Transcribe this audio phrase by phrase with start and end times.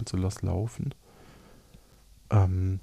[0.00, 0.94] Also lass laufen.
[2.30, 2.80] Ähm,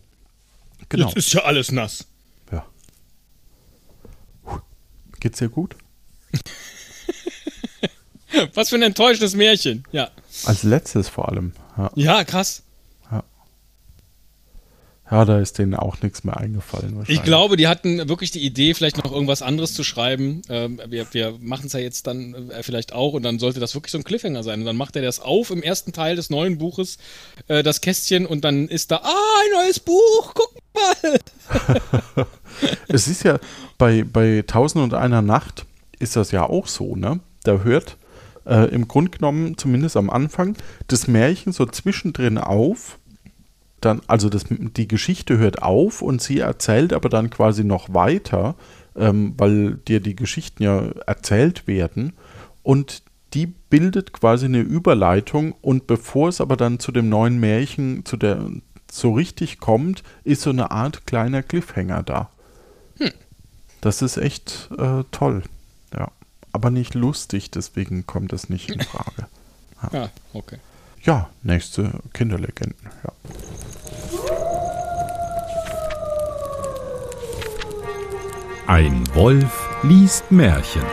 [0.88, 1.08] genau.
[1.08, 2.06] Jetzt ist ja alles nass.
[2.52, 2.64] Ja.
[5.20, 5.76] Geht's dir gut?
[8.54, 9.84] Was für ein enttäuschendes Märchen.
[9.92, 10.12] Ja.
[10.46, 11.54] Als letztes vor allem.
[11.76, 12.62] Ja, Ja, krass.
[15.10, 17.04] Ja da ist denen auch nichts mehr eingefallen.
[17.08, 20.42] Ich glaube, die hatten wirklich die Idee, vielleicht noch irgendwas anderes zu schreiben.
[20.50, 23.76] Ähm, wir wir machen es ja jetzt dann äh, vielleicht auch und dann sollte das
[23.76, 24.60] wirklich so ein Cliffhanger sein.
[24.60, 26.98] Und dann macht er das auf im ersten Teil des neuen Buches,
[27.48, 32.26] äh, das Kästchen, und dann ist da, ah, ein neues Buch, guck mal.
[32.88, 33.40] Es ist ja
[33.78, 35.66] bei, bei Tausend und einer Nacht
[36.00, 37.20] ist das ja auch so, ne?
[37.44, 37.98] Da hört
[38.46, 40.56] äh, im Grunde genommen, zumindest am Anfang,
[40.88, 42.98] das Märchen so zwischendrin auf.
[43.82, 48.56] Dann, also das, die Geschichte hört auf und sie erzählt aber dann quasi noch weiter,
[48.96, 52.14] ähm, weil dir die Geschichten ja erzählt werden.
[52.64, 58.06] Und die bildet quasi eine Überleitung und bevor es aber dann zu dem neuen Märchen,
[58.06, 58.50] zu der
[58.92, 62.30] so richtig kommt, ist so eine Art kleiner Cliffhanger da.
[63.82, 65.44] Das ist echt äh, toll.
[65.94, 66.12] Ja.
[66.52, 69.28] Aber nicht lustig, deswegen kommt es nicht in Frage.
[69.92, 70.58] Ja, okay.
[71.08, 72.76] Ja, nächste Kinderlegenden.
[73.02, 73.14] Ja.
[78.68, 80.84] Ein Wolf liest Märchen.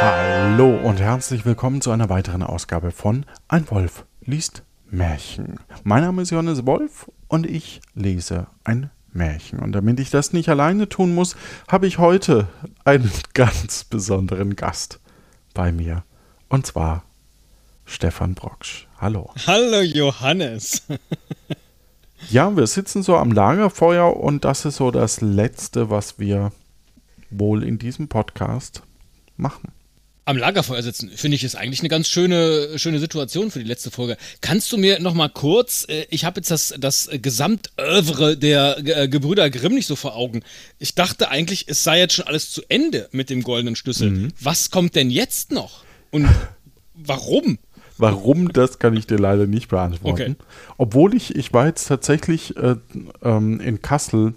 [0.00, 5.58] Hallo und herzlich willkommen zu einer weiteren Ausgabe von Ein Wolf liest Märchen.
[5.82, 9.58] Mein Name ist Johannes Wolf und ich lese ein Märchen.
[9.58, 11.36] Und damit ich das nicht alleine tun muss,
[11.68, 12.48] habe ich heute
[12.84, 15.00] einen ganz besonderen Gast
[15.52, 16.04] bei mir.
[16.48, 17.04] Und zwar
[17.84, 18.86] Stefan Brocksch.
[18.98, 19.30] Hallo.
[19.46, 20.82] Hallo Johannes.
[22.30, 26.50] Ja, wir sitzen so am Lagerfeuer und das ist so das Letzte, was wir
[27.30, 28.82] wohl in diesem Podcast
[29.36, 29.72] machen.
[30.28, 33.90] Am Lagerfeuer sitzen, finde ich, ist eigentlich eine ganz schöne, schöne Situation für die letzte
[33.90, 34.18] Folge.
[34.42, 39.08] Kannst du mir noch mal kurz, äh, ich habe jetzt das, das Gesamtövre der äh,
[39.08, 40.42] Gebrüder Grimm nicht so vor Augen.
[40.78, 44.28] Ich dachte eigentlich, es sei jetzt schon alles zu Ende mit dem goldenen Schlüssel.
[44.38, 45.82] Was kommt denn jetzt noch?
[46.10, 46.28] Und
[46.94, 47.58] warum?
[47.96, 50.32] Warum, das kann ich dir leider nicht beantworten.
[50.32, 50.36] Okay.
[50.76, 52.76] Obwohl ich, ich war jetzt tatsächlich äh,
[53.22, 54.34] ähm, in Kassel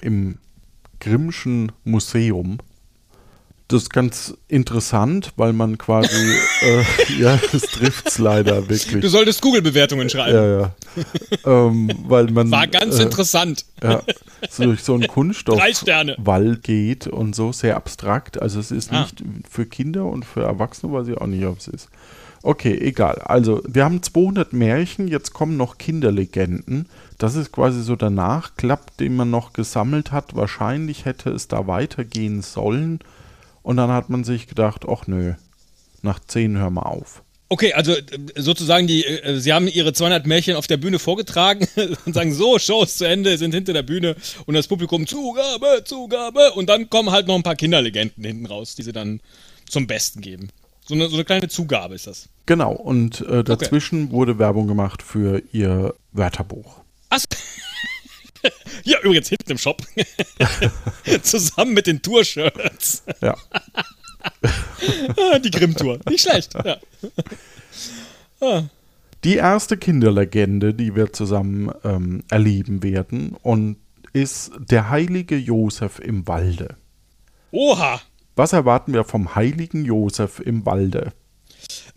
[0.00, 0.38] im
[0.98, 2.58] Grimmschen Museum.
[3.68, 6.84] Das ist ganz interessant, weil man quasi, äh,
[7.18, 9.00] ja, das trifft's leider wirklich.
[9.02, 10.36] Du solltest Google-Bewertungen schreiben.
[10.36, 10.74] ja, ja.
[11.44, 13.64] ähm, weil man War ganz äh, interessant.
[13.82, 14.02] ja,
[14.48, 15.08] so durch so einen.
[15.08, 18.40] Kunststoffwall geht und so sehr abstrakt.
[18.40, 19.00] Also es ist Ah.
[19.02, 21.88] nicht für Kinder und für Erwachsene, weiß ich auch nicht, ob es ist.
[22.42, 23.20] Okay, egal.
[23.24, 26.86] Also wir haben 200 Märchen, jetzt kommen noch Kinderlegenden.
[27.18, 30.36] Das ist quasi so der Nachklapp, den man noch gesammelt hat.
[30.36, 33.00] Wahrscheinlich hätte es da weitergehen sollen.
[33.66, 35.34] Und dann hat man sich gedacht, ach nö,
[36.00, 37.24] nach 10 hör mal auf.
[37.48, 38.04] Okay, also äh,
[38.36, 41.66] sozusagen, die, äh, sie haben ihre 200 Märchen auf der Bühne vorgetragen
[42.06, 44.14] und sagen so, Show ist zu Ende, sind hinter der Bühne
[44.46, 48.76] und das Publikum Zugabe, Zugabe und dann kommen halt noch ein paar Kinderlegenden hinten raus,
[48.76, 49.20] die sie dann
[49.68, 50.50] zum Besten geben.
[50.86, 52.28] So eine, so eine kleine Zugabe ist das.
[52.46, 56.82] Genau, und äh, dazwischen wurde Werbung gemacht für ihr Wörterbuch.
[57.10, 57.18] Ach,
[58.84, 59.82] ja, übrigens hinten im Shop.
[61.22, 63.04] Zusammen mit den Tour-Shirts.
[63.20, 63.36] Ja.
[65.16, 66.00] Ah, Die Grimm-Tour.
[66.10, 66.54] Nicht schlecht.
[68.40, 68.68] Ja.
[69.22, 73.76] Die erste Kinderlegende, die wir zusammen ähm, erleben werden, und
[74.12, 76.76] ist der heilige Josef im Walde.
[77.52, 78.00] Oha!
[78.34, 81.12] Was erwarten wir vom heiligen Josef im Walde?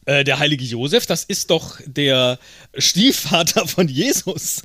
[0.09, 2.39] Äh, der heilige Josef, das ist doch der
[2.75, 4.63] Stiefvater von Jesus,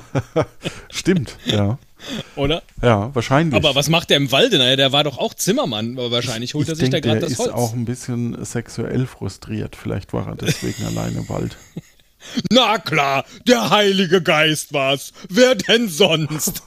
[0.90, 1.78] Stimmt, ja.
[2.34, 2.62] oder?
[2.80, 3.54] Ja, wahrscheinlich.
[3.54, 4.56] Aber was macht der im Walde?
[4.56, 5.98] Naja, der war doch auch Zimmermann.
[5.98, 7.52] Wahrscheinlich holt er ich sich denke, da gerade der das ist Holz.
[7.52, 9.76] auch ein bisschen sexuell frustriert.
[9.76, 11.58] Vielleicht war er deswegen alleine im Wald.
[12.50, 15.12] Na klar, der Heilige Geist war's.
[15.28, 16.62] Wer denn sonst?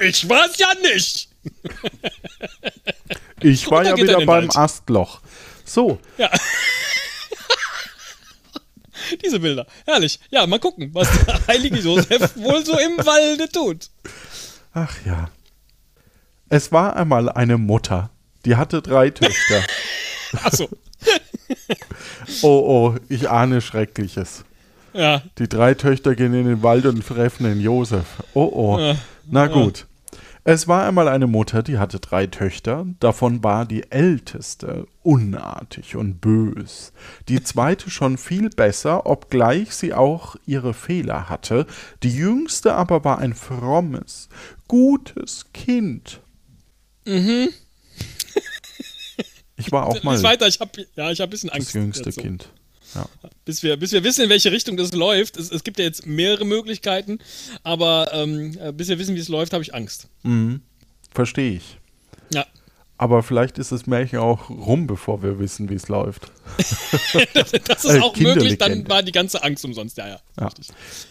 [0.00, 1.30] ich war's ja nicht.
[3.40, 4.56] Ich war ja er wieder beim Wald.
[4.56, 5.22] Astloch.
[5.74, 5.98] So,
[9.24, 9.66] Diese Bilder.
[9.84, 10.20] Herrlich.
[10.30, 13.90] Ja, mal gucken, was der heilige Josef wohl so im Walde tut.
[14.72, 15.30] ach ja.
[16.48, 18.10] Es war einmal eine Mutter,
[18.44, 19.64] die hatte drei Töchter.
[20.44, 20.68] Achso.
[22.42, 24.44] Oh, oh, ich ahne Schreckliches.
[24.92, 25.22] Ja.
[25.38, 28.06] Die drei Töchter gehen in den Wald und treffen den Josef.
[28.32, 28.78] Oh, oh.
[28.78, 28.96] Ja.
[29.26, 29.86] Na gut.
[30.46, 36.20] Es war einmal eine Mutter, die hatte drei Töchter, davon war die älteste unartig und
[36.20, 36.92] bös,
[37.28, 41.66] die zweite schon viel besser, obgleich sie auch ihre Fehler hatte,
[42.02, 44.28] die jüngste aber war ein frommes,
[44.68, 46.20] gutes Kind.
[47.06, 47.48] Mhm.
[49.56, 51.74] Ich war auch mal Lies weiter, ich hab, ja, ich habe ein bisschen das Angst.
[51.74, 52.20] jüngste dazu.
[52.20, 52.50] Kind.
[52.94, 53.08] Ja.
[53.44, 55.36] Bis wir, bis wir wissen, in welche Richtung das läuft.
[55.36, 57.18] Es, es gibt ja jetzt mehrere Möglichkeiten,
[57.62, 60.08] aber ähm, äh, bis wir wissen, wie es läuft, habe ich Angst.
[61.12, 61.78] Verstehe ich.
[62.32, 62.46] Ja.
[62.96, 66.30] Aber vielleicht ist das Märchen auch rum, bevor wir wissen, wie es läuft.
[67.66, 69.96] Das ist Äh, auch möglich, dann war die ganze Angst umsonst.
[69.98, 70.18] Ja, ja.
[70.38, 70.48] Ja.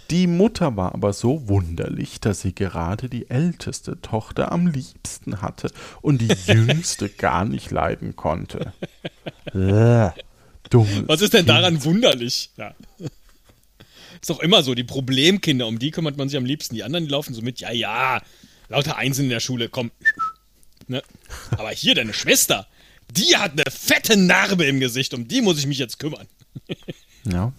[0.09, 5.71] Die Mutter war aber so wunderlich, dass sie gerade die älteste Tochter am liebsten hatte
[6.01, 8.73] und die jüngste gar nicht leiden konnte.
[10.73, 11.49] Dummes Was ist denn Kind.
[11.49, 12.49] daran wunderlich?
[12.57, 12.73] Ja.
[14.21, 16.75] Ist doch immer so, die Problemkinder, um die kümmert man sich am liebsten.
[16.75, 18.21] Die anderen, die laufen so mit, ja, ja,
[18.69, 19.91] lauter Einsen in der Schule, komm.
[20.87, 21.03] Ne?
[21.51, 22.67] Aber hier, deine Schwester,
[23.11, 26.27] die hat eine fette Narbe im Gesicht, um die muss ich mich jetzt kümmern.
[27.25, 27.53] Ja,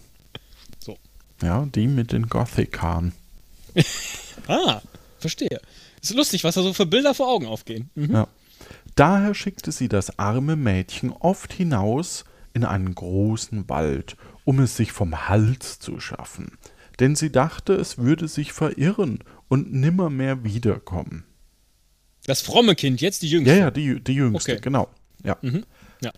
[0.79, 0.99] So.
[1.43, 3.13] ja, die mit den Gothic-Haaren.
[4.47, 4.81] Ah,
[5.19, 5.61] verstehe.
[6.03, 7.91] Ist lustig, was da so für Bilder vor Augen aufgehen.
[7.95, 8.13] Mhm.
[8.13, 8.29] Ja.
[8.95, 14.93] Daher schickte sie das arme Mädchen oft hinaus in einen großen Wald, um es sich
[14.93, 16.53] vom Hals zu schaffen.
[17.01, 19.19] Denn sie dachte, es würde sich verirren
[19.49, 21.25] und nimmermehr wiederkommen.
[22.27, 23.53] Das fromme Kind, jetzt die Jüngste.
[23.55, 24.61] Ja, ja, die, die jüngste, Okay.
[24.63, 24.89] genau.
[25.23, 25.37] Ja.
[26.01, 26.13] Ja.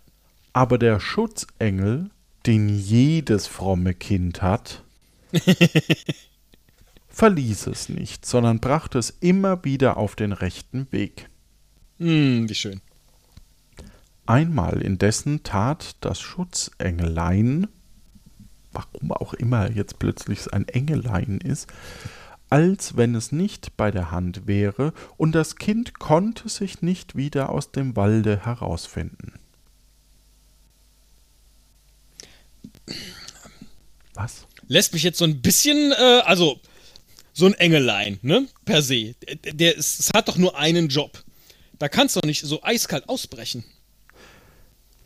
[0.52, 2.10] Aber der Schutzengel,
[2.44, 4.84] den jedes fromme Kind hat,
[7.08, 11.28] verließ es nicht, sondern brachte es immer wieder auf den rechten Weg.
[11.98, 12.80] Hm, wie schön.
[14.26, 17.69] Einmal indessen tat das Schutzengelein,
[18.73, 21.69] warum auch immer jetzt plötzlich ein Engelein ist,
[22.50, 27.50] als wenn es nicht bei der Hand wäre, und das Kind konnte sich nicht wieder
[27.50, 29.34] aus dem Walde herausfinden.
[34.14, 34.46] Was?
[34.69, 36.61] Lässt mich jetzt so ein bisschen, äh, also,
[37.32, 39.14] so ein Engelein, ne, per se.
[39.44, 41.22] Der, der es hat doch nur einen Job.
[41.79, 43.64] Da kannst du doch nicht so eiskalt ausbrechen.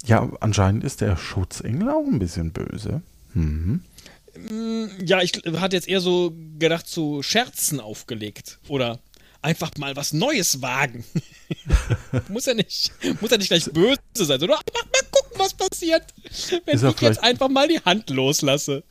[0.06, 3.02] Ja, anscheinend ist der Schutzengel auch ein bisschen böse.
[3.34, 3.82] Mhm.
[5.04, 8.58] Ja, ich hatte jetzt eher so gedacht, zu Scherzen aufgelegt.
[8.68, 9.00] Oder
[9.42, 11.04] einfach mal was Neues wagen.
[12.28, 16.04] muss ja nicht, muss ja nicht gleich böse sein, sondern einfach mal gucken, was passiert,
[16.64, 18.82] wenn Ist ich jetzt einfach mal die Hand loslasse.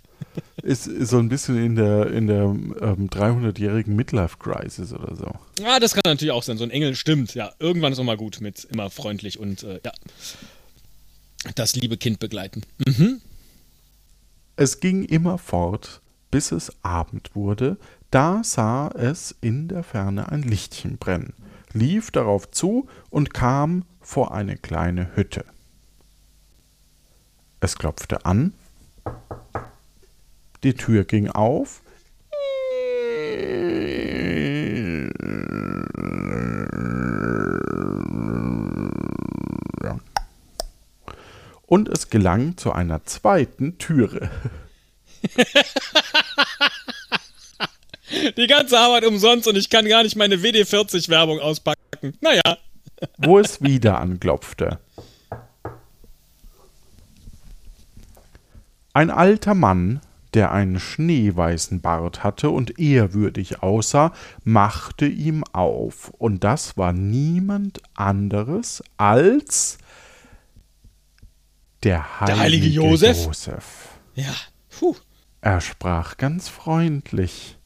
[0.61, 5.31] Ist, ist so ein bisschen in der, in der ähm, 300-jährigen Midlife-Crisis oder so.
[5.63, 6.57] Ah, das kann natürlich auch sein.
[6.57, 7.33] So ein Engel stimmt.
[7.33, 9.93] Ja, irgendwann ist auch mal gut mit immer freundlich und äh, ja.
[11.55, 12.63] Das liebe Kind begleiten.
[14.55, 16.01] Es ging immer fort,
[16.31, 17.77] bis es Abend wurde,
[18.11, 21.33] da sah es in der Ferne ein Lichtchen brennen,
[21.73, 25.45] lief darauf zu und kam vor eine kleine Hütte.
[27.61, 28.53] Es klopfte an,
[30.63, 31.81] die Tür ging auf,
[41.69, 44.29] und es gelang zu einer zweiten Türe.
[48.37, 52.17] Die ganze Arbeit umsonst und ich kann gar nicht meine WD-40-Werbung auspacken.
[52.21, 52.57] Naja.
[53.19, 54.79] wo es wieder anklopfte.
[58.93, 60.01] Ein alter Mann,
[60.33, 64.11] der einen schneeweißen Bart hatte und ehrwürdig aussah,
[64.43, 69.77] machte ihm auf, und das war niemand anderes als
[71.83, 73.25] der heilige, heilige Josef?
[73.25, 73.63] Josef.
[74.15, 74.33] Ja.
[74.79, 74.95] Puh.
[75.41, 77.57] Er sprach ganz freundlich.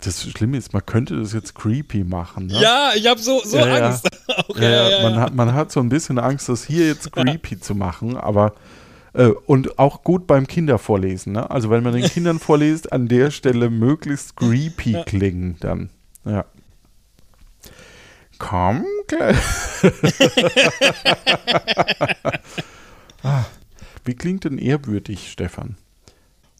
[0.00, 2.46] Das Schlimme ist, man könnte das jetzt creepy machen.
[2.46, 2.58] Ne?
[2.60, 3.86] Ja, ich habe so, so Ja.
[3.88, 4.08] Angst.
[4.56, 7.74] Ja, ja, man, Hat, man hat so ein bisschen Angst, das hier jetzt creepy zu
[7.74, 8.54] machen, aber
[9.12, 11.32] äh, und auch gut beim Kindervorlesen.
[11.34, 11.50] Ne?
[11.50, 15.90] Also wenn man den Kindern vorliest, an der Stelle möglichst creepy klingen dann.
[16.24, 16.44] Ja.
[18.38, 19.36] Komm, Kle-
[23.22, 23.44] ah,
[24.04, 25.76] Wie klingt denn ehrwürdig, Stefan?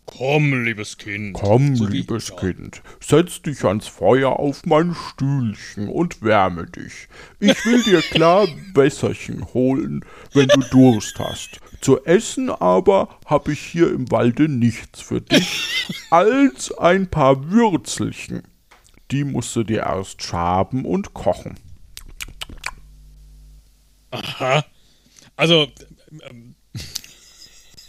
[0.06, 1.34] Komm, liebes Kind.
[1.34, 2.34] Komm, So liebes.
[2.36, 7.08] Kind, setz dich ans Feuer auf mein Stühlchen und wärme dich.
[7.40, 11.60] Ich will dir klar Wässerchen holen, wenn du Durst hast.
[11.82, 18.42] Zu essen aber hab ich hier im Walde nichts für dich, als ein paar Würzelchen.
[19.10, 21.56] Die musst du dir erst schaben und kochen.
[24.10, 24.64] Aha.
[25.36, 25.68] Also,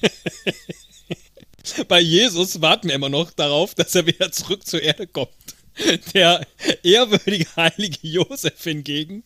[1.87, 5.29] bei Jesus warten wir immer noch darauf, dass er wieder zurück zur Erde kommt.
[6.13, 6.45] Der
[6.83, 9.23] ehrwürdige heilige Josef hingegen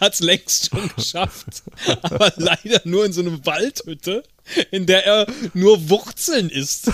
[0.00, 1.64] hat es längst schon geschafft,
[2.02, 4.22] aber leider nur in so einer Waldhütte,
[4.70, 6.92] in der er nur Wurzeln isst.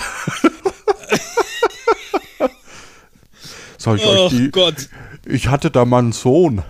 [3.77, 4.51] Soll ich Oh euch die.
[4.51, 4.89] Gott.
[5.27, 6.63] Ich hatte da mal einen Sohn.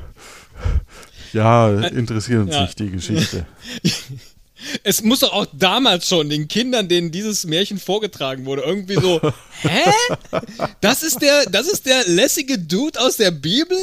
[1.33, 2.62] Ja, interessiert uns ja.
[2.62, 3.47] nicht die Geschichte.
[4.85, 9.21] Es muss doch auch damals schon den Kindern, denen dieses Märchen vorgetragen wurde, irgendwie so,
[9.62, 9.92] hä?
[10.81, 13.78] Das ist der, das ist der lässige Dude aus der Bibel?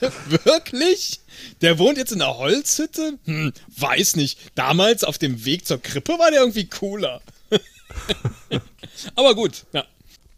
[0.44, 1.20] Wirklich?
[1.60, 3.18] Der wohnt jetzt in einer Holzhütte?
[3.24, 4.38] Hm, weiß nicht.
[4.54, 7.20] Damals auf dem Weg zur Krippe war der irgendwie cooler.
[9.14, 9.84] Aber gut, ja.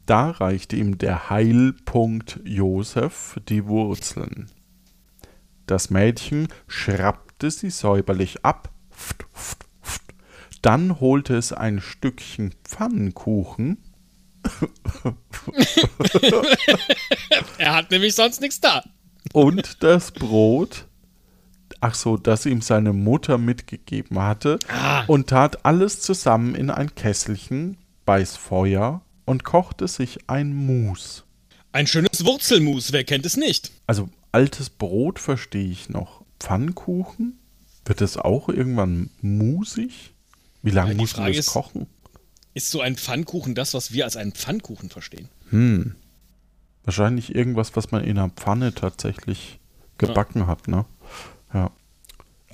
[0.06, 4.50] Da reichte ihm der Heilpunkt Josef die Wurzeln.
[5.66, 9.73] Das Mädchen schrappte sie säuberlich ab, pft, pft, pft.
[10.64, 13.78] Dann holte es ein Stückchen Pfannkuchen
[17.58, 18.82] Er hat nämlich sonst nichts da.
[19.32, 20.86] und das Brot,
[21.80, 25.04] ach so, das ihm seine Mutter mitgegeben hatte, Ah.
[25.06, 31.24] und tat alles zusammen in ein Kesselchen, beiß Feuer und kochte sich ein Mus.
[31.72, 33.72] Ein schönes Wurzelmus, wer kennt es nicht?
[33.86, 36.22] Also altes Brot verstehe ich noch.
[36.38, 37.38] Pfannkuchen?
[37.86, 40.13] Wird das auch irgendwann musig?
[40.64, 41.86] Wie lange Ja, die muss man das ist- kochen?
[42.54, 45.28] Ist so ein Pfannkuchen das, was wir als einen Pfannkuchen verstehen?
[46.84, 49.58] Wahrscheinlich irgendwas, was man in einer Pfanne tatsächlich
[49.98, 50.84] gebacken hat, ne?
[51.52, 51.70] Ja.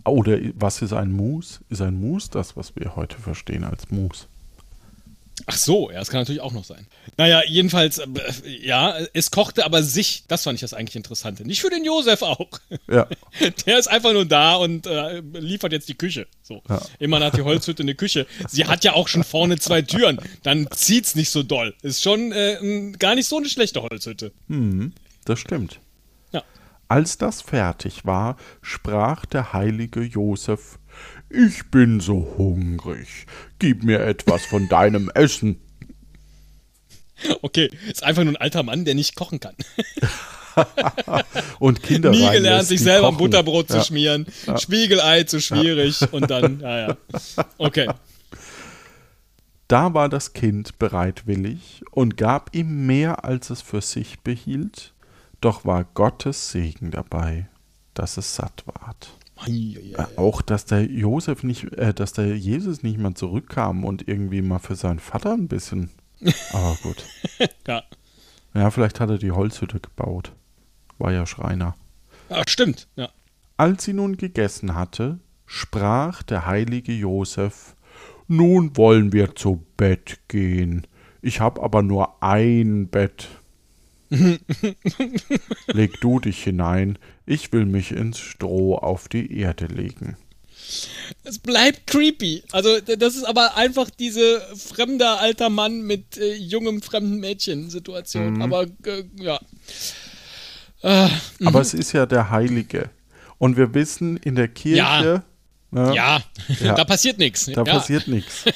[0.05, 1.61] Oder was ist ein Mus?
[1.69, 4.27] Ist ein Mus das, was wir heute verstehen als Mus?
[5.47, 6.87] Ach so, ja, das kann natürlich auch noch sein.
[7.17, 8.07] Naja, jedenfalls, äh,
[8.45, 11.47] ja, es kochte aber sich, das fand ich das eigentlich Interessante.
[11.47, 12.49] Nicht für den Josef auch.
[12.91, 13.07] Ja.
[13.67, 16.27] Der ist einfach nur da und äh, liefert jetzt die Küche.
[16.43, 16.63] So.
[16.69, 16.83] Ja.
[16.99, 18.27] Immerhin hat die Holzhütte eine Küche.
[18.49, 20.21] Sie hat ja auch schon vorne zwei Türen.
[20.43, 21.75] Dann zieht's nicht so doll.
[21.83, 24.33] Ist schon äh, gar nicht so eine schlechte Holzhütte.
[25.25, 25.81] Das stimmt.
[26.33, 26.43] Ja.
[26.89, 30.80] Als das fertig war, sprach der heilige Josef:
[31.31, 33.27] Ich bin so hungrig.
[33.59, 35.61] Gib mir etwas von deinem Essen.
[37.43, 39.55] Okay, ist einfach nur ein alter Mann, der nicht kochen kann.
[41.59, 43.19] Und Kinder Nie gelernt, sich selber kochen.
[43.19, 43.85] Butterbrot zu Ja.
[43.85, 44.27] schmieren.
[44.59, 46.97] Spiegelei zu schwierig und dann, ja, ja.
[47.59, 47.89] Okay.
[49.69, 54.93] Da war das Kind bereitwillig und gab ihm mehr, als es für sich behielt,
[55.41, 57.49] doch war Gottes Segen dabei,
[57.95, 59.11] dass es satt ward.
[59.47, 64.43] Äh, Auch, dass der Josef nicht, äh, dass der Jesus nicht mal zurückkam und irgendwie
[64.43, 65.91] mal für seinen Vater ein bisschen.
[66.53, 67.05] Aber gut.
[67.67, 67.83] Ja.
[68.53, 70.33] Ja, vielleicht hat er die Holzhütte gebaut.
[70.99, 71.77] War ja Schreiner.
[72.29, 72.89] Ah, stimmt.
[72.97, 73.11] Ja.
[73.57, 77.75] Als sie nun gegessen hatte, sprach der heilige Josef:
[78.27, 80.87] Nun wollen wir zu Bett gehen.
[81.23, 83.29] Ich hab aber nur ein Bett.
[85.69, 86.99] Leg du dich hinein,
[87.31, 90.17] ich will mich ins Stroh auf die Erde legen.
[91.25, 92.43] Es bleibt creepy.
[92.53, 98.35] Also, das ist aber einfach diese fremder alter Mann mit äh, jungem fremden Mädchen-Situation.
[98.35, 98.43] Mhm.
[98.43, 99.41] Aber, äh, ja.
[101.45, 102.91] Aber es ist ja der Heilige.
[103.39, 105.23] Und wir wissen in der Kirche,
[105.71, 106.23] ne, Ja,
[106.61, 106.75] Ja.
[106.75, 107.47] da passiert nichts.
[107.47, 108.45] da ja, passiert nichts.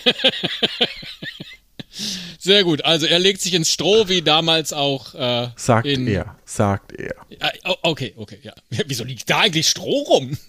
[2.38, 2.84] sehr gut.
[2.84, 5.14] Also, er legt sich ins Stroh, wie damals auch.
[5.14, 7.14] Äh, Sagt in, er, sagt er.
[7.28, 8.52] Ja, o- okay, okay, ja.
[8.86, 10.36] Wieso liegt da eigentlich Stroh rum?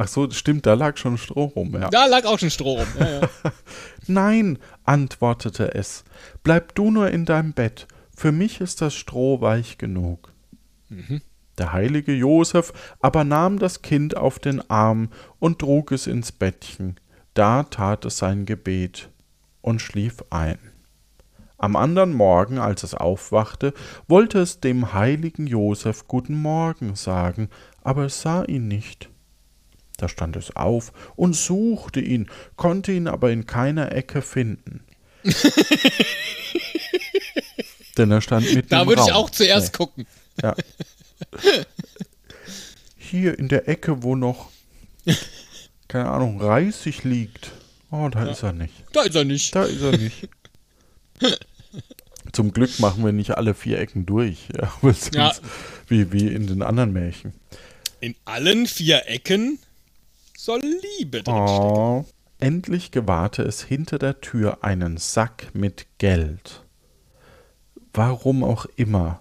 [0.00, 1.88] Ach so, stimmt, da lag schon Stroh rum, ja.
[1.90, 2.86] Da lag auch schon Stroh rum.
[3.00, 3.28] Ja, ja.
[4.06, 6.04] Nein, antwortete es,
[6.44, 10.32] bleib du nur in deinem Bett, für mich ist das Stroh weich genug.
[11.58, 15.10] Der heilige Josef aber nahm das Kind auf den Arm
[15.40, 16.96] und trug es ins Bettchen,
[17.38, 19.10] da tat es sein Gebet
[19.60, 20.58] und schlief ein.
[21.56, 23.74] Am andern Morgen, als es aufwachte,
[24.08, 27.48] wollte es dem heiligen Josef Guten Morgen sagen,
[27.82, 29.08] aber es sah ihn nicht.
[29.96, 34.84] Da stand es auf und suchte ihn, konnte ihn aber in keiner Ecke finden.
[37.96, 40.06] Denn er stand mitten Da würde ich auch zuerst Nee, gucken.
[40.42, 40.54] Ja.
[42.96, 44.50] Hier in der Ecke, wo noch,
[45.88, 47.52] keine Ahnung, Reisig liegt.
[47.90, 48.84] Oh, da ist er nicht.
[48.92, 49.54] Da ist er nicht.
[49.54, 50.28] Da ist er nicht.
[52.32, 54.48] Zum Glück machen wir nicht alle vier Ecken durch.
[54.54, 54.72] Ja,
[55.12, 55.32] Ja.
[55.86, 57.32] Wie, wie in den anderen Märchen.
[58.00, 59.58] In allen vier Ecken
[60.36, 61.48] soll Liebe drinstecken.
[61.48, 62.04] Oh.
[62.40, 66.62] Endlich gewahrte es hinter der Tür einen Sack mit Geld.
[67.92, 69.20] Warum auch immer.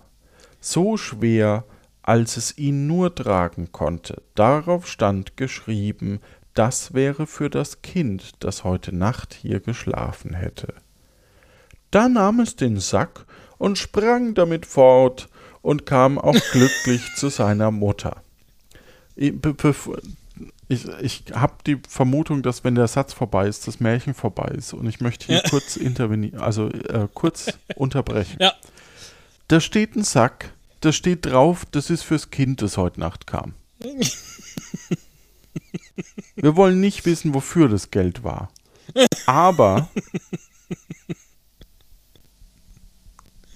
[0.60, 1.64] So schwer,
[2.04, 4.22] als es ihn nur tragen konnte.
[4.36, 6.20] Darauf stand geschrieben,
[6.58, 10.74] das wäre für das Kind, das heute Nacht hier geschlafen hätte.
[11.92, 13.26] Da nahm es den Sack
[13.60, 15.30] und sprang damit fort
[15.62, 18.24] und kam auch glücklich zu seiner Mutter.
[19.16, 19.34] Ich,
[20.68, 24.74] ich, ich habe die Vermutung, dass wenn der Satz vorbei ist, das Märchen vorbei ist.
[24.74, 28.38] Und ich möchte hier kurz intervenieren, also äh, kurz unterbrechen.
[28.40, 28.54] Ja.
[29.48, 33.54] Da steht ein Sack, da steht drauf, das ist fürs Kind, das heute Nacht kam.
[36.36, 38.50] Wir wollen nicht wissen, wofür das Geld war.
[39.26, 39.90] Aber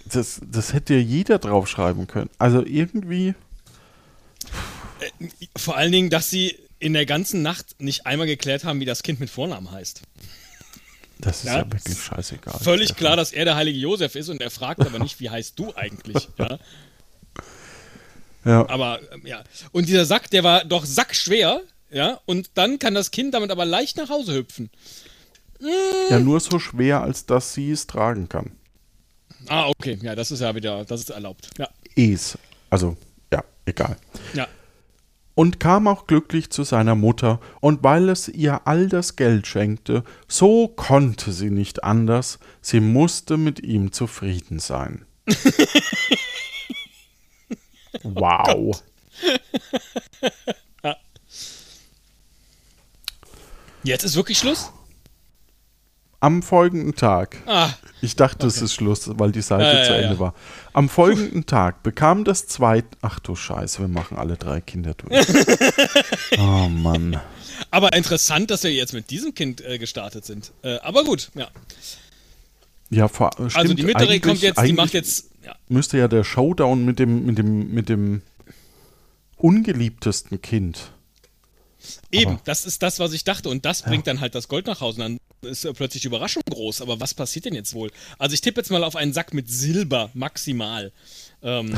[0.06, 2.30] das, das hätte ja jeder draufschreiben können.
[2.38, 3.34] Also irgendwie.
[5.00, 8.86] Äh, vor allen Dingen, dass sie in der ganzen Nacht nicht einmal geklärt haben, wie
[8.86, 10.02] das Kind mit Vornamen heißt.
[11.20, 12.60] Das ist ja, ja wirklich scheißegal.
[12.60, 15.58] Völlig klar, dass er der heilige Josef ist und er fragt aber nicht, wie heißt
[15.58, 16.28] du eigentlich?
[18.44, 18.64] Ja.
[18.64, 18.70] ja.
[18.70, 19.44] Aber, ähm, ja.
[19.72, 23.66] Und dieser Sack, der war doch sackschwer, ja, und dann kann das Kind damit aber
[23.66, 24.70] leicht nach Hause hüpfen.
[26.10, 28.52] Ja, nur so schwer, als dass sie es tragen kann.
[29.48, 30.00] Ah, okay.
[30.02, 31.50] Ja, das ist ja wieder, das ist erlaubt.
[31.58, 31.68] Ja.
[31.96, 32.38] Es.
[32.70, 32.98] Also,
[33.32, 33.98] ja, egal.
[34.34, 34.48] Ja.
[35.36, 40.04] Und kam auch glücklich zu seiner Mutter, und weil es ihr all das Geld schenkte,
[40.28, 45.06] so konnte sie nicht anders, sie musste mit ihm zufrieden sein.
[48.04, 48.82] wow.
[50.22, 50.30] ja.
[53.84, 54.72] Jetzt ist wirklich Schluss?
[56.20, 57.38] Am folgenden Tag.
[57.48, 58.48] Ah, ich dachte, okay.
[58.48, 60.20] es ist Schluss, weil die Seite ja, zu Ende ja.
[60.20, 60.36] war.
[60.72, 62.88] Am folgenden Tag bekam das zweite.
[63.02, 65.28] Ach du Scheiße, wir machen alle drei Kinder durch.
[66.38, 67.20] oh Mann.
[67.72, 70.52] Aber interessant, dass wir jetzt mit diesem Kind äh, gestartet sind.
[70.62, 71.48] Äh, aber gut, ja.
[72.92, 75.30] Ja, vor, stimmt, Also die mittlere kommt jetzt, die macht jetzt.
[75.44, 75.56] Ja.
[75.70, 78.22] Müsste ja der Showdown mit dem, mit dem, mit dem
[79.38, 80.92] ungeliebtesten Kind
[82.12, 83.50] Eben, aber das ist das, was ich dachte.
[83.50, 85.04] Und das bringt dann halt das Gold nach Hause.
[85.04, 86.82] Und dann ist plötzlich die Überraschung groß.
[86.82, 87.92] Aber was passiert denn jetzt wohl?
[88.18, 90.92] Also ich tippe jetzt mal auf einen Sack mit Silber, maximal.
[91.42, 91.78] Ähm.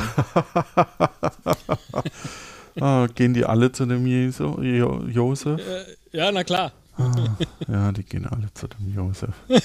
[2.80, 5.60] ah, gehen die alle zu dem Jesu, jo Josef?
[5.60, 5.84] Äh,
[6.16, 6.72] ja, na klar.
[6.96, 7.36] Ah,
[7.68, 9.34] ja, die gehen alle zu dem Josef.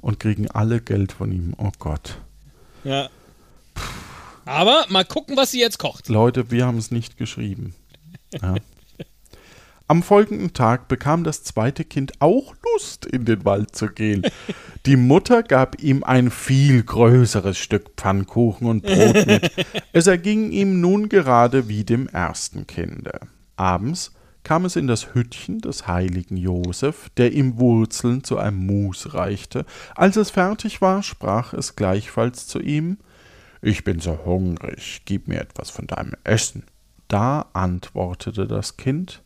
[0.00, 1.54] Und kriegen alle Geld von ihm.
[1.58, 2.18] Oh Gott.
[2.84, 3.08] Ja.
[4.44, 6.08] Aber mal gucken, was sie jetzt kocht.
[6.08, 7.74] Leute, wir haben es nicht geschrieben.
[8.40, 8.54] Ja.
[9.88, 14.22] Am folgenden Tag bekam das zweite Kind auch Lust, in den Wald zu gehen.
[14.84, 19.52] Die Mutter gab ihm ein viel größeres Stück Pfannkuchen und Brot mit.
[19.92, 23.20] Es erging ihm nun gerade wie dem ersten Kinde.
[23.54, 29.14] Abends kam es in das Hüttchen des heiligen Josef, der ihm Wurzeln zu einem Mus
[29.14, 29.66] reichte.
[29.94, 32.98] Als es fertig war, sprach es gleichfalls zu ihm
[33.62, 36.64] Ich bin so hungrig, gib mir etwas von deinem Essen.
[37.06, 39.22] Da antwortete das Kind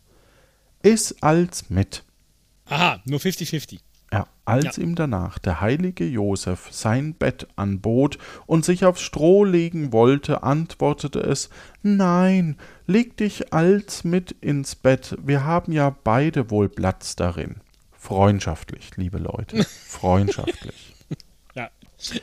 [0.82, 2.04] ist als mit.
[2.66, 3.80] Aha, nur 50-50.
[4.12, 4.82] Ja, als ja.
[4.82, 11.20] ihm danach der heilige Josef sein Bett anbot und sich aufs Stroh legen wollte, antwortete
[11.20, 11.48] es
[11.82, 17.56] Nein, leg dich als mit ins Bett, wir haben ja beide wohl Platz darin.
[17.92, 20.94] Freundschaftlich, liebe Leute, freundschaftlich.
[21.54, 21.70] ja,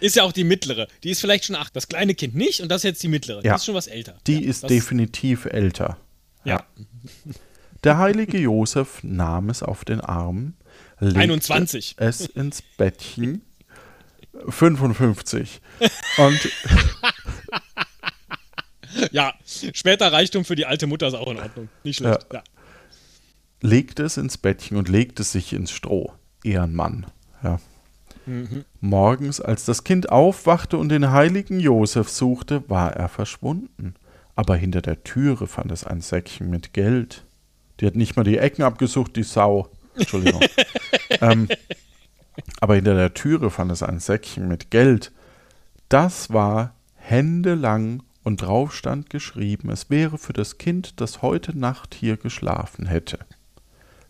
[0.01, 0.87] ist ja auch die mittlere.
[1.03, 1.73] Die ist vielleicht schon acht.
[1.73, 3.37] Das kleine Kind nicht und das ist jetzt die mittlere.
[3.45, 3.53] Ja.
[3.53, 4.17] Die ist schon was älter.
[4.27, 5.97] Die ja, ist definitiv älter.
[6.43, 6.65] ja.
[7.83, 10.53] Der heilige Josef nahm es auf den Arm,
[10.99, 11.95] legte 21.
[11.97, 13.41] es ins Bettchen.
[14.49, 15.61] 55.
[16.17, 16.51] Und
[19.11, 21.69] ja, später Reichtum für die alte Mutter ist auch in Ordnung.
[21.83, 22.27] Nicht schlecht.
[22.31, 22.39] Ja.
[22.39, 22.43] Ja.
[23.61, 26.13] Legte es ins Bettchen und legte sich ins Stroh.
[26.43, 27.07] Ehrenmann.
[27.43, 27.59] Ja.
[28.25, 28.65] Mhm.
[28.81, 33.95] Morgens, als das Kind aufwachte und den heiligen Josef suchte, war er verschwunden.
[34.35, 37.25] Aber hinter der Türe fand es ein Säckchen mit Geld.
[37.79, 39.69] Die hat nicht mal die Ecken abgesucht, die Sau.
[39.95, 40.41] Entschuldigung.
[41.21, 41.47] ähm,
[42.59, 45.11] aber hinter der Türe fand es ein Säckchen mit Geld.
[45.89, 51.95] Das war händelang und drauf stand geschrieben, es wäre für das Kind, das heute Nacht
[51.95, 53.19] hier geschlafen hätte.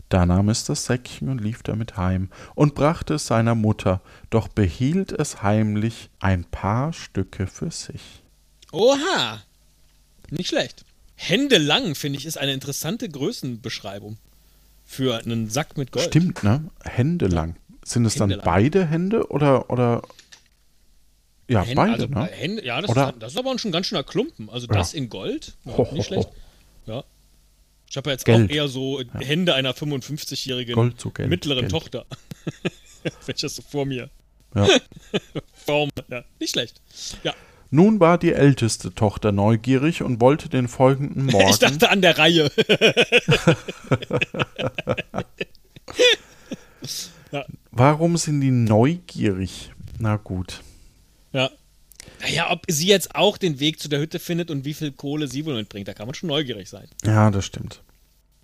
[0.08, 4.00] Da nahm es das Säckchen und lief damit heim und brachte es seiner Mutter,
[4.30, 8.22] doch behielt es heimlich ein paar Stücke für sich.
[8.72, 9.42] Oha!
[10.30, 10.84] Nicht schlecht.
[11.20, 14.18] Hände lang, finde ich, ist eine interessante Größenbeschreibung
[14.86, 16.06] für einen Sack mit Gold.
[16.06, 16.70] Stimmt, ne?
[16.84, 17.56] Hände lang.
[17.82, 18.44] Sind es Hände dann lang.
[18.44, 20.02] beide Hände oder, oder
[21.48, 22.24] ja, Hände, beide, also, ne?
[22.26, 24.48] Hände, ja, das, Ist, das ist aber schon ganz schöner Klumpen.
[24.48, 24.98] Also das ja.
[24.98, 26.28] in Gold, ja, nicht schlecht.
[26.86, 27.02] Ja.
[27.90, 28.48] Ich habe ja jetzt Geld.
[28.48, 29.02] auch eher so.
[29.18, 30.94] Hände einer 55-jährigen
[31.26, 31.70] mittleren Geld.
[31.72, 32.06] Tochter.
[33.26, 34.08] Welches so vor mir.
[34.54, 34.68] Ja.
[35.66, 36.22] Form, ja.
[36.38, 36.80] Nicht schlecht.
[37.24, 37.34] Ja.
[37.70, 41.50] Nun war die älteste Tochter neugierig und wollte den folgenden Morgen.
[41.50, 42.50] Ich dachte an der Reihe.
[47.32, 47.44] ja.
[47.70, 49.72] Warum sind die neugierig?
[49.98, 50.62] Na gut.
[51.32, 51.50] Ja.
[52.20, 55.28] Naja, ob sie jetzt auch den Weg zu der Hütte findet und wie viel Kohle
[55.28, 56.88] sie wohl mitbringt, da kann man schon neugierig sein.
[57.04, 57.82] Ja, das stimmt.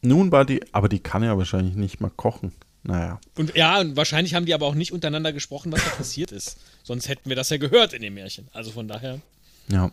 [0.02, 2.52] Nun war die, aber die kann ja wahrscheinlich nicht mal kochen.
[2.84, 3.18] Naja.
[3.36, 6.58] Und ja, und wahrscheinlich haben die aber auch nicht untereinander gesprochen, was da passiert ist.
[6.82, 8.48] Sonst hätten wir das ja gehört in dem Märchen.
[8.52, 9.20] Also von daher.
[9.68, 9.90] Ja.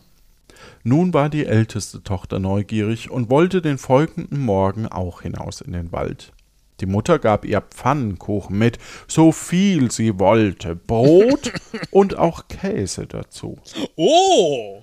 [0.84, 5.90] Nun war die älteste Tochter neugierig und wollte den folgenden Morgen auch hinaus in den
[5.90, 6.32] Wald.
[6.80, 11.52] Die Mutter gab ihr Pfannenkuchen mit, so viel sie wollte, Brot
[11.90, 13.58] und auch Käse dazu.
[13.96, 14.82] Oh!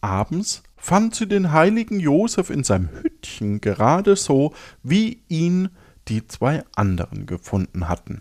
[0.00, 5.68] Abends fand sie den heiligen Josef in seinem Hüttchen gerade so, wie ihn
[6.12, 8.20] die zwei anderen gefunden hatten.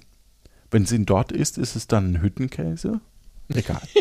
[0.70, 3.02] Wenn sie ihn dort isst, ist es dann ein Hüttenkäse?
[3.50, 3.82] Egal.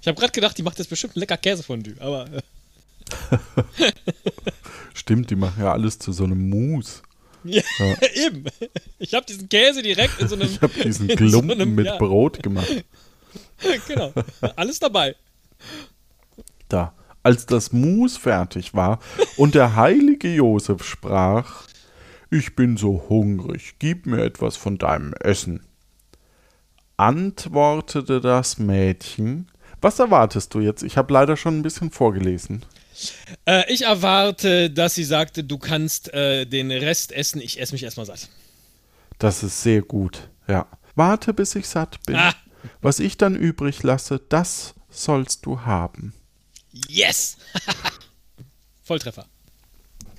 [0.00, 2.26] Ich habe gerade gedacht, die macht jetzt bestimmt lecker Käsefondue, aber.
[2.32, 2.42] Äh,
[4.94, 7.02] Stimmt, die machen ja alles zu so einem Mousse.
[7.44, 7.62] ja,
[8.14, 8.44] eben.
[8.98, 10.48] Ich habe diesen Käse direkt in so einem.
[10.48, 12.84] Ich habe diesen in so Klumpen einem- mit ja, Brot gemacht.
[13.86, 14.12] Genau.
[14.56, 15.14] Alles dabei.
[16.68, 16.92] Da.
[17.22, 18.98] Als das Mousse fertig war
[19.36, 21.66] und der heilige Josef sprach,
[22.30, 25.64] ich bin so hungrig, gib mir etwas von deinem Essen.
[26.96, 30.82] Antwortete das Mädchen, was erwartest du jetzt?
[30.82, 32.64] Ich habe leider schon ein bisschen vorgelesen.
[33.46, 37.84] Äh, ich erwarte, dass sie sagte, du kannst äh, den Rest essen, ich esse mich
[37.84, 38.28] erstmal satt.
[39.18, 40.66] Das ist sehr gut, ja.
[40.96, 42.16] Warte, bis ich satt bin.
[42.16, 42.34] Ah.
[42.80, 46.12] Was ich dann übrig lasse, das sollst du haben.
[46.88, 47.36] Yes!
[48.82, 49.26] Volltreffer.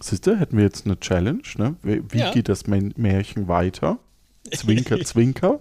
[0.01, 1.75] Siehst du, hätten wir jetzt eine Challenge, ne?
[1.83, 2.31] Wie, wie Ja.
[2.31, 3.99] geht das Mä- Märchen weiter?
[4.51, 5.59] Zwinker, zwinker.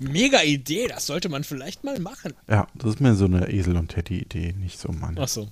[0.00, 2.32] Mega Idee, das sollte man vielleicht mal machen.
[2.48, 5.20] Ja, das ist mir so eine Esel- und Teddy-Idee, nicht so meine.
[5.20, 5.48] Ach so.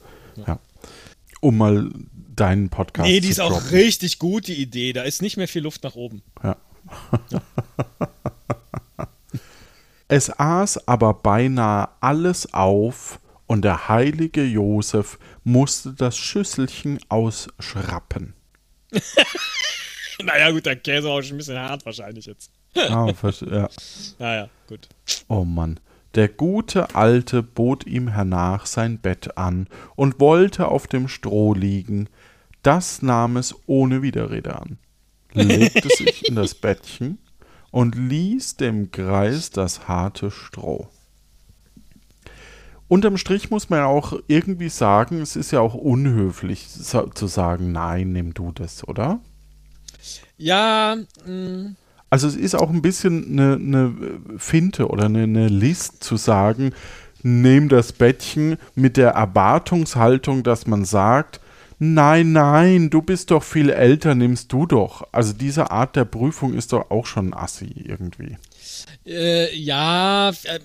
[0.47, 0.59] Ja.
[1.41, 1.91] Um mal
[2.35, 3.69] deinen Podcast Nee, die zu ist auch droppen.
[3.69, 4.93] richtig gut, die Idee.
[4.93, 6.23] Da ist nicht mehr viel Luft nach oben.
[6.43, 6.57] Ja.
[10.09, 18.35] es aß aber beinahe alles auf und der heilige Josef musste das Schüsselchen ausschrappen.
[20.25, 22.51] Naja, gut, der Käse war schon ein bisschen hart wahrscheinlich jetzt.
[22.77, 23.69] Ah, ja.
[24.19, 24.89] Naja, gut.
[25.29, 25.81] Oh Mann.
[26.15, 32.09] Der gute Alte bot ihm hernach sein Bett an und wollte auf dem Stroh liegen.
[32.63, 34.79] Das nahm es ohne Widerrede an,
[35.33, 37.19] legte sich in das Bettchen
[37.71, 40.89] und ließ dem Greis das harte Stroh.
[42.93, 47.73] Unterm Strich muss man ja auch irgendwie sagen, es ist ja auch unhöflich zu sagen,
[47.73, 49.19] nein, nimm du das, oder?
[50.37, 51.71] Ja, mh,
[52.11, 53.95] Also es ist auch ein bisschen eine, eine
[54.37, 56.75] Finte oder eine, eine List zu sagen,
[57.23, 61.41] nehm das Bettchen mit der Erwartungshaltung, dass man sagt,
[61.79, 65.09] nein, nein, du bist doch viel älter, nimmst du doch.
[65.13, 68.37] Also diese Art der Prüfung ist doch auch schon assi irgendwie.
[69.07, 70.29] äh, ja.
[70.31, 70.61] Äh,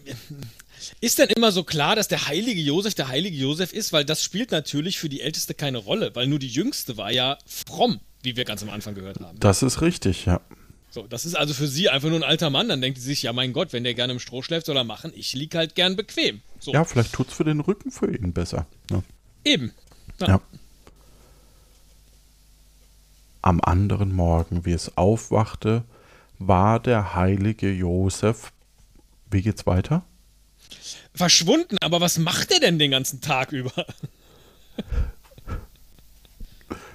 [1.02, 3.94] ist denn immer so klar, dass der heilige Josef der heilige Josef ist?
[3.94, 7.38] Weil das spielt natürlich für die Älteste keine Rolle, weil nur die Jüngste war ja
[7.46, 9.40] fromm, wie wir ganz am Anfang gehört haben.
[9.40, 10.42] Das ist richtig, ja.
[10.90, 12.70] So, das ist also für sie einfach nur ein alter Mann.
[12.70, 14.84] Dann denkt sie sich, ja mein Gott, wenn der gerne im Stroh schläft, soll er
[14.84, 15.12] machen.
[15.16, 16.42] Ich lieg halt gern bequem.
[16.60, 18.66] So, Ja, vielleicht tut's für den Rücken für ihn besser.
[18.90, 19.04] ne?
[19.44, 19.72] eben.
[20.20, 20.28] Ja.
[20.28, 20.42] Ja.
[23.42, 25.84] Am anderen Morgen, wie es aufwachte,
[26.40, 28.52] war der heilige Josef.
[29.30, 30.04] Wie geht's weiter?
[31.14, 33.72] Verschwunden, aber was macht er denn den ganzen Tag über?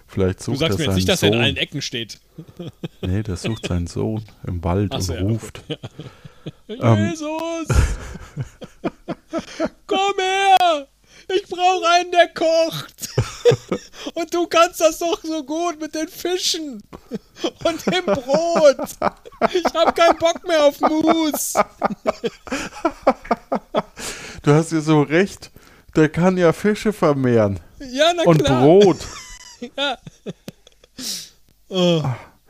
[0.06, 2.20] Vielleicht Du sucht sagst mir er jetzt nicht, dass er in allen Ecken steht.
[3.00, 5.62] Nee, der sucht seinen Sohn im Wald Ach und ja, ruft.
[6.68, 7.10] Ähm.
[7.10, 7.68] Jesus!
[9.86, 10.88] Komm her!
[11.34, 13.08] Ich brauche einen, der kocht!
[14.14, 16.82] Und du kannst das doch so gut mit den Fischen
[17.64, 18.76] und dem Brot!
[19.52, 21.54] Ich habe keinen Bock mehr auf Mus!
[24.42, 25.50] Du hast ja so recht.
[25.96, 27.60] Der kann ja Fische vermehren.
[27.78, 28.62] Ja, na Und klar!
[28.62, 28.98] Brot.
[29.76, 29.96] Ja.
[31.68, 32.02] Oh.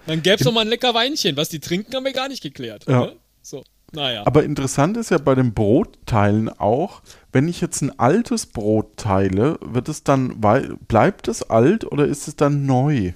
[0.07, 1.37] Dann gäbe es noch mal ein lecker Weinchen.
[1.37, 2.87] Was die trinken, haben wir gar nicht geklärt.
[2.89, 3.01] Ja.
[3.01, 3.17] Ne?
[3.43, 4.23] So, naja.
[4.25, 9.59] Aber interessant ist ja bei den Brotteilen auch, wenn ich jetzt ein altes Brot teile,
[9.63, 13.13] wird es dann, bleibt es alt oder ist es dann neu?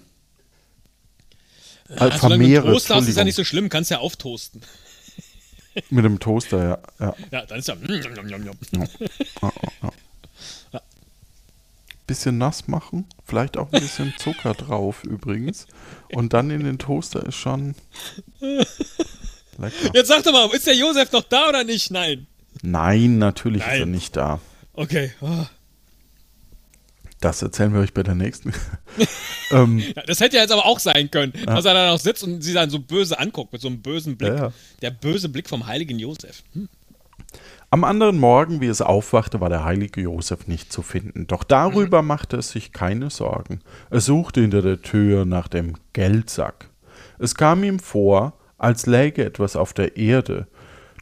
[1.88, 4.62] Äh, du vermehre, einen Toast hast, ist ja nicht so schlimm, kannst ja auftoasten.
[5.90, 6.78] Mit dem Toaster, ja.
[6.98, 7.14] ja.
[7.30, 7.74] Ja, dann ist ja.
[7.74, 8.00] mm,
[12.06, 15.66] Bisschen nass machen, vielleicht auch ein bisschen Zucker drauf übrigens.
[16.12, 17.74] Und dann in den Toaster ist schon
[18.40, 19.90] lecker.
[19.92, 21.90] Jetzt sag doch mal, ist der Josef noch da oder nicht?
[21.90, 22.26] Nein.
[22.62, 23.90] Nein, natürlich ist er Nein.
[23.90, 24.40] nicht da.
[24.72, 25.12] Okay.
[25.20, 25.46] Oh.
[27.20, 28.52] Das erzählen wir euch bei der nächsten.
[29.50, 32.22] ähm, Ja, das hätte ja jetzt aber auch sein können, dass er da noch sitzt
[32.22, 34.34] und sie dann so böse anguckt, mit so einem bösen Blick.
[34.34, 34.52] Ja, ja.
[34.82, 36.42] Der böse Blick vom heiligen Josef.
[36.52, 36.68] Hm.
[37.70, 41.26] Am anderen Morgen, wie es aufwachte, war der heilige Josef nicht zu finden.
[41.26, 43.60] Doch darüber machte es sich keine Sorgen.
[43.90, 46.70] Er suchte hinter der Tür nach dem Geldsack.
[47.18, 50.46] Es kam ihm vor, als läge etwas auf der Erde.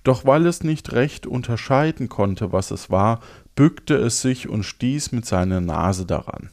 [0.05, 3.21] Doch weil es nicht recht unterscheiden konnte, was es war,
[3.57, 6.51] bückte es sich und stieß mit seiner Nase daran.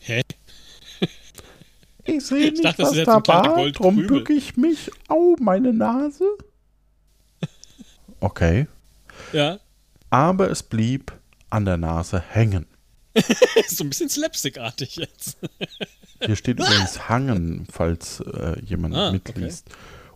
[0.00, 0.22] Hä?
[2.04, 4.90] Ich sehe nicht, dachte, das was da war, drum bücke ich mich.
[5.08, 6.24] Au, meine Nase.
[8.20, 8.66] Okay.
[9.32, 9.60] Ja.
[10.10, 11.12] Aber es blieb
[11.50, 12.66] an der Nase hängen.
[13.68, 15.36] So ein bisschen slapstickartig jetzt.
[16.24, 19.66] Hier steht übrigens Hangen, falls äh, jemand Ah, mitliest.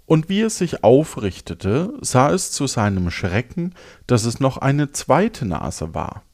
[0.06, 3.74] Und wie es sich aufrichtete, sah es zu seinem Schrecken,
[4.06, 6.24] dass es noch eine zweite Nase war.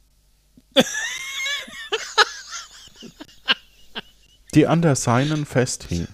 [4.55, 6.09] die an der seinen festhing.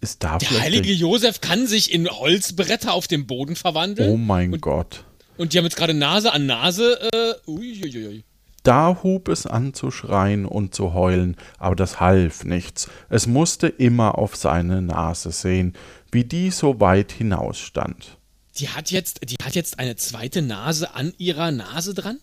[0.00, 0.38] Ist da Mhm.
[0.38, 4.10] Der heilige Josef kann sich in Holzbretter auf dem Boden verwandeln.
[4.10, 5.04] Oh mein Gott.
[5.36, 7.00] Und die haben jetzt gerade Nase an Nase.
[7.12, 8.24] Äh, uiuiui.
[8.64, 12.88] Da hub es an zu schreien und zu heulen, aber das half nichts.
[13.10, 15.74] Es musste immer auf seine Nase sehen,
[16.10, 18.16] wie die so weit hinaus stand.
[18.56, 22.18] Die hat jetzt, die hat jetzt eine zweite Nase an ihrer Nase dran?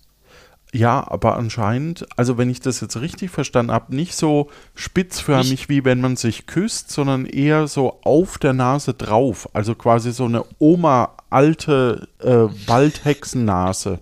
[0.73, 5.85] Ja, aber anscheinend, also wenn ich das jetzt richtig verstanden habe, nicht so spitzförmig wie
[5.85, 9.49] wenn man sich küsst, sondern eher so auf der Nase drauf.
[9.53, 12.27] Also quasi so eine Oma alte äh,
[12.67, 13.99] Waldhexennase.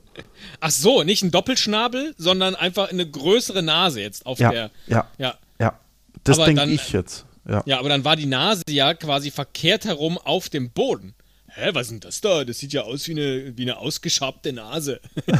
[0.59, 4.71] Ach so, nicht ein Doppelschnabel, sondern einfach eine größere Nase jetzt auf Ja, der.
[4.87, 5.35] ja, Ja.
[5.59, 5.79] ja.
[6.23, 7.25] Das denke ich jetzt.
[7.47, 7.63] Ja.
[7.65, 11.15] Ja, aber dann war die Nase ja quasi verkehrt herum auf dem Boden.
[11.51, 12.43] Hä, was ist denn das da?
[12.45, 14.99] Das sieht ja aus wie eine, wie eine ausgeschabte Nase.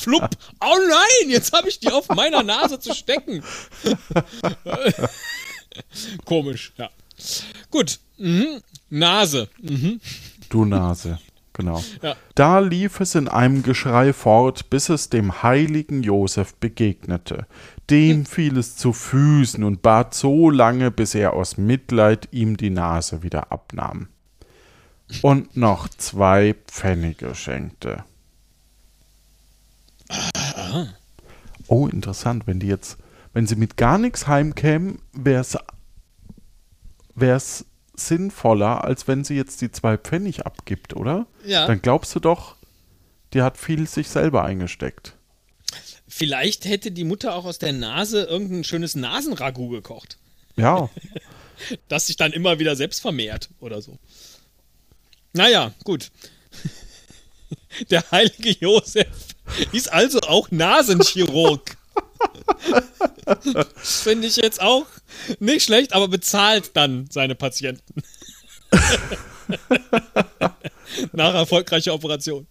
[0.00, 0.30] Flupp!
[0.60, 3.42] Oh nein, jetzt habe ich die auf meiner Nase zu stecken.
[6.24, 6.90] Komisch, ja.
[7.70, 7.98] Gut.
[8.18, 8.60] Mhm.
[8.90, 9.48] Nase.
[9.60, 10.00] Mhm.
[10.50, 11.18] Du Nase,
[11.54, 11.82] genau.
[12.02, 12.14] Ja.
[12.34, 17.46] Da lief es in einem Geschrei fort, bis es dem heiligen Josef begegnete.
[17.88, 22.70] Dem fiel es zu Füßen und bat so lange, bis er aus Mitleid ihm die
[22.70, 24.08] Nase wieder abnahm.
[25.22, 28.04] Und noch zwei Pfennige schenkte.
[31.66, 32.98] Oh, interessant, wenn die jetzt,
[33.32, 35.40] wenn sie mit gar nichts heimkämen, wäre
[37.16, 37.64] es
[38.06, 41.26] sinnvoller, als wenn sie jetzt die zwei Pfennig abgibt, oder?
[41.44, 41.66] Ja.
[41.66, 42.56] Dann glaubst du doch,
[43.32, 45.16] die hat viel sich selber eingesteckt.
[46.08, 50.18] Vielleicht hätte die Mutter auch aus der Nase irgendein schönes Nasenragout gekocht,
[50.56, 50.90] Ja,
[51.88, 53.98] das sich dann immer wieder selbst vermehrt oder so.
[55.32, 56.10] Naja, gut.
[57.90, 59.06] Der heilige Josef
[59.72, 61.76] ist also auch Nasenchirurg.
[63.76, 64.86] Finde ich jetzt auch
[65.38, 68.02] nicht schlecht, aber bezahlt dann seine Patienten.
[71.12, 72.46] Nach erfolgreicher Operation.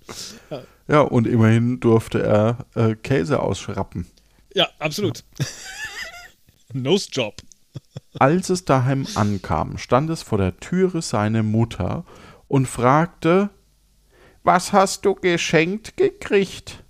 [0.88, 4.08] ja, und immerhin durfte er äh, Käse ausschrappen.
[4.54, 5.24] Ja, absolut.
[6.74, 7.36] Nose Job.
[8.18, 12.06] Als es daheim ankam, stand es vor der Türe seine Mutter
[12.48, 13.50] und fragte,
[14.44, 16.84] was hast du geschenkt gekriegt?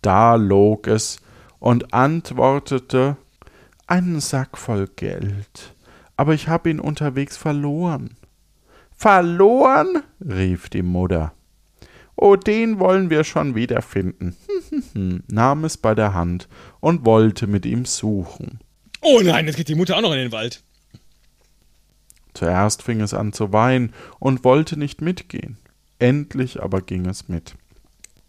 [0.00, 1.18] Da log es
[1.58, 3.16] und antwortete,
[3.86, 5.74] einen Sack voll Geld,
[6.16, 8.16] aber ich habe ihn unterwegs verloren.
[8.96, 10.02] Verloren?
[10.20, 11.32] rief die Mutter.
[12.16, 14.36] Oh, den wollen wir schon wiederfinden,
[15.28, 16.48] nahm es bei der Hand
[16.80, 18.58] und wollte mit ihm suchen.
[19.00, 20.62] Oh nein, jetzt geht die Mutter auch noch in den Wald.
[22.34, 25.58] Zuerst fing es an zu weinen und wollte nicht mitgehen.
[25.98, 27.54] Endlich aber ging es mit.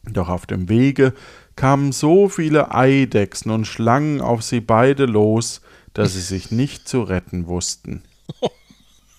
[0.03, 1.13] Doch auf dem Wege
[1.59, 5.59] kamen so viele Eidechsen und Schlangen auf sie beide los,
[5.93, 8.03] dass sie sich nicht zu retten wussten.
[8.39, 8.49] Oh.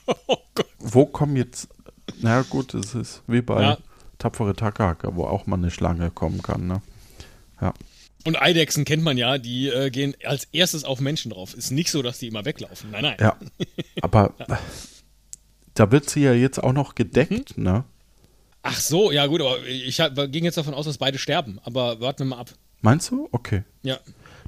[0.79, 1.69] Wo kommen jetzt.
[2.23, 3.79] Na gut, es ist wie bei Ja.
[4.19, 6.81] tapfere Takahaka, wo auch mal eine Schlange kommen kann, ne?
[7.61, 7.75] Ja.
[8.25, 11.53] Und Eidechsen kennt man ja, die äh, gehen als erstes auf Menschen drauf.
[11.55, 12.91] Ist nicht so, dass die immer weglaufen.
[12.91, 13.17] Nein, nein.
[13.21, 13.37] Ja.
[14.03, 14.35] Aber
[15.75, 17.85] da wird sie ja jetzt auch noch gedeckt, ne?
[18.63, 21.59] Ach so, ja gut, aber ich ging jetzt davon aus, dass beide sterben.
[21.65, 22.51] Aber warten wir mal ab.
[22.83, 23.29] Meinst du?
[23.33, 23.65] Okay.
[23.83, 23.99] Ja.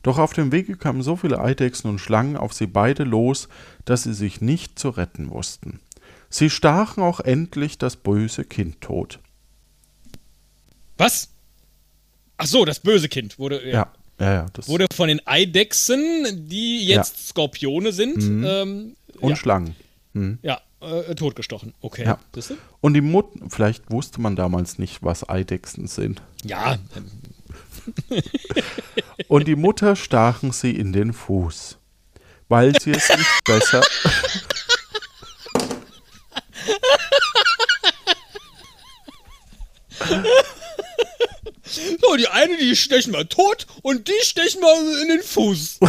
[0.02, 3.48] Doch auf dem Wege kamen so viele Eidechsen und Schlangen auf sie beide los,
[3.84, 5.80] dass sie sich nicht zu retten wussten.
[6.28, 9.20] Sie stachen auch endlich das böse Kind tot.
[10.98, 11.28] Was?
[12.36, 14.46] Ach so, das böse Kind wurde, Ja, ja, ja.
[14.52, 18.22] Das wurde von den Eidechsen, die jetzt Skorpione sind.
[18.22, 19.76] Ähm, und ja, Schlangen.
[20.14, 20.38] Hm.
[20.42, 21.74] ja, äh, totgestochen.
[21.80, 22.04] Okay.
[22.04, 22.18] Ja.
[22.80, 26.22] Und die Mutter, vielleicht wusste man damals nicht, was Eidechsen sind.
[26.44, 27.10] Ja, ähm,
[29.28, 31.78] Und die Mutter stachen sie in den Fuß,
[32.48, 33.82] weil sie es nicht besser.
[42.12, 45.80] So, die eine, die stechen wir tot und die stechen wir in den Fuß.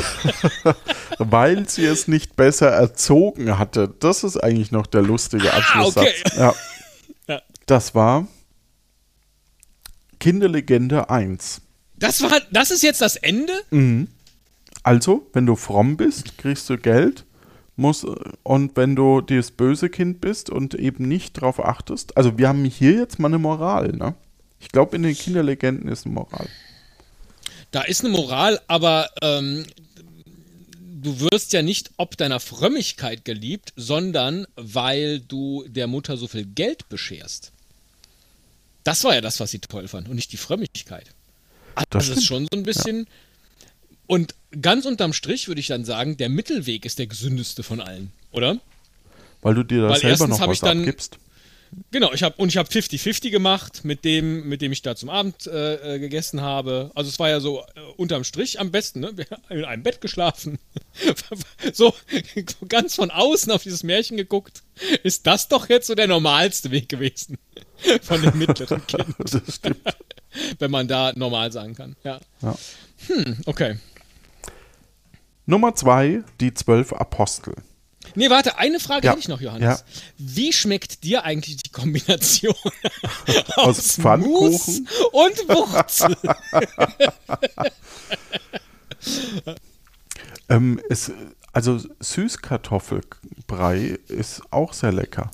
[1.20, 3.94] weil sie es nicht besser erzogen hatte.
[4.00, 6.06] Das ist eigentlich noch der lustige Abschlusssatz.
[6.06, 6.38] Ah, okay.
[6.38, 6.56] Ja.
[7.26, 7.42] Ja.
[7.68, 8.28] Das war
[10.20, 11.62] Kinderlegende 1.
[11.96, 13.54] Das war, das ist jetzt das Ende?
[14.84, 17.24] Also, wenn du fromm bist, kriegst du Geld.
[17.78, 18.06] Muss,
[18.44, 22.66] und wenn du das böse Kind bist und eben nicht drauf achtest, also wir haben
[22.66, 24.16] hier jetzt mal eine Moral, ne?
[24.64, 26.48] Ich glaube, in den Kinderlegenden ist eine Moral.
[27.72, 29.66] Da ist eine Moral, aber ähm,
[30.80, 36.46] du wirst ja nicht ob deiner Frömmigkeit geliebt, sondern weil du der Mutter so viel
[36.46, 37.52] Geld bescherst.
[38.84, 41.08] Das war ja das, was sie toll fand und nicht die Frömmigkeit.
[41.76, 42.18] Also Das das, stimmt.
[42.18, 43.08] ist schon so ein bisschen.
[44.08, 48.12] Und ganz unterm Strich würde ich dann sagen, der Mittelweg ist der gesündeste von allen,
[48.32, 48.60] oder?
[49.42, 51.18] Weil du dir da Weil selber noch was abgibst.
[51.92, 55.10] Genau, ich habe und ich habe 50-50 gemacht mit dem, mit dem ich da zum
[55.10, 56.92] Abend äh, äh, gegessen habe.
[56.96, 59.12] Also es war ja so äh, unterm Strich am besten, ne?
[59.16, 60.60] Wir haben in einem Bett geschlafen.
[61.74, 61.94] so
[62.68, 64.64] ganz von außen auf dieses Märchen geguckt.
[65.04, 67.38] Ist das doch jetzt so der normalste Weg gewesen
[68.02, 69.78] von dem mittleren Kind, Das stimmt.
[70.60, 71.96] wenn man da normal sagen kann.
[72.04, 72.20] Ja.
[72.42, 72.56] Ja.
[73.08, 73.78] Hm, okay.
[75.46, 77.56] Nummer zwei, die zwölf Apostel.
[78.16, 79.12] Nee, warte, eine Frage Ja.
[79.12, 79.80] hätte ich noch, Johannes.
[79.80, 79.86] Ja.
[80.18, 82.54] Wie schmeckt dir eigentlich die Kombination
[83.56, 84.88] Aus aus Pfannkuchen?
[85.12, 86.16] Und Wurzel?
[90.50, 91.12] Ähm, es,
[91.54, 95.32] also Süßkartoffelbrei ist auch sehr lecker.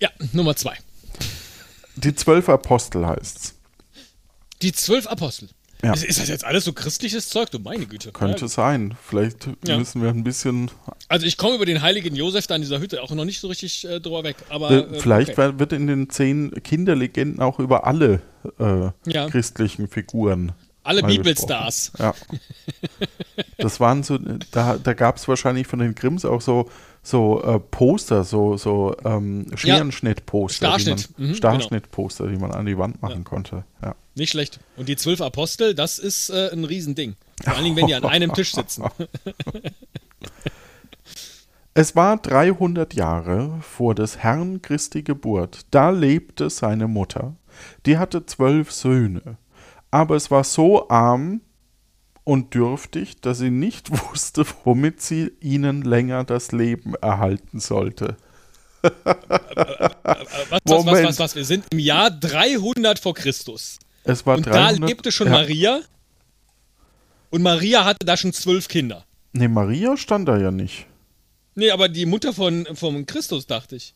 [0.00, 0.76] Ja, Nummer zwei.
[1.96, 3.54] Die zwölf Apostel heißt's.
[4.62, 5.48] Die zwölf Apostel.
[5.82, 5.92] Ja.
[5.92, 7.50] Ist, ist das jetzt alles so christliches Zeug?
[7.50, 8.10] Du meine Güte.
[8.10, 8.48] Könnte Ja.
[8.48, 8.96] sein.
[9.02, 9.78] Vielleicht Ja.
[9.78, 10.70] müssen wir ein bisschen.
[11.08, 13.46] Also ich komme über den heiligen Josef da in dieser Hütte auch noch nicht so
[13.48, 14.36] richtig äh, drüber weg.
[14.48, 15.52] Aber Äh, äh, vielleicht okay.
[15.58, 18.20] wird in den zehn Kinderlegenden auch über alle
[18.58, 18.90] äh,
[19.30, 20.52] christlichen Figuren.
[20.82, 21.92] alle Bibelstars.
[21.98, 22.14] Ja.
[23.56, 24.18] Das waren so,
[24.52, 26.70] da, da gab es wahrscheinlich von den Grimms auch so,
[27.08, 30.66] so äh, Poster, so, so ähm, Scherenschnittposter.
[30.76, 33.64] die Starschnitt, man- mhm, Starschnittposter, die man an die Wand machen konnte.
[33.82, 33.94] Ja.
[34.14, 34.60] Nicht schlecht.
[34.76, 37.16] Und die zwölf Apostel, das ist äh, ein Riesending.
[37.42, 38.84] Vor allen Dingen, wenn die an einem Tisch sitzen.
[41.74, 45.60] Es war 300 Jahre vor des Herrn Christi Geburt.
[45.70, 47.36] Da lebte seine Mutter.
[47.86, 49.38] Die hatte zwölf Söhne.
[49.92, 51.40] Aber es war so arm
[52.28, 58.16] und dürftig, dass sie nicht wusste, womit sie ihnen länger das Leben erhalten sollte.
[58.82, 61.34] Was, was, was, was, was?
[61.36, 63.78] Wir sind im Jahr 300 vor Christus.
[64.04, 65.32] Es war Und 300, da lebte schon ja.
[65.32, 65.80] Maria.
[67.30, 69.04] Und Maria hatte da schon zwölf Kinder.
[69.32, 70.86] Nee, Maria stand da ja nicht.
[71.54, 73.94] Nee, aber die Mutter von, von Christus, dachte ich.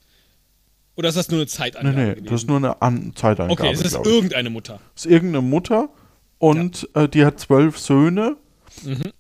[0.97, 2.27] Oder ist das nur eine Nee, Zeitangabe nee, gewesen?
[2.27, 4.81] das ist nur eine An Zeitangabe, okay, es ist irgendeine Mutter.
[4.97, 5.89] ist irgendeine Mutter
[6.43, 8.37] und äh, die hat zwölf Söhne.
[8.83, 9.13] Mhm.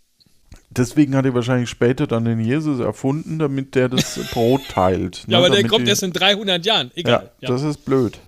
[0.71, 5.19] Deswegen hat er wahrscheinlich später dann den Jesus erfunden, damit der das Brot teilt.
[5.29, 6.89] Ja, ne, aber der damit kommt erst in 300 Jahren.
[6.89, 7.31] Ja, Egal.
[7.39, 8.19] Ja, das ist blöd.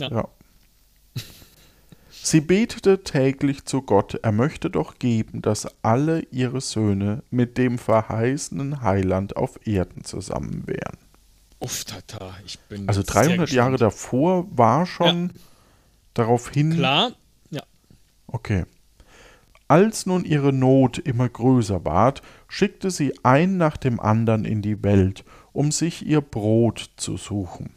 [0.00, 0.10] Ja.
[0.10, 0.28] Ja.
[2.10, 7.78] Sie betete täglich zu Gott, er möchte doch geben, dass alle ihre Söhne mit dem
[7.78, 10.98] verheißenen Heiland auf Erden zusammen wären.
[11.60, 12.88] Uff, tata, ich bin.
[12.88, 15.30] Also jetzt sehr 300 Jahre davor war schon
[16.14, 16.74] darauf hin.
[16.74, 17.16] Klar, ja.
[18.32, 18.64] Okay.
[19.68, 24.82] Als nun ihre Not immer größer ward, schickte sie ein nach dem anderen in die
[24.82, 27.70] Welt, um sich ihr Brot zu suchen.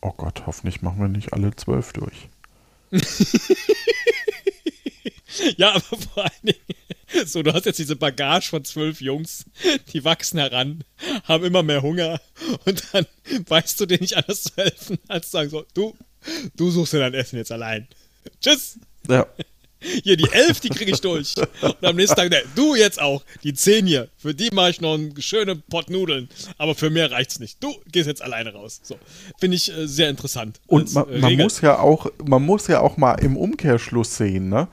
[0.00, 2.28] Oh Gott, hoffentlich machen wir nicht alle zwölf durch.
[5.56, 9.44] Ja, aber vor allen Dingen, so, du hast jetzt diese Bagage von zwölf Jungs,
[9.92, 10.84] die wachsen heran,
[11.24, 12.20] haben immer mehr Hunger
[12.64, 13.06] und dann
[13.46, 15.96] weißt du denen nicht anders zu helfen, als zu sagen so, du,
[16.56, 17.88] du suchst dir dein Essen jetzt allein.
[18.40, 18.78] Tschüss.
[19.08, 19.26] Ja,
[20.02, 21.34] Hier, die elf, die kriege ich durch.
[21.62, 24.80] Und am nächsten Tag, ne, du jetzt auch, die zehn hier, für die mache ich
[24.80, 27.62] noch einen schönen Pott Nudeln, aber für mehr reicht's nicht.
[27.62, 28.80] Du gehst jetzt alleine raus.
[28.82, 28.96] So,
[29.38, 30.60] finde ich äh, sehr interessant.
[30.66, 31.44] und als, man, äh, man Regel.
[31.44, 34.68] muss ja auch, man muss ja auch mal im Umkehrschluss sehen, ne?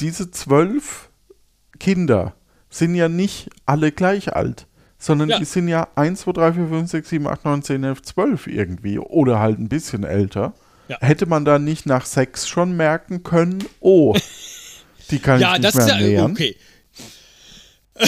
[0.00, 1.08] Diese zwölf
[1.78, 2.34] Kinder
[2.70, 4.66] sind ja nicht alle gleich alt,
[4.98, 5.38] sondern Ja.
[5.38, 8.46] die sind ja 1, 2, 3, 4, 5, 6, 7, 8, 9, 10, 11, 12
[8.46, 10.54] irgendwie oder halt ein bisschen älter.
[10.92, 10.98] Ja.
[11.00, 14.14] Hätte man da nicht nach sechs schon merken können, oh,
[15.10, 16.30] die kann Ja, ich das nicht ist mehr ja nähern.
[16.32, 16.56] okay.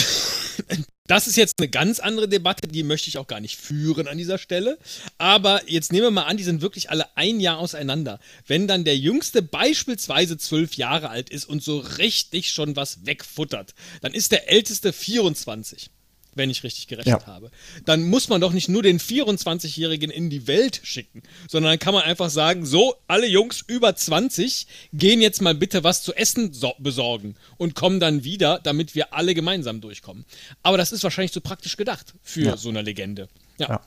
[1.07, 4.18] das ist jetzt eine ganz andere Debatte, die möchte ich auch gar nicht führen an
[4.18, 4.78] dieser Stelle.
[5.16, 8.20] Aber jetzt nehmen wir mal an, die sind wirklich alle ein Jahr auseinander.
[8.47, 13.74] Wenn dann der Jüngste beispielsweise zwölf Jahre alt ist und so richtig schon was wegfuttert,
[14.03, 15.91] dann ist der Älteste 24
[16.37, 17.26] wenn ich richtig gerechnet ja.
[17.26, 17.51] habe,
[17.85, 21.95] dann muss man doch nicht nur den 24-Jährigen in die Welt schicken, sondern dann kann
[21.95, 26.53] man einfach sagen, so, alle Jungs über 20 gehen jetzt mal bitte was zu essen
[26.53, 30.24] so besorgen und kommen dann wieder, damit wir alle gemeinsam durchkommen.
[30.62, 32.57] Aber das ist wahrscheinlich zu so praktisch gedacht für ja.
[32.57, 33.28] so eine Legende.
[33.59, 33.68] Ja.
[33.68, 33.80] ja.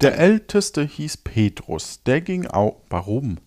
[0.00, 3.38] Der älteste hieß Petrus, der ging auch, warum?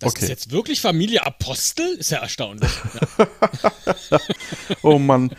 [0.00, 0.24] Das okay.
[0.24, 1.86] ist jetzt wirklich Familie Apostel?
[1.96, 2.70] Ist ja erstaunlich.
[4.82, 5.30] oh Mann,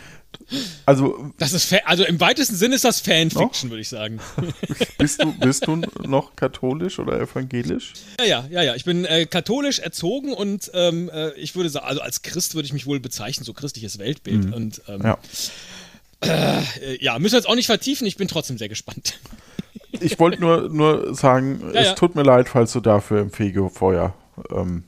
[0.86, 4.20] also, das ist also im weitesten Sinne ist das Fanfiction, würde ich sagen.
[4.98, 7.92] bist, du, bist du noch katholisch oder evangelisch?
[8.18, 8.74] Ja, ja, ja, ja.
[8.74, 12.66] Ich bin äh, katholisch erzogen und ähm, äh, ich würde sagen, also als Christ würde
[12.66, 14.46] ich mich wohl bezeichnen, so christliches Weltbild.
[14.46, 14.52] Mhm.
[14.52, 15.18] Und ähm, ja.
[16.20, 16.62] Äh,
[17.00, 19.18] ja, müssen wir jetzt auch nicht vertiefen, ich bin trotzdem sehr gespannt.
[20.00, 21.94] Ich wollte nur, nur sagen, ja, es ja.
[21.94, 24.14] tut mir leid, falls du dafür im Fegefeuer
[24.50, 24.84] ähm,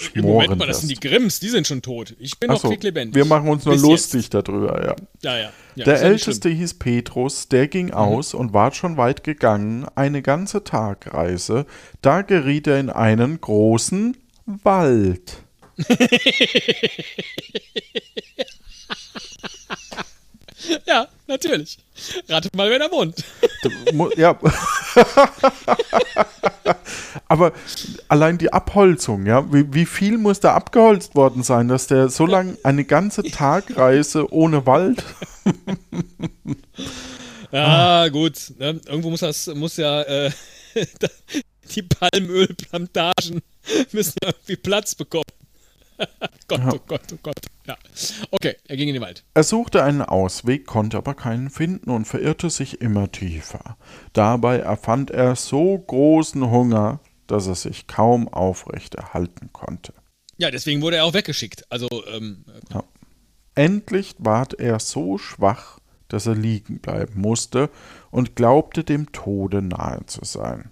[0.00, 2.14] schmoren Moment mal, das sind die Grimms, die sind schon tot.
[2.18, 3.14] Ich bin Ach noch quicklebendig.
[3.14, 4.34] Wir machen uns nur Bis lustig jetzt.
[4.34, 4.96] darüber, ja.
[5.22, 5.52] Ja, ja.
[5.76, 7.94] ja der Älteste hieß Petrus, der ging mhm.
[7.94, 11.66] aus und war schon weit gegangen, eine ganze Tagreise.
[12.02, 15.42] Da geriet er in einen großen Wald.
[20.86, 21.78] ja, natürlich.
[22.28, 23.24] Ratet mal, wer da wohnt.
[24.16, 24.38] ja.
[27.28, 27.52] Aber
[28.08, 32.26] allein die Abholzung, ja, wie, wie, viel muss da abgeholzt worden sein, dass der so
[32.26, 35.04] lange eine ganze Tagreise ohne Wald.
[37.52, 38.52] ja, gut.
[38.58, 38.80] Ne?
[38.86, 40.30] Irgendwo muss das, muss ja äh,
[41.74, 43.42] die Palmölplantagen
[43.92, 45.24] müssen irgendwie Platz bekommen.
[46.48, 46.72] Gott, ja.
[46.72, 47.36] oh Gott, oh Gott.
[47.66, 47.76] Ja.
[48.30, 49.24] Okay, er ging in den Wald.
[49.34, 53.76] Er suchte einen Ausweg, konnte aber keinen finden und verirrte sich immer tiefer.
[54.12, 59.92] Dabei erfand er so großen Hunger, dass er sich kaum aufrecht erhalten konnte.
[60.38, 61.70] Ja, deswegen wurde er auch weggeschickt.
[61.70, 62.82] Also, ähm, ja.
[63.54, 65.78] Endlich ward er so schwach,
[66.08, 67.70] dass er liegen bleiben musste
[68.10, 70.70] und glaubte dem Tode nahe zu sein.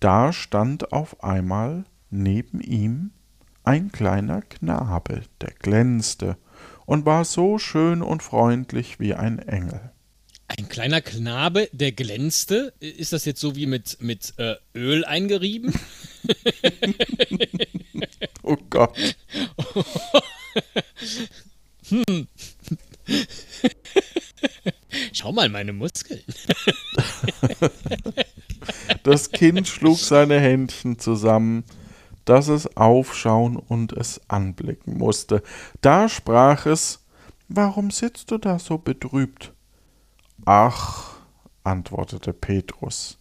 [0.00, 3.12] Da stand auf einmal neben ihm
[3.64, 6.36] ein kleiner Knabe, der glänzte
[6.86, 9.92] und war so schön und freundlich wie ein Engel.
[10.48, 12.74] Ein kleiner Knabe, der glänzte?
[12.80, 15.72] Ist das jetzt so wie mit, mit äh, Öl eingerieben?
[18.42, 18.96] oh Gott.
[21.88, 22.28] hm.
[25.12, 26.22] Schau mal meine Muskeln.
[29.02, 31.64] das Kind schlug seine Händchen zusammen
[32.24, 35.42] dass es aufschauen und es anblicken musste.
[35.80, 37.04] Da sprach es
[37.48, 39.52] Warum sitzt du da so betrübt?
[40.46, 41.16] Ach,
[41.64, 43.18] antwortete Petrus,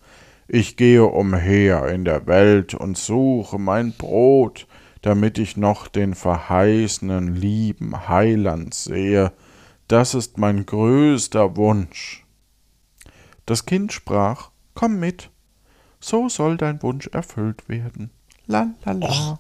[0.48, 4.68] ich gehe umher in der Welt und suche mein Brot,
[5.02, 9.34] damit ich noch den verheißenen lieben Heiland sehe.
[9.88, 12.26] Das ist mein größter Wunsch.
[13.46, 15.30] Das Kind sprach Komm mit,
[16.00, 18.12] so soll dein Wunsch erfüllt werden.
[18.52, 19.08] La la la.
[19.10, 19.38] Oh.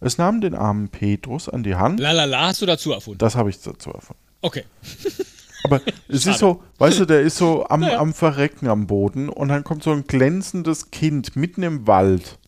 [0.00, 2.00] Es nahm den armen Petrus an die Hand.
[2.00, 3.18] La la la hast du dazu erfunden?
[3.18, 4.22] Das habe ich dazu erfunden.
[4.40, 4.64] Okay.
[5.64, 7.98] Aber es ist so, weißt du, der ist so am, ja.
[7.98, 12.38] am Verrecken am Boden und dann kommt so ein glänzendes Kind mitten im Wald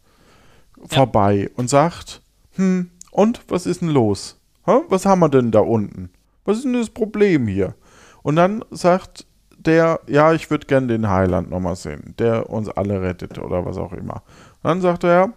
[0.87, 1.49] vorbei ja.
[1.57, 2.23] und sagt,
[2.57, 4.41] hm, und was ist denn los?
[4.67, 4.83] Ha?
[4.89, 6.11] Was haben wir denn da unten?
[6.45, 7.75] Was ist denn das Problem hier?
[8.23, 13.01] Und dann sagt der, ja, ich würde gern den Heiland nochmal sehen, der uns alle
[13.01, 14.23] rettet oder was auch immer.
[14.63, 15.33] Und dann sagt er,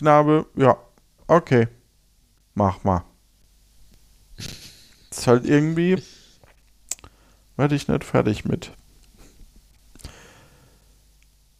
[0.00, 0.78] Knabe, ja,
[1.26, 1.68] okay,
[2.54, 3.04] mach mal.
[5.10, 6.02] ist halt irgendwie,
[7.58, 8.72] werde ich nicht fertig mit.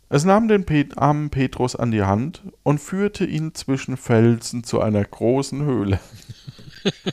[0.08, 4.80] Es nahm den Pet armen Petrus an die Hand und führte ihn zwischen Felsen zu
[4.80, 6.00] einer großen Höhle.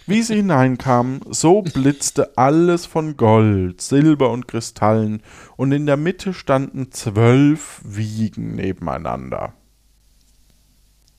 [0.05, 5.21] Wie sie hineinkamen, so blitzte alles von Gold, Silber und Kristallen,
[5.57, 9.53] und in der Mitte standen zwölf Wiegen nebeneinander.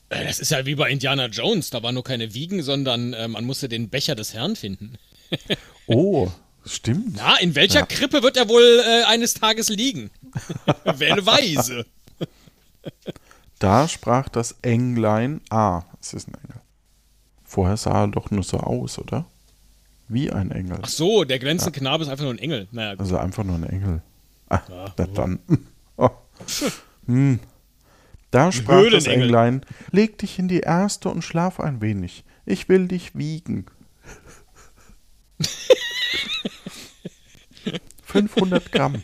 [0.09, 1.69] Äh, das ist ja wie bei Indiana Jones.
[1.69, 4.97] Da war nur keine Wiegen, sondern äh, man musste den Becher des Herrn finden.
[5.87, 6.29] oh,
[6.65, 7.15] stimmt.
[7.15, 7.85] Na, in welcher ja.
[7.85, 10.09] Krippe wird er wohl äh, eines Tages liegen?
[10.83, 11.85] Wähle weise.
[13.59, 15.41] Da sprach das Englein.
[15.49, 16.61] Ah, es ist ein Engel.
[17.43, 19.25] Vorher sah er doch nur so aus, oder?
[20.07, 20.79] Wie ein Engel.
[20.81, 21.79] Ach so, der glänzende ja.
[21.81, 22.69] Knabe ist einfach nur ein Engel.
[22.71, 24.01] Naja, Also einfach nur ein Engel.
[24.47, 24.61] Ah,
[24.97, 25.39] ja, dann.
[25.97, 26.09] Oh.
[27.05, 27.39] Hm.
[28.31, 32.23] Da sprach das Englein, leg dich in die erste und schlaf ein wenig.
[32.45, 33.65] Ich will dich wiegen.
[38.03, 39.01] 500 Gramm.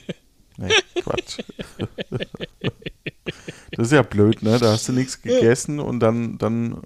[0.57, 0.69] Nee,
[1.01, 1.39] Quatsch.
[3.71, 4.57] Das ist ja blöd, ne?
[4.59, 6.81] Da hast du nichts gegessen und dann, dann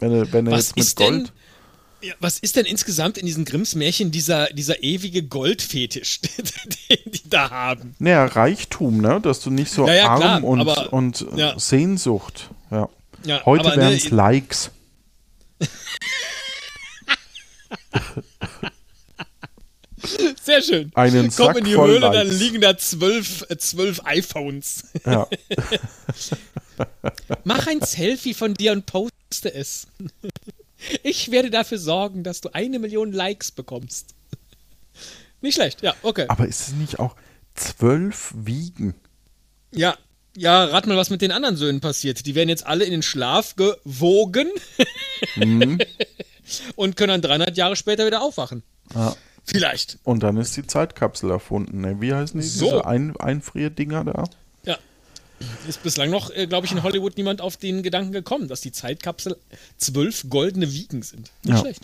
[0.00, 1.32] wenn er, wenn er jetzt mit ist denn- Gold.
[2.06, 6.20] Ja, was ist denn insgesamt in diesen Grimms Märchen dieser, dieser ewige Goldfetisch,
[6.90, 7.96] den die da haben?
[7.98, 9.20] Naja, Reichtum, ne?
[9.20, 11.58] Dass du nicht so Ja, ja, arm klar, und, aber- und äh, ja.
[11.58, 12.50] Sehnsucht.
[12.70, 12.88] Ja.
[13.24, 14.70] Ja, Heute wären ne, es Likes.
[20.42, 20.92] Sehr schön.
[20.94, 22.38] Einen Komm Sack in die voll Höhle, dann Likes.
[22.38, 24.84] liegen da zwölf, äh, zwölf iPhones.
[25.04, 25.26] Ja.
[27.44, 29.88] Mach ein Selfie von dir und poste es.
[31.02, 34.14] Ich werde dafür sorgen, dass du eine Million Likes bekommst.
[35.40, 36.26] Nicht schlecht, ja, okay.
[36.28, 37.16] Aber ist es nicht auch
[37.54, 38.94] zwölf Wiegen?
[39.72, 39.96] Ja,
[40.36, 42.26] ja, rat mal, was mit den anderen Söhnen passiert.
[42.26, 44.48] Die werden jetzt alle in den Schlaf gewogen
[45.36, 45.78] Mhm.
[46.76, 48.62] und können dann 300 Jahre später wieder aufwachen.
[48.94, 49.16] Ja.
[49.44, 49.98] Vielleicht.
[50.02, 51.80] Und dann ist die Zeitkapsel erfunden.
[51.80, 52.00] Ne?
[52.00, 52.46] Wie heißen die?
[52.46, 52.66] So.
[52.66, 54.24] Diese Ein Einfrierdinger da?
[54.64, 54.78] Ja.
[55.68, 58.72] Ist bislang noch, äh, glaube ich, in Hollywood niemand auf den Gedanken gekommen, dass die
[58.72, 59.36] Zeitkapsel
[59.76, 61.30] zwölf goldene Wiegen sind.
[61.42, 61.60] Nicht Ja.
[61.60, 61.82] schlecht.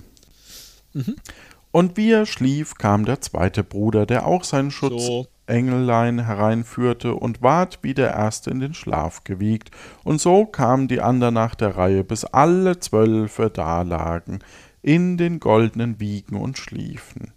[1.71, 5.27] Und wie er schlief, kam der zweite Bruder, der auch sein So.
[5.47, 9.71] Schutzengelein hereinführte und ward wie der erste in den Schlaf gewiegt.
[10.05, 14.41] Und so kamen die anderen nach der Reihe, bis alle Zwölfe dalagen,
[14.83, 17.33] in den goldenen Wiegen und schliefen.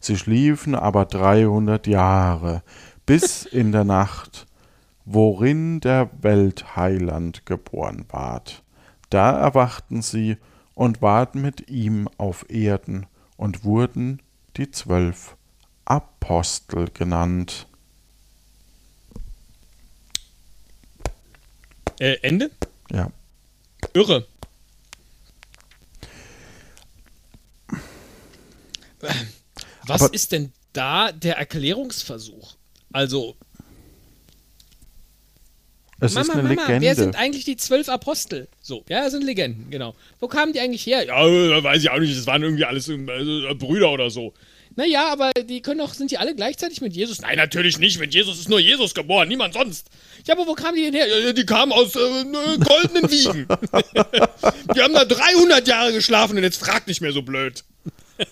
[0.00, 2.62] Sie schliefen aber dreihundert Jahre,
[3.06, 4.45] bis in der Nacht,
[5.06, 8.62] worin der Weltheiland geboren ward.
[9.08, 10.36] Da erwachten sie
[10.74, 14.20] und warten mit ihm auf Erden und wurden
[14.56, 15.36] die zwölf
[15.84, 17.68] Apostel genannt.
[22.00, 22.50] Äh, Ende?
[22.90, 23.10] Ja.
[23.94, 24.26] Irre.
[29.86, 32.56] Was Aber- ist denn da der Erklärungsversuch?
[32.92, 33.36] Also,
[35.98, 36.86] Es Mama, ist eine Mama, Legende.
[36.86, 38.48] wer sind eigentlich die zwölf Apostel?
[38.60, 39.94] So, ja, das sind Legenden, genau.
[40.20, 41.06] Wo kamen die eigentlich her?
[41.06, 42.98] Ja, äh, weiß ich auch nicht, das waren irgendwie alles äh,
[43.54, 44.34] Brüder oder so.
[44.78, 47.22] Naja, aber die können doch, sind die alle gleichzeitig mit Jesus?
[47.22, 47.98] Nein, natürlich nicht.
[47.98, 49.88] Mit Jesus ist nur Jesus geboren, niemand sonst.
[50.26, 51.06] Ja, aber wo kamen die denn her?
[51.06, 53.46] Ja, die kamen aus äh, äh, goldenen Wiegen.
[54.74, 57.64] die haben da 300 Jahre geschlafen und jetzt fragt nicht mehr so blöd.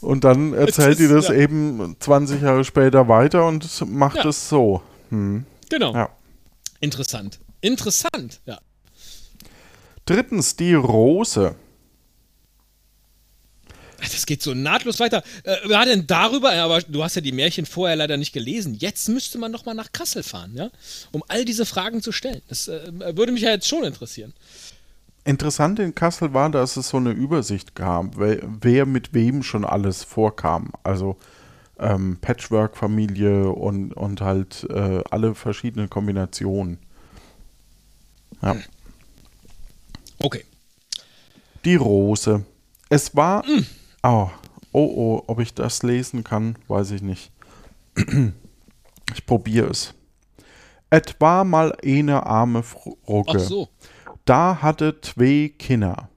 [0.00, 1.34] Und dann erzählt die das ja.
[1.34, 4.28] eben 20 Jahre später weiter und macht Ja.
[4.28, 4.82] es so.
[5.10, 5.44] Hm.
[5.68, 5.94] Genau.
[5.94, 6.08] Ja.
[6.80, 7.38] Interessant.
[7.60, 8.58] Interessant, ja.
[10.04, 11.54] Drittens die Rose.
[14.00, 15.22] Das geht so nahtlos weiter.
[15.44, 18.74] Äh, wer hat denn darüber, aber du hast ja die Märchen vorher leider nicht gelesen.
[18.74, 20.70] Jetzt müsste man noch mal nach Kassel fahren, ja,
[21.12, 22.42] um all diese Fragen zu stellen.
[22.48, 24.34] Das äh, würde mich ja jetzt schon interessieren.
[25.24, 30.02] Interessant in Kassel war, dass es so eine Übersicht gab, wer, mit wem schon alles
[30.02, 30.72] vorkam.
[30.82, 31.16] Also
[31.78, 36.78] ähm, Patchwork-Familie und, und halt äh, alle verschiedenen Kombinationen.
[38.42, 38.56] Ja.
[40.18, 40.44] Okay.
[41.64, 42.44] Die Rose.
[42.88, 43.44] Es war.
[44.02, 44.28] Oh,
[44.72, 47.30] oh, oh, ob ich das lesen kann, weiß ich nicht.
[49.14, 49.94] Ich probiere es.
[50.90, 53.34] Et war mal eine arme Frugge.
[53.36, 53.68] Ach so.
[54.24, 56.08] Da hatte zwei Kinder.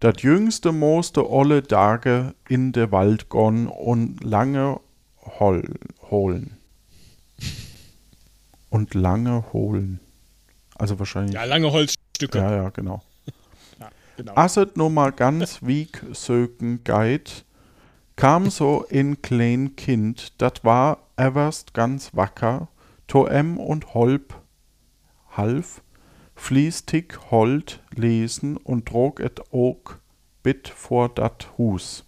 [0.00, 4.80] Dat jüngste moste olle Tage in de Wald gonn und lange
[5.38, 5.62] hol
[6.10, 6.56] holen.
[8.70, 10.00] Und lange holen.
[10.76, 11.34] Also wahrscheinlich.
[11.34, 12.38] Ja, lange Holzstücke.
[12.38, 13.02] Ja, ja, genau.
[14.16, 14.32] genau.
[14.36, 17.44] Asset nur mal ganz wieg söken geit,
[18.16, 22.68] kam so in klein Kind, dat war everst ganz wacker,
[23.06, 24.34] toem und holp,
[25.36, 25.82] half,
[26.40, 30.00] fließtig hold lesen und trog et ook
[30.42, 32.04] bit vor dat Hus.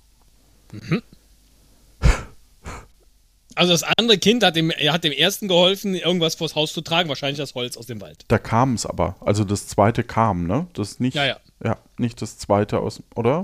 [3.54, 6.80] Also das andere Kind hat dem, er hat dem ersten geholfen, irgendwas vors Haus zu
[6.80, 8.24] tragen, wahrscheinlich das Holz aus dem Wald.
[8.28, 10.66] Da kam es aber, also das zweite kam, ne?
[10.72, 11.36] Das nicht, Ja, ja.
[11.62, 13.42] ja, nicht das zweite aus, oder?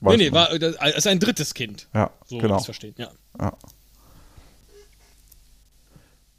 [0.00, 0.50] Nee, Weiß nee, man.
[0.50, 1.88] war, das ist ein drittes Kind.
[1.94, 2.58] ja, So genau.
[2.58, 3.10] ich verstehen, ja.
[3.38, 3.52] Ja.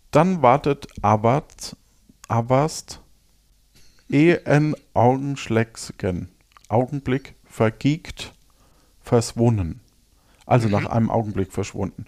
[0.09, 1.75] Dann wartet Abat,
[2.27, 2.99] Abast
[4.13, 6.29] eh ein Augenschlecksgen.
[6.69, 8.33] Augenblick vergiegt,
[9.01, 9.81] verswunnen.
[10.45, 12.05] Also nach einem Augenblick verschwunden.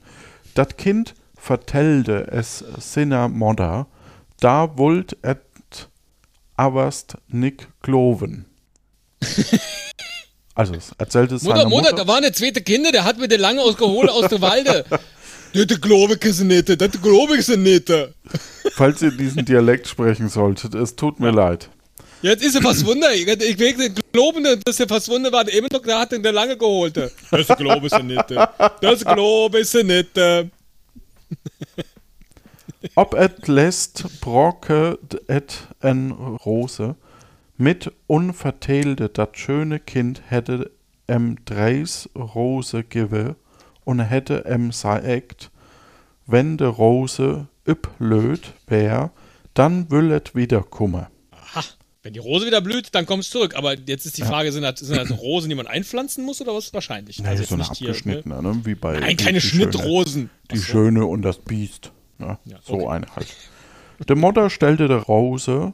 [0.54, 3.88] Das Kind vertellte es sinner Modder,
[4.40, 5.42] da wollt et
[6.56, 8.46] Abast nick gloven.
[10.58, 12.04] Also es erzählt es Mutter, seiner Mutter, Mutter.
[12.06, 14.86] da war eine zweite Kinder, der hat mir den lange ausgeholt aus der Walde.
[15.54, 17.94] Das glaube ich nicht, das glaube ich nicht.
[18.74, 21.70] Falls ihr diesen Dialekt sprechen solltet, es tut mir leid.
[22.26, 23.14] Jetzt ist er fast Wunder.
[23.14, 23.28] Ich
[23.60, 25.48] will nicht glauben, dass er fast Wunder war.
[25.48, 26.98] Eben noch, der hat den der lange geholt.
[26.98, 28.32] Das glaube ich nicht.
[28.82, 30.20] Das glaube ich nicht.
[32.96, 34.98] Ob et lässt brocke
[35.28, 36.96] et en Rose,
[37.58, 40.72] mit unverteilte dat schöne Kind hätte
[41.06, 43.36] em dreis Rose gewe
[43.84, 45.52] und hätte em sagt,
[46.26, 49.12] wenn de Rose üblöd wär,
[49.54, 51.08] dann wüllet wieder kumme.
[51.32, 51.62] Aha.
[52.06, 53.56] Wenn die Rose wieder blüht, dann kommst du zurück.
[53.56, 56.54] Aber jetzt ist die Frage, sind das, sind das Rosen, die man einpflanzen muss oder
[56.54, 57.18] was wahrscheinlich?
[57.18, 58.62] Nee, Also so eine abgeschnittene, ne?
[58.64, 59.64] wie bei Nein, die- keine die Schöne.
[59.74, 60.30] Schnittrosen.
[60.52, 60.64] Die Ach so.
[60.66, 61.92] Schöne und das Biest.
[62.20, 62.38] Ne?
[62.46, 62.88] Ja, So okay.
[62.90, 63.28] eine halt.
[64.08, 65.74] De Mutter stellte de Rose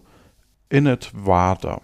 [0.70, 1.82] in et Wader.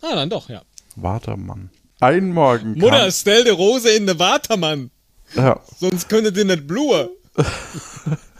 [0.00, 0.62] Ah, dann doch, ja.
[0.96, 1.68] Wadermann.
[2.00, 4.90] Ein Morgen Mutter, stell die Rose in den Watermann.
[5.36, 7.10] ja, Sonst könnte die nicht bluen.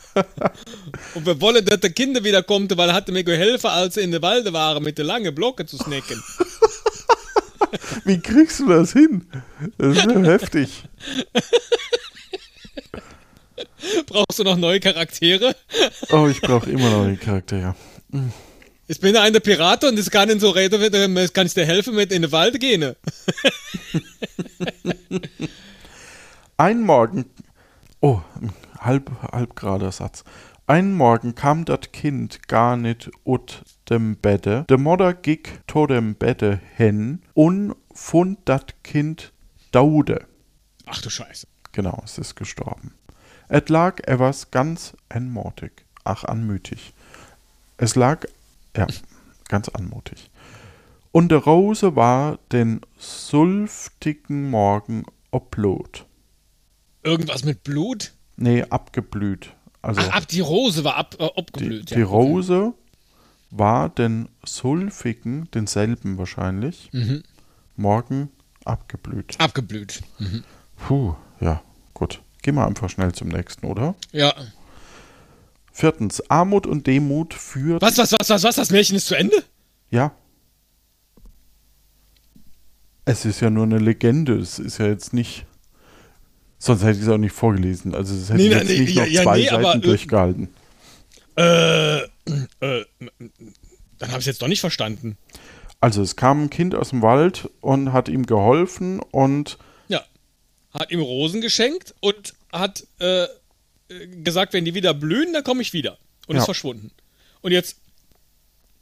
[1.15, 4.03] Und wir wollen, dass der Kinder wieder kommt, weil er hatte mir geholfen, als sie
[4.03, 6.23] in der Walde waren, mit der langen Blocke zu snacken.
[8.05, 9.27] Wie kriegst du das hin?
[9.79, 10.85] Das ist ja heftig.
[14.07, 15.57] Brauchst du noch neue Charaktere?
[16.11, 17.75] Oh, ich brauche immer noch den Charakter, ja.
[18.87, 21.95] Ich bin ein der Pirate und das kann in so reden, kann ich dir helfen
[21.95, 22.95] mit in den Wald gehen.
[26.59, 27.25] Ein Morgen,
[28.01, 28.21] oh,
[28.85, 30.25] halb, halbgerader Satz.
[30.67, 34.65] Ein Morgen kam dat Kind gar nicht ut dem Bette.
[34.71, 39.33] De Mutter gick to dem Bette hin und fund dat Kind
[39.73, 40.27] daude.
[40.87, 41.47] Ach du Scheiße.
[41.73, 42.95] Genau, es ist gestorben.
[43.49, 45.85] Et lag etwas ganz anmutig.
[46.05, 46.95] Ach, anmütig.
[47.77, 48.25] Es lag,
[48.77, 48.87] ja,
[49.49, 50.31] ganz anmutig.
[51.13, 56.07] Und der Rose war den sulftigen Morgen oblot.
[57.03, 58.15] Irgendwas mit Blut?
[58.37, 59.53] Nee, abgeblüht.
[59.83, 61.91] Also Ach, ab die Rose war ab, äh, die, abgeblüht.
[61.91, 62.05] die ja.
[62.07, 62.73] Rose
[63.51, 67.23] war den sulfigen, denselben wahrscheinlich, Mhm.
[67.77, 68.31] morgen
[68.65, 69.39] abgeblüht.
[69.41, 70.01] Abgeblüht.
[70.77, 71.63] Puh, ja,
[71.95, 72.23] gut.
[72.43, 73.95] Gehen wir einfach schnell zum nächsten, oder?
[74.13, 74.33] Ja.
[75.73, 77.83] Viertens, Armut und Demut führt.
[77.83, 78.57] Was, was, was, was, was?
[78.57, 79.37] Das Märchen ist zu Ende?
[79.91, 80.13] Ja.
[83.05, 84.39] Es ist ja nur eine Legende.
[84.39, 85.47] Es ist ja jetzt nicht.
[86.65, 87.93] Sonst hätte ich es auch nicht vorgelesen.
[87.93, 89.79] Also es hätte Nee, ich jetzt nee, nicht ja, noch ja, zwei nee, aber, Seiten
[89.79, 90.49] äh, durchgehalten.
[91.37, 92.85] Äh, äh,
[93.99, 95.17] dann habe ich jetzt doch nicht verstanden.
[95.81, 99.59] Also es kam ein Kind aus dem Wald und hat ihm geholfen und
[99.89, 100.05] Ja.
[100.73, 103.29] Hat ihm Rosen geschenkt und hat äh, äh,
[104.23, 105.99] gesagt, wenn die wieder blühen, dann komme ich wieder.
[106.29, 106.43] Und Ja.
[106.43, 106.93] ist verschwunden.
[107.41, 107.79] Und jetzt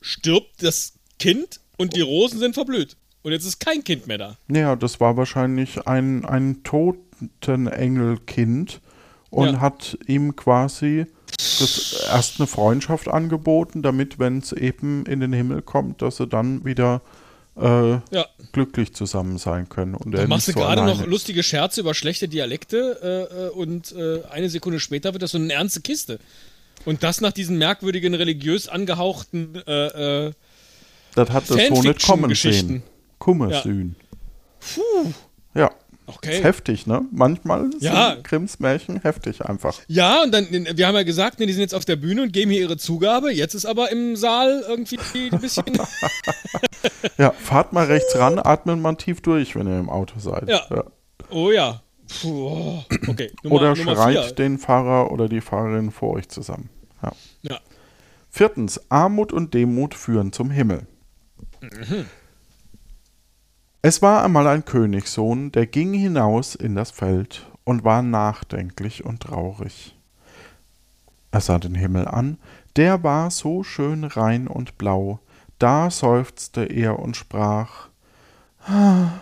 [0.02, 2.96] stirbt das Kind und die Rosen sind verblüht.
[3.22, 4.36] Und jetzt ist kein Kind mehr da.
[4.48, 6.62] ja, das war wahrscheinlich ein, ein
[7.40, 8.80] Totenengelkind
[9.30, 9.60] und Ja.
[9.60, 11.06] hat ihm quasi
[11.38, 16.26] das erst eine Freundschaft angeboten, damit, wenn es eben in den Himmel kommt, dass sie
[16.26, 17.00] dann wieder
[17.56, 18.26] äh, Ja.
[18.52, 19.94] glücklich zusammen sein können.
[19.94, 22.98] Und Da er machst du so gerade noch lustige Scherze über schlechte Dialekte
[23.30, 26.18] äh, äh, und äh, eine Sekunde später wird das so eine ernste Kiste.
[26.86, 30.32] Und das nach diesen merkwürdigen, religiös angehauchten äh, äh,
[31.14, 32.82] Das hat das so nicht kommen sehen.
[33.18, 33.96] Kummersühn.
[34.60, 35.12] Puh.
[35.54, 35.70] Ja.
[36.16, 36.36] Okay.
[36.38, 37.02] Ist heftig, ne?
[37.12, 38.12] Manchmal Ja.
[38.14, 39.78] sind Grimms Märchen heftig einfach.
[39.88, 42.32] Ja, und dann, wir haben ja gesagt, ne, die sind jetzt auf der Bühne und
[42.32, 43.32] geben hier ihre Zugabe.
[43.32, 44.98] Jetzt ist aber im Saal irgendwie
[45.32, 45.64] ein bisschen.
[47.18, 50.48] Ja, fahrt mal rechts ran, atmet mal tief durch, wenn ihr im Auto seid.
[50.48, 50.66] Ja.
[51.30, 51.82] oh ja.
[52.22, 52.84] Puh, oh.
[53.08, 53.30] okay.
[53.42, 54.34] Nummer, Oder Nummer schreit vier.
[54.34, 56.70] den Fahrer oder die Fahrerin vor euch zusammen.
[57.02, 57.12] Ja.
[57.42, 57.58] Ja.
[58.30, 60.86] Viertens, Armut und Demut führen zum Himmel.
[61.60, 62.06] Mhm.
[63.82, 69.20] Es war einmal ein Königssohn, der ging hinaus in das Feld und war nachdenklich und
[69.22, 69.96] traurig.
[71.30, 72.36] Er sah den Himmel an,
[72.76, 75.20] der war so schön rein und blau,
[75.58, 77.88] da seufzte er und sprach
[78.66, 79.12] "Ah,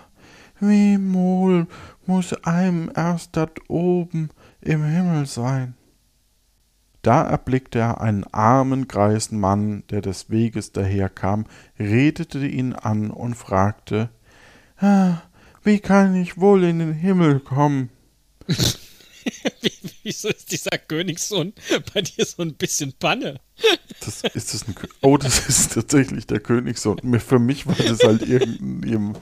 [0.58, 1.68] Wie wohl
[2.06, 4.30] muss einem erst dat oben
[4.60, 5.74] im Himmel sein.
[7.02, 11.44] Da erblickte er einen armen, greisen Mann, der des Weges daherkam,
[11.78, 14.17] redete ihn an und fragte, "Ah,
[14.80, 17.90] wie kann ich wohl in den Himmel kommen?
[20.02, 21.52] Wieso ist dieser Königssohn
[21.92, 23.40] bei dir so ein bisschen Panne?
[24.00, 26.98] Das, ist das ein oh, das ist tatsächlich der Königssohn.
[27.20, 29.16] Für mich war das halt irgendein.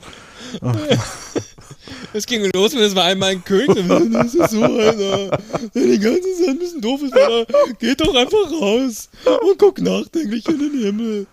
[2.13, 3.89] Es ging los und es war einmal ein König.
[4.13, 5.41] Das ist so einer, der
[5.75, 7.13] die ganze Zeit ein bisschen doof ist.
[7.15, 7.47] Aber
[7.79, 11.27] geht doch einfach raus und guck nachdenklich in den Himmel.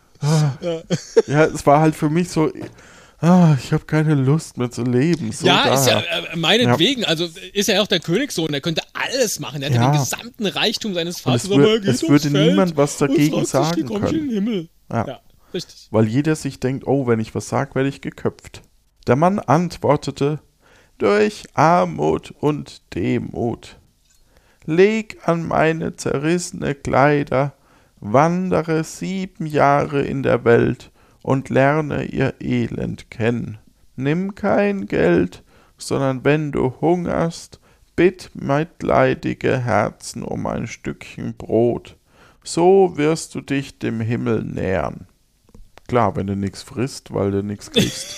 [1.28, 2.52] Ja, es war halt für mich so.
[3.24, 5.32] Ah, ich habe keine Lust mehr zu leben.
[5.32, 6.34] So ja, ist ja daher.
[6.34, 7.06] äh, meinetwegen.
[7.06, 8.52] Also ist er auch der Königssohn.
[8.52, 9.62] Der könnte alles machen.
[9.62, 9.92] Der hat ja Ja.
[9.92, 11.58] den gesamten Reichtum seines Und es Vaters.
[11.58, 14.70] wür- er es würde Feld niemand was dagegen sagen können.
[14.92, 15.08] Ja.
[15.08, 15.20] Ja.
[15.54, 15.88] richtig.
[15.92, 18.62] weil jeder sich denkt, oh, wenn ich was sag, werde ich geköpft.
[19.08, 20.40] Der Mann antwortete,
[20.98, 23.78] durch Armut und Demut.
[24.66, 27.54] Leg an meine zerrissene Kleider,
[28.00, 30.92] wandere sieben Jahre in der Welt
[31.24, 33.58] und lerne ihr Elend kennen.
[33.96, 35.42] Nimm kein Geld,
[35.78, 37.60] sondern wenn du hungerst,
[37.96, 41.96] bitt mitleidige Herzen um ein Stückchen Brot.
[42.44, 45.08] So wirst du dich dem Himmel nähern.
[45.88, 48.16] Klar, wenn du nichts frisst, weil du nichts kriegst.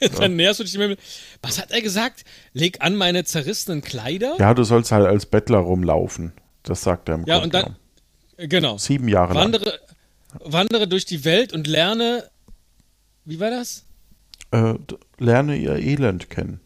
[0.18, 0.96] Dann näherst du dich dem Himmel.
[1.42, 2.24] Was hat er gesagt?
[2.52, 4.34] Leg an meine zerrissenen Kleider?
[4.38, 6.32] ja, du sollst halt als Bettler rumlaufen.
[6.64, 7.76] Das sagt er im Ja, Grunde und
[8.38, 8.48] dann.
[8.48, 8.78] Genau.
[8.78, 9.44] Sieben Jahre lang.
[9.44, 9.78] Wandere,
[10.44, 12.28] wandere durch die Welt und lerne.
[13.24, 13.84] Wie war das?
[14.50, 14.74] Äh,
[15.18, 16.60] lerne ihr Elend kennen.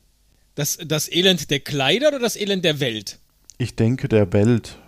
[0.54, 3.18] Das, das Elend der Kleider oder das Elend der Welt?
[3.58, 4.78] Ich denke der Welt.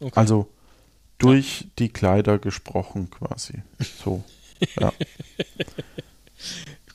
[0.00, 0.12] Okay.
[0.14, 0.48] Also
[1.18, 3.62] durch die Kleider gesprochen quasi.
[4.02, 4.24] So.
[4.78, 4.92] Ja,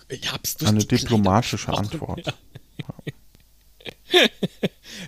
[0.07, 1.73] Ich hab's durch eine die Kleider diplomatische.
[1.73, 2.33] Antwort.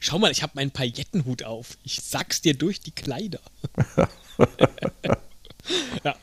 [0.01, 1.77] Schau mal, ich habe meinen Paillettenhut auf.
[1.83, 3.39] Ich sag's dir durch die Kleider.
[6.03, 6.15] ja.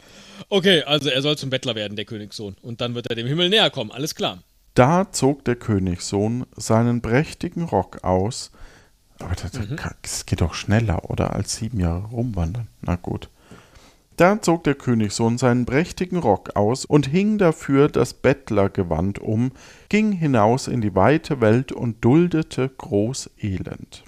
[0.55, 2.55] Okay, also er soll zum Bettler werden, der Königssohn.
[2.63, 3.91] Und dann wird er dem Himmel näher kommen.
[3.91, 4.39] Alles klar.
[4.75, 8.53] Da zog der Königssohn seinen prächtigen Rock aus.
[9.19, 9.77] Aber das, Mhm.
[10.03, 11.33] das geht doch schneller, oder?
[11.35, 12.69] Als sieben Jahre rumwandern.
[12.83, 13.31] Na gut.
[14.17, 19.51] Da zog der Königssohn seinen prächtigen Rock aus und hing dafür das Bettlergewand um,
[19.89, 24.05] ging hinaus in die weite Welt und duldete groß Elend.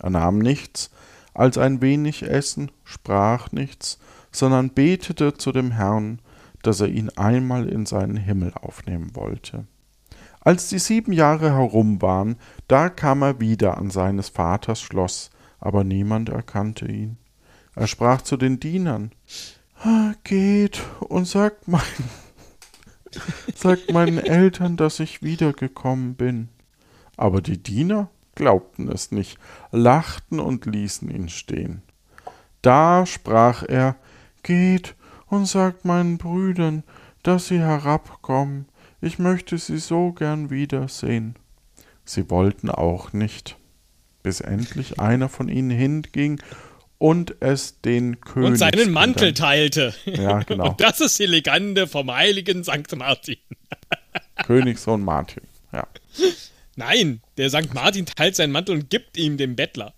[0.00, 0.90] Er nahm nichts
[1.32, 4.00] als ein wenig Essen, sprach nichts,
[4.32, 6.20] sondern betete zu dem Herrn,
[6.62, 9.66] dass er ihn einmal in seinen Himmel aufnehmen wollte.
[10.40, 15.84] Als die sieben Jahre herum waren, da kam er wieder an seines Vaters Schloss, aber
[15.84, 17.18] niemand erkannte ihn.
[17.74, 19.12] Er sprach zu den Dienern,
[19.82, 21.82] "Ah, Geht und sagt, mein,
[23.54, 26.48] sagt meinen Eltern, dass ich wiedergekommen bin.
[27.16, 29.38] Aber die Diener glaubten es nicht,
[29.70, 31.82] lachten und ließen ihn stehen.
[32.62, 33.96] Da sprach er,
[34.42, 34.94] Geht
[35.26, 36.82] und sagt meinen Brüdern,
[37.22, 38.66] dass sie herabkommen,
[39.00, 41.36] ich möchte sie so gern wiedersehen.
[42.04, 43.56] Sie wollten auch nicht,
[44.22, 46.42] bis endlich einer von ihnen hinging
[46.98, 49.94] und es den König Und seinen Mantel teilte.
[50.04, 50.70] Ja, genau.
[50.70, 53.38] Und das ist die Legende vom heiligen Sankt Martin.
[54.44, 55.42] Königssohn Martin.
[55.72, 55.86] Ja.
[56.76, 59.94] Nein, der Sankt Martin teilt seinen Mantel und gibt ihm dem Bettler.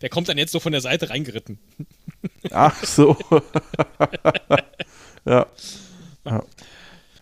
[0.00, 1.58] Der kommt dann jetzt so von der Seite reingeritten.
[2.50, 3.16] Ach so.
[5.24, 5.46] ja.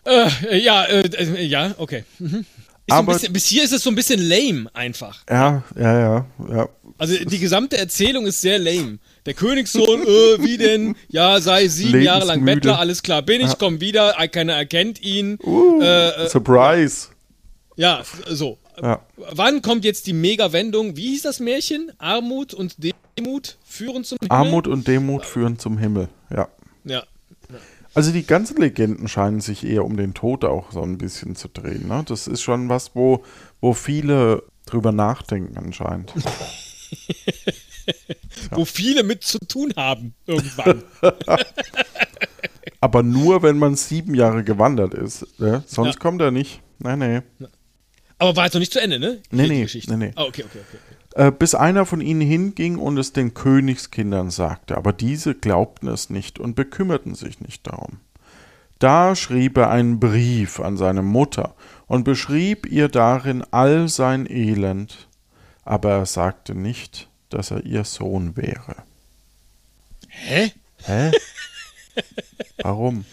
[0.05, 2.03] Äh, ja, äh, äh, ja, okay.
[2.19, 2.45] Mhm.
[2.89, 5.23] Aber- bisschen, bis hier ist es so ein bisschen lame einfach.
[5.29, 6.69] Ja, ja, ja, ja.
[6.97, 8.97] Also die gesamte Erzählung ist sehr lame.
[9.25, 10.95] Der Königssohn, äh, wie denn?
[11.07, 12.43] Ja, sei sieben Jahre lang.
[12.43, 15.37] Bettler, alles klar, bin ich, komm wieder, äh, keiner erkennt ihn.
[15.43, 17.09] Uh, Äh, äh, Surprise.
[17.75, 18.57] Ja, so.
[18.81, 19.01] Ja.
[19.33, 20.95] Wann kommt jetzt die Mega-Wendung?
[20.95, 21.91] Wie hieß das Märchen?
[21.97, 22.77] Armut und
[23.17, 24.31] Demut führen zum Himmel?
[24.31, 26.09] Armut und Demut führen zum Himmel.
[26.33, 26.47] Ja.
[26.85, 27.03] Ja.
[27.93, 31.47] Also die ganzen Legenden scheinen sich eher um den Tod auch so ein bisschen zu
[31.47, 31.87] drehen.
[31.87, 32.03] Ne?
[32.07, 33.23] Das ist schon was, wo,
[33.61, 36.13] wo viele drüber nachdenken anscheinend.
[38.51, 40.83] Wo viele mit zu tun haben, irgendwann.
[42.81, 45.25] Aber nur, wenn man sieben Jahre gewandert ist.
[45.39, 45.63] Ne?
[45.65, 45.99] Sonst Ja.
[45.99, 46.61] kommt er nicht.
[46.79, 47.21] Nein, nee.
[48.19, 49.21] Aber war jetzt noch nicht zu Ende, ne?
[49.31, 50.11] Nee, nee, nee, nee.
[50.15, 50.77] Ah, okay, okay, okay.
[50.77, 51.27] okay.
[51.27, 56.09] Äh, bis einer von ihnen hinging und es den Königskindern sagte, aber diese glaubten es
[56.09, 57.99] nicht und bekümmerten sich nicht darum.
[58.77, 61.55] Da schrieb er einen Brief an seine Mutter
[61.87, 65.07] und beschrieb ihr darin all sein Elend,
[65.63, 68.75] aber er sagte nicht, dass er ihr Sohn wäre.
[70.07, 70.51] Hä?
[70.83, 71.11] Hä?
[72.61, 73.05] Warum?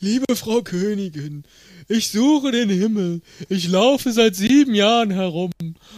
[0.00, 1.44] Liebe Frau Königin,
[1.88, 3.22] ich suche den Himmel.
[3.48, 5.50] Ich laufe seit sieben Jahren herum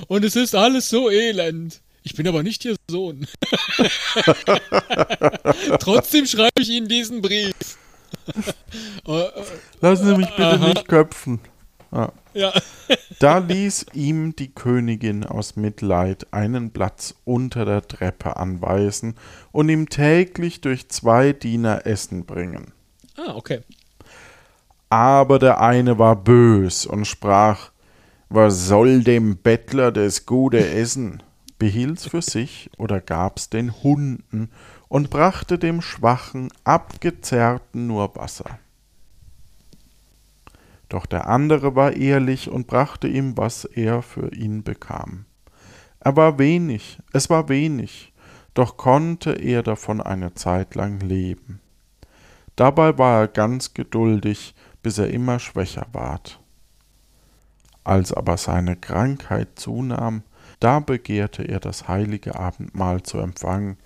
[0.07, 1.81] und es ist alles so elend.
[2.05, 3.27] Ich bin aber nicht Ihr Sohn.
[5.81, 7.55] Trotzdem schreibe ich Ihnen diesen Brief.
[9.07, 9.31] Äh, äh,
[9.81, 10.69] Lassen Sie mich bitte Aha.
[10.69, 11.41] nicht köpfen.
[11.93, 12.13] Ja.
[12.35, 12.53] ja.
[13.19, 19.15] Da ließ ihm die Königin aus Mitleid einen Platz unter der Treppe anweisen
[19.51, 22.73] und ihm täglich durch zwei Diener Essen bringen.
[23.17, 23.63] Ah, okay.
[24.91, 27.71] Aber der eine war bös und sprach,
[28.31, 31.23] was soll dem Bettler das gute Essen?
[31.59, 34.51] Behielt's für sich oder gab's den Hunden
[34.89, 38.59] und brachte dem Schwachen, Abgezerrten nur Wasser.
[40.89, 45.27] Doch der andere war ehrlich und brachte ihm, was er für ihn bekam.
[46.01, 48.13] Er war wenig, es war wenig,
[48.55, 51.61] doch konnte er davon eine Zeit lang leben.
[52.57, 56.41] Dabei war er ganz geduldig, bis er immer schwächer ward.
[57.85, 60.23] Als aber seine Krankheit zunahm,
[60.61, 63.79] da begehrte er das heilige Abendmahl zu empfangen,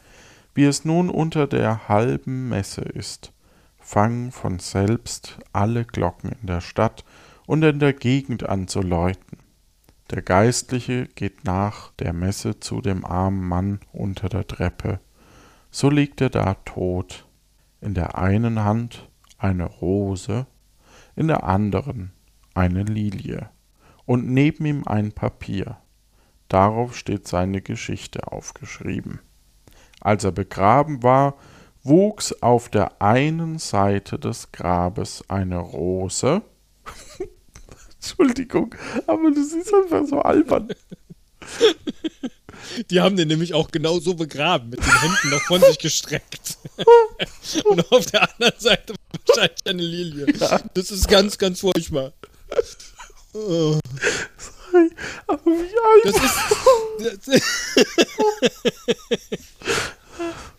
[0.55, 3.33] wie es nun unter der halben Messe ist,
[3.79, 7.05] fangen von selbst alle Glocken in der Stadt
[7.47, 9.39] und in der Gegend an zu läuten.
[10.11, 15.01] Der Geistliche geht nach der Messe zu dem armen Mann unter der Treppe.
[15.71, 17.27] So liegt er da tot,
[17.81, 20.47] in der einen Hand eine Rose,
[21.23, 22.11] in der anderen
[22.53, 23.49] eine Lilie
[24.07, 25.79] und neben ihm ein Papier.
[26.49, 29.21] Darauf steht seine Geschichte aufgeschrieben.
[30.01, 31.37] Als er begraben war,
[31.85, 36.43] wuchs auf der einen Seite des Grabes eine Rose.
[37.95, 38.75] Entschuldigung,
[39.07, 40.71] aber das ist einfach so albern.
[42.91, 46.59] Die haben den nämlich auch genau so begraben, mit den Händen noch von sich gestreckt.
[47.65, 48.95] Und auf der anderen Seite
[49.27, 50.27] wahrscheinlich eine Lilie.
[50.39, 50.61] Ja.
[50.75, 52.13] Das ist ganz, ganz furchtbar.
[53.35, 53.79] Oh.
[54.71, 54.91] Sorry,
[55.27, 56.05] aber wie alt?
[56.05, 56.39] Das ist.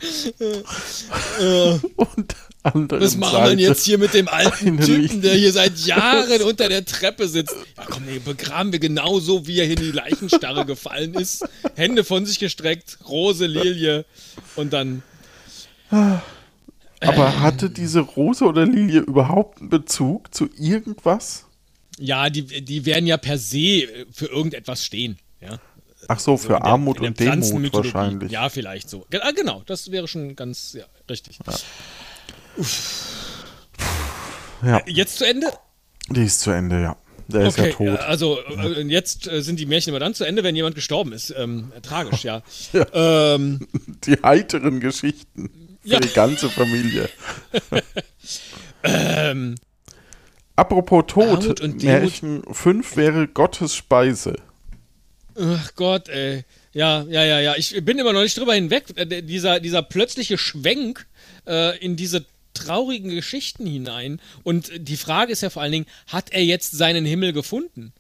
[0.39, 5.51] Das, und anderen Was machen wir denn jetzt hier mit dem alten Typen, der hier
[5.51, 7.55] seit Jahren unter der Treppe sitzt?
[7.77, 11.45] Ja, komm, nee, begraben wir genauso, wie er hier in die Leichenstarre gefallen ist.
[11.75, 14.05] Hände von sich gestreckt, Rose, Lilie
[14.55, 15.03] und dann.
[15.89, 21.45] Aber hatte diese Rose oder Lilie überhaupt einen Bezug zu irgendwas?
[21.99, 25.17] Ja, die, die werden ja per se für irgendetwas stehen.
[25.41, 25.59] Ja.
[26.07, 28.31] Ach so, für der, Armut und Demut wahrscheinlich.
[28.31, 29.05] Ja, vielleicht so.
[29.21, 31.39] Ah, genau, das wäre schon ganz ja, richtig.
[31.45, 31.53] Ja.
[34.63, 34.81] Ja.
[34.85, 35.47] Jetzt zu Ende?
[36.09, 36.97] Die ist zu Ende, ja.
[37.27, 37.99] Der okay, ist ja tot.
[37.99, 41.33] Also äh, jetzt äh, sind die Märchen immer dann zu Ende, wenn jemand gestorben ist.
[41.37, 42.43] Ähm, tragisch, ja.
[42.73, 42.85] ja.
[43.35, 43.67] Ähm,
[44.05, 45.49] die heiteren Geschichten
[45.81, 45.99] für ja.
[45.99, 47.09] die ganze Familie.
[48.83, 49.55] ähm,
[50.55, 54.35] Apropos Tod, Märchen 5 wäre Gottes Speise.
[55.35, 56.43] Ach Gott, ey.
[56.73, 57.55] Ja, ja, ja, ja.
[57.55, 58.85] Ich bin immer noch nicht drüber hinweg.
[58.95, 61.07] Äh, dieser, dieser plötzliche Schwenk
[61.47, 64.19] äh, in diese traurigen Geschichten hinein.
[64.43, 67.93] Und die Frage ist ja vor allen Dingen, hat er jetzt seinen Himmel gefunden?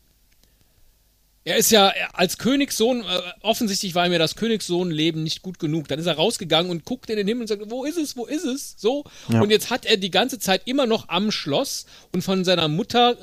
[1.45, 3.03] Er ist ja als Königssohn, äh,
[3.41, 5.89] offensichtlich war ihm ja das Königssohnleben nicht gut genug.
[5.89, 8.25] Dann ist er rausgegangen und guckt in den Himmel und sagt, wo ist es, wo
[8.25, 8.75] ist es?
[8.77, 9.03] So.
[9.27, 9.41] Ja.
[9.41, 13.17] Und jetzt hat er die ganze Zeit immer noch am Schloss und von seiner Mutter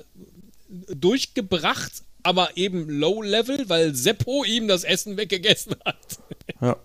[0.69, 6.19] durchgebracht, aber eben Low Level, weil Seppo ihm das Essen weggegessen hat.
[6.61, 6.77] Ja.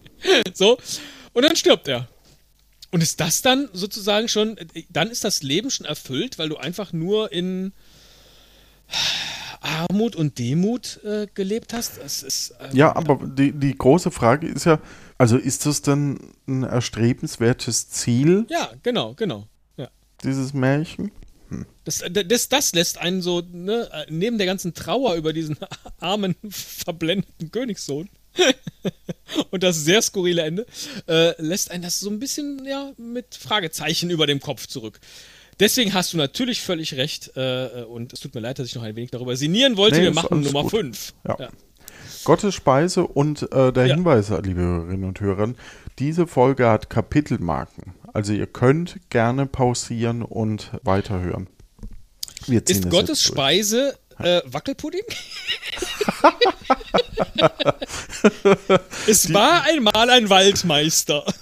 [0.54, 0.78] so.
[1.34, 2.08] Und dann stirbt er.
[2.90, 4.56] Und ist das dann sozusagen schon,
[4.88, 7.72] dann ist das Leben schon erfüllt, weil du einfach nur in
[9.60, 11.98] Armut und Demut äh, gelebt hast?
[11.98, 14.80] Ist, ähm, ja, aber die, die große Frage ist ja,
[15.18, 18.46] also ist das dann ein erstrebenswertes Ziel?
[18.48, 19.46] Ja, genau, genau.
[19.76, 19.88] Ja.
[20.22, 21.10] Dieses Märchen?
[21.48, 21.66] Hm.
[21.84, 25.56] Das, das, das lässt einen so, ne, neben der ganzen Trauer über diesen
[25.98, 28.08] armen, verblendeten Königssohn,
[29.50, 30.66] und das sehr skurrile Ende,
[31.06, 35.00] äh, lässt einen das so ein bisschen ja, mit Fragezeichen über dem Kopf zurück.
[35.60, 38.84] Deswegen hast du natürlich völlig recht äh, und es tut mir leid, dass ich noch
[38.84, 39.98] ein wenig darüber sinnieren wollte.
[39.98, 41.14] Nee, Wir machen Nummer 5.
[41.26, 41.36] Ja.
[41.40, 41.48] ja.
[42.24, 43.94] Gottes Speise und äh, der ja.
[43.94, 45.54] Hinweis, liebe Hörerinnen und Hörer,
[45.98, 47.94] diese Folge hat Kapitelmarken.
[48.12, 51.48] Also ihr könnt gerne pausieren und weiterhören.
[52.46, 55.04] Ist Gottes Speise äh, Wackelpudding?
[59.06, 61.24] es war einmal ein Waldmeister.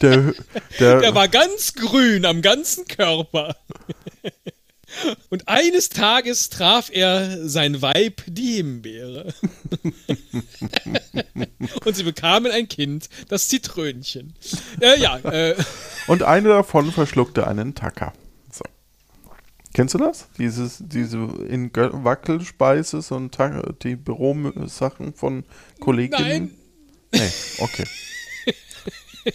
[0.00, 0.32] Der,
[0.78, 3.56] der, der war ganz grün am ganzen Körper.
[5.28, 9.34] Und eines Tages traf er sein Weib, die Himbeere.
[11.84, 14.34] Und sie bekamen ein Kind, das Zitrönchen.
[14.80, 15.18] Äh, ja.
[15.18, 15.56] Äh.
[16.06, 18.12] Und eine davon verschluckte einen Tacker.
[19.76, 20.26] Kennst du das?
[20.38, 21.18] Dieses, diese
[21.50, 23.36] in Wackelspeise und
[23.82, 25.44] die Bürosachen von
[25.80, 26.56] Kolleginnen?
[27.12, 27.20] Nein.
[27.20, 27.84] Nee, okay.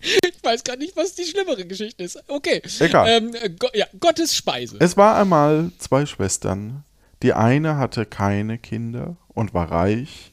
[0.00, 2.18] ich weiß gar nicht, was die schlimmere Geschichte ist.
[2.26, 2.62] Okay.
[2.80, 3.08] Egal.
[3.08, 3.30] Ähm,
[3.60, 4.76] Go ja, Gottes Speise.
[4.80, 6.82] Es war einmal zwei Schwestern.
[7.22, 10.32] Die eine hatte keine Kinder und war reich.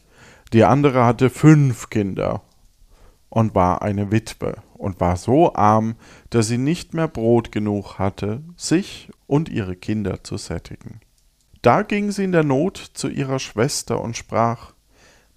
[0.51, 2.41] Die andere hatte fünf Kinder
[3.31, 5.95] und war eine Witwe und war so arm,
[6.29, 10.99] dass sie nicht mehr Brot genug hatte, sich und ihre Kinder zu sättigen.
[11.61, 14.73] Da ging sie in der Not zu ihrer Schwester und sprach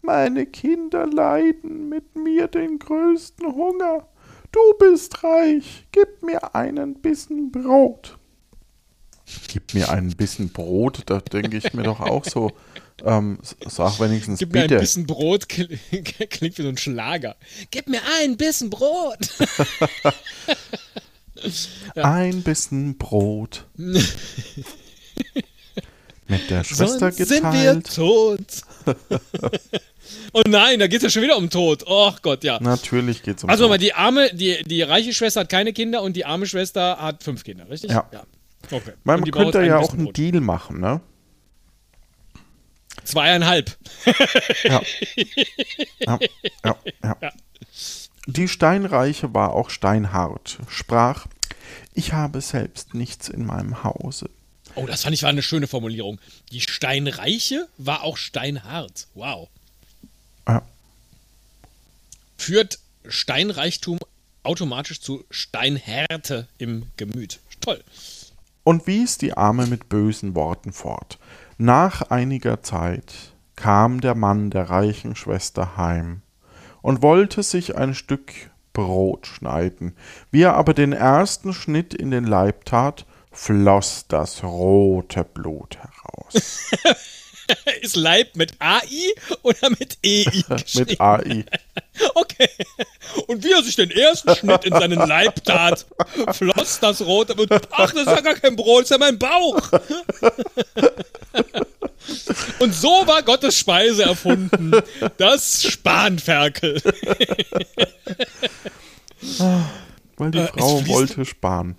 [0.02, 4.08] Meine Kinder leiden mit mir den größten Hunger.
[4.50, 8.18] Du bist reich, gib mir einen Bissen Brot.
[9.48, 12.50] Gib mir einen Bissen Brot, da denke ich mir doch auch so,
[13.04, 14.76] Ähm, sag wenigstens Gib mir bitte.
[14.76, 17.36] ein bisschen Brot, klingt wie so ein Schlager.
[17.70, 19.28] Gib mir ein bisschen Brot.
[21.96, 23.66] Ein bisschen Brot.
[26.26, 27.94] Mit der Schwester Sonst sind wir geteilt.
[27.94, 28.40] tot.
[30.32, 31.84] oh nein, da geht es ja schon wieder um Tod.
[31.86, 32.58] Oh Gott, ja.
[32.60, 33.82] Natürlich geht's um Also mal, Tod.
[33.82, 37.44] die arme, die, die reiche Schwester hat keine Kinder und die arme Schwester hat fünf
[37.44, 37.90] Kinder, richtig?
[37.90, 38.08] Ja.
[38.70, 38.92] Okay.
[39.04, 40.16] Man könnte ja auch einen Brot.
[40.16, 41.02] Deal machen, ne?
[43.04, 43.76] Zweieinhalb.
[44.64, 44.82] Ja.
[46.00, 46.18] ja,
[46.64, 47.16] ja, ja.
[47.20, 47.32] Ja.
[48.26, 51.26] Die Steinreiche war auch steinhart, sprach,
[51.92, 54.30] ich habe selbst nichts in meinem Hause.
[54.74, 56.20] Oh, das fand ich war eine schöne Formulierung.
[56.50, 59.06] Die Steinreiche war auch steinhart.
[59.14, 59.48] Wow.
[60.48, 60.62] Ja.
[62.38, 63.98] Führt Steinreichtum
[64.42, 67.40] automatisch zu Steinhärte im Gemüt.
[67.60, 67.82] Toll.
[68.64, 71.18] und wies die Arme mit bösen Worten fort.
[71.56, 76.22] Nach einiger Zeit kam der Mann der reichen Schwester heim
[76.82, 78.32] und wollte sich ein Stück
[78.72, 79.96] Brot schneiden.
[80.32, 86.70] Wie er aber den ersten Schnitt in den Leib tat, floss das rote Blut heraus.
[87.80, 88.82] Ist Leib mit AI
[89.42, 90.24] oder mit EI?
[90.74, 91.44] Mit AI.
[92.16, 92.48] Okay.
[93.28, 95.86] Und wie er sich den ersten Schnitt in seinen Leib tat,
[96.32, 97.36] floss das rote.
[97.70, 99.70] Ach, das ist ja gar kein Brot, das ist ja mein Bauch.
[102.58, 104.72] Und so war Gottes Speise erfunden.
[105.18, 106.82] Das Spanferkel.
[110.16, 111.76] Weil die Äh, Frau fließt- wollte sparen.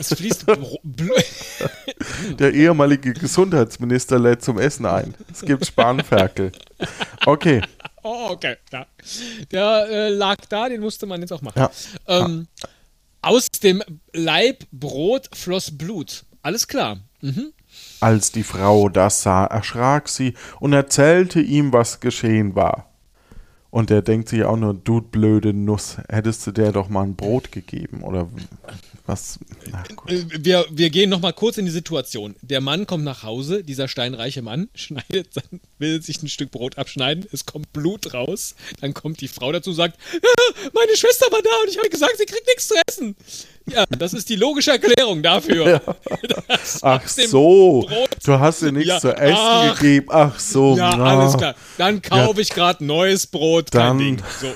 [0.00, 0.46] Es fließt.
[2.38, 5.14] Der ehemalige Gesundheitsminister lädt zum Essen ein.
[5.30, 6.52] Es gibt Spanferkel.
[7.26, 7.60] Okay.
[8.02, 8.56] Oh, okay.
[8.72, 8.86] Ja.
[9.52, 11.58] Der äh, lag da, den musste man jetzt auch machen.
[11.58, 11.70] Ja.
[12.06, 12.48] Ähm,
[13.20, 13.82] aus dem
[14.14, 16.24] Leib Brot floss Blut.
[16.40, 16.96] Alles klar.
[17.20, 17.52] Mhm.
[18.00, 22.86] Als die Frau das sah, erschrak sie und erzählte ihm, was geschehen war.
[23.68, 27.16] Und er denkt sich auch nur, du blöde Nuss, hättest du der doch mal ein
[27.16, 28.28] Brot gegeben oder
[29.10, 29.38] was?
[29.96, 30.10] Gut.
[30.10, 32.34] Äh, Wir, wir gehen noch mal kurz in die Situation.
[32.42, 36.78] Der Mann kommt nach Hause, dieser steinreiche Mann, schneidet, sein- will sich ein Stück Brot
[36.78, 41.26] abschneiden, es kommt Blut raus, dann kommt die Frau dazu und sagt, "Ah, meine Schwester
[41.30, 43.16] war da und ich habe gesagt, sie kriegt nichts zu essen.
[43.70, 45.80] Ja, das ist die logische Erklärung dafür.
[46.48, 49.78] Dass Ach so, Brot- du hast dir nichts Ja, zu essen ach.
[49.78, 50.06] gegeben.
[50.10, 51.04] Ach so, Ja, na.
[51.20, 51.54] alles klar.
[51.78, 54.22] Dann kaufe ich gerade neues Brot, kein Dann- Ding.
[54.40, 54.48] So.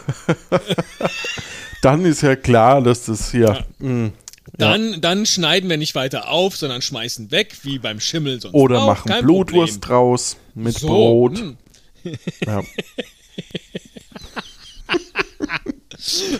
[1.82, 3.64] Dann ist ja klar, dass das hier.
[3.78, 4.10] mh,
[4.56, 8.82] Dann, dann schneiden wir nicht weiter auf, sondern schmeißen weg, wie beim Schimmel sonst oder
[8.82, 8.86] auch.
[8.86, 9.88] machen Kein Blutwurst Problem.
[9.96, 11.38] draus mit So, Brot.
[11.38, 11.56] hm.
[12.46, 12.62] Ja.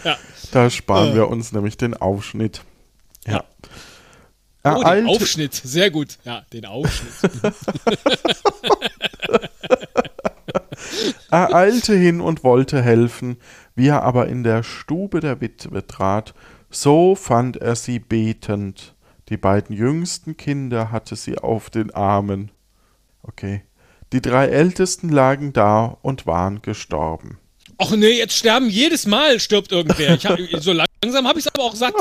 [0.05, 0.19] Ja.
[0.53, 2.63] Da sparen wir uns nämlich den Aufschnitt.
[3.27, 3.45] Ja.
[4.63, 5.55] Oh, den Aufschnitt.
[5.55, 6.19] Sehr gut.
[6.25, 7.23] Ja, den Aufschnitt.
[11.31, 13.39] Er eilte hin und wollte helfen,
[13.75, 16.35] wie er aber in der Stube der Witwe trat,
[16.75, 18.95] so fand er sie betend.
[19.29, 22.51] Die beiden jüngsten Kinder hatte sie auf den Armen.
[23.23, 23.63] Okay.
[24.13, 27.39] Die drei ältesten lagen da und waren gestorben.
[27.79, 30.17] Och nee, jetzt sterben jedes Mal stirbt irgendwer.
[30.23, 31.95] Hab, so langsam habe ich es aber auch satt.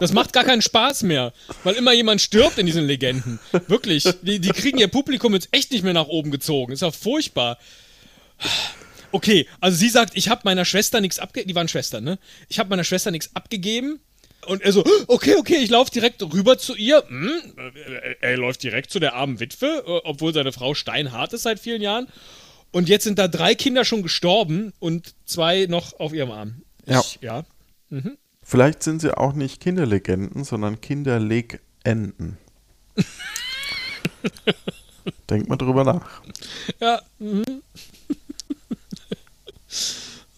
[0.00, 3.38] Das macht gar keinen Spaß mehr, weil immer jemand stirbt in diesen Legenden.
[3.68, 6.72] Wirklich, die, die kriegen ihr Publikum jetzt echt nicht mehr nach oben gezogen.
[6.72, 7.58] Ist ja furchtbar.
[9.14, 11.46] Okay, also sie sagt, ich habe meiner Schwester nichts abgegeben.
[11.46, 12.18] Die waren Schwestern, ne?
[12.48, 14.00] Ich habe meiner Schwester nichts abgegeben.
[14.44, 17.04] Und er so, okay, okay, ich laufe direkt rüber zu ihr.
[17.06, 17.30] Hm,
[17.76, 21.60] äh, er läuft direkt zu der armen Witwe, äh, obwohl seine Frau steinhart ist seit
[21.60, 22.08] vielen Jahren.
[22.72, 26.62] Und jetzt sind da drei Kinder schon gestorben und zwei noch auf ihrem Arm.
[26.84, 26.98] Ja.
[26.98, 27.44] Ich, ja.
[28.42, 32.36] Vielleicht sind sie auch nicht Kinderlegenden, sondern Kinderlegenden.
[35.30, 36.20] Denkt mal drüber nach.
[36.80, 37.00] Ja.
[37.20, 37.62] Mhm.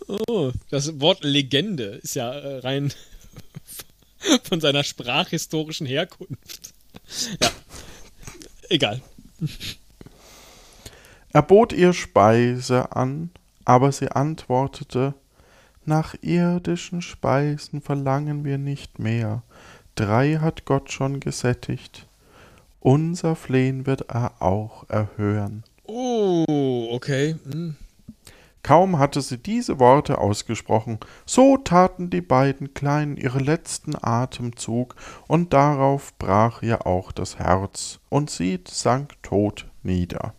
[0.07, 2.93] Oh, das Wort Legende ist ja äh, rein
[4.45, 6.75] von seiner sprachhistorischen Herkunft.
[7.41, 7.51] Ja.
[8.69, 9.01] Egal.
[11.33, 13.31] Er bot ihr Speise an,
[13.65, 15.15] aber sie antwortete,
[15.85, 19.43] nach irdischen Speisen verlangen wir nicht mehr.
[19.95, 22.07] Drei hat Gott schon gesättigt.
[22.81, 25.63] Unser Flehen wird er auch erhören.
[25.85, 27.37] Oh, okay.
[27.51, 27.77] Hm.
[28.67, 34.97] Kaum hatte sie diese Worte ausgesprochen, so taten die beiden Kleinen ihre letzten Atemzug,
[35.29, 40.35] und darauf brach ihr auch das Herz, und sie sank tot nieder.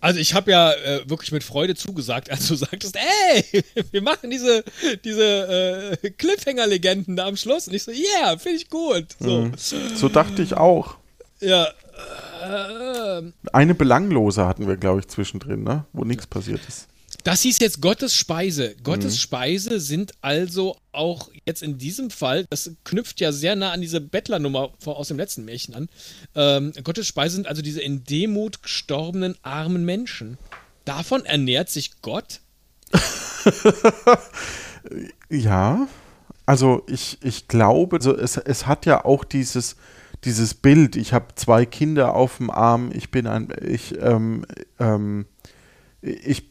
[0.00, 4.30] Also ich habe ja äh, wirklich mit Freude zugesagt, als du sagtest, ey, wir machen
[4.30, 4.62] diese,
[5.02, 7.66] diese äh, Cliffhanger-Legenden da am Schluss.
[7.66, 9.16] Und ich so, yeah, finde ich gut.
[9.18, 9.50] So.
[9.96, 10.98] So dachte ich auch.
[11.40, 11.66] Ja.
[12.42, 15.84] Äh, Eine belanglose hatten wir, glaube ich, zwischendrin, ne?
[15.92, 16.88] wo nichts passiert ist.
[17.24, 18.74] Das hieß jetzt Gottes Speise.
[18.82, 19.18] Gottes mhm.
[19.18, 24.00] Speise sind also auch jetzt in diesem Fall, das knüpft ja sehr nah an diese
[24.00, 25.88] Bettlernummer aus dem letzten Märchen an.
[26.34, 30.36] Ähm, Gottes Speise sind also diese in Demut gestorbenen armen Menschen.
[30.84, 32.40] Davon ernährt sich Gott?
[35.30, 35.86] ja,
[36.44, 39.76] also ich, ich glaube, also es, es hat ja auch dieses,
[40.24, 44.44] dieses Bild, ich habe zwei Kinder auf dem Arm, ich bin ein, ich, ähm,
[44.78, 45.26] ähm,
[46.00, 46.48] ich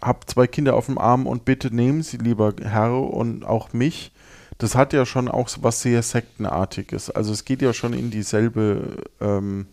[0.00, 4.12] habe zwei Kinder auf dem Arm und bitte nehmen Sie, lieber Herr, und auch mich.
[4.58, 7.10] Das hat ja schon auch was sehr Sektenartiges.
[7.10, 9.66] Also es geht ja schon in dieselbe ähm,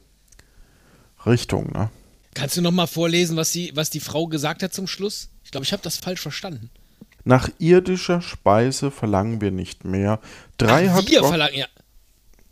[1.26, 1.90] Richtung, ne?
[2.36, 5.30] Kannst du noch mal vorlesen, was, sie, was die Frau gesagt hat zum Schluss?
[5.44, 6.70] Ich glaube, ich habe das falsch verstanden.
[7.24, 10.20] Nach irdischer Speise verlangen wir nicht mehr.
[10.58, 11.66] Drei, Ach, hat, wir Gott, verlangen, ja.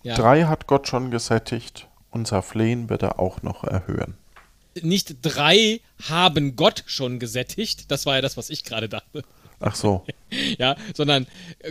[0.04, 0.16] Ja.
[0.16, 1.88] drei hat Gott schon gesättigt.
[2.12, 4.16] Unser Flehen wird er auch noch erhören.
[4.82, 7.90] Nicht drei haben Gott schon gesättigt.
[7.90, 9.24] Das war ja das, was ich gerade dachte.
[9.60, 10.06] Ach so.
[10.58, 11.28] ja, sondern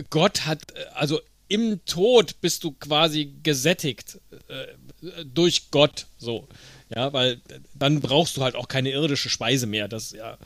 [0.09, 0.61] Gott hat,
[0.95, 6.07] also im Tod bist du quasi gesättigt äh, durch Gott.
[6.17, 6.47] So.
[6.95, 7.41] Ja, weil
[7.75, 9.87] dann brauchst du halt auch keine irdische Speise mehr.
[9.87, 10.37] Das ja.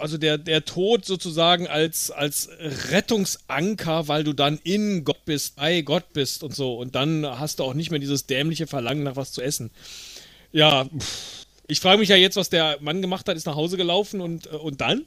[0.00, 2.48] Also der, der Tod sozusagen als, als
[2.90, 6.76] Rettungsanker, weil du dann in Gott bist, bei Gott bist und so.
[6.76, 9.70] Und dann hast du auch nicht mehr dieses dämliche Verlangen nach was zu essen.
[10.52, 10.86] Ja,
[11.66, 14.46] ich frage mich ja jetzt, was der Mann gemacht hat, ist nach Hause gelaufen und,
[14.46, 15.06] äh, und dann?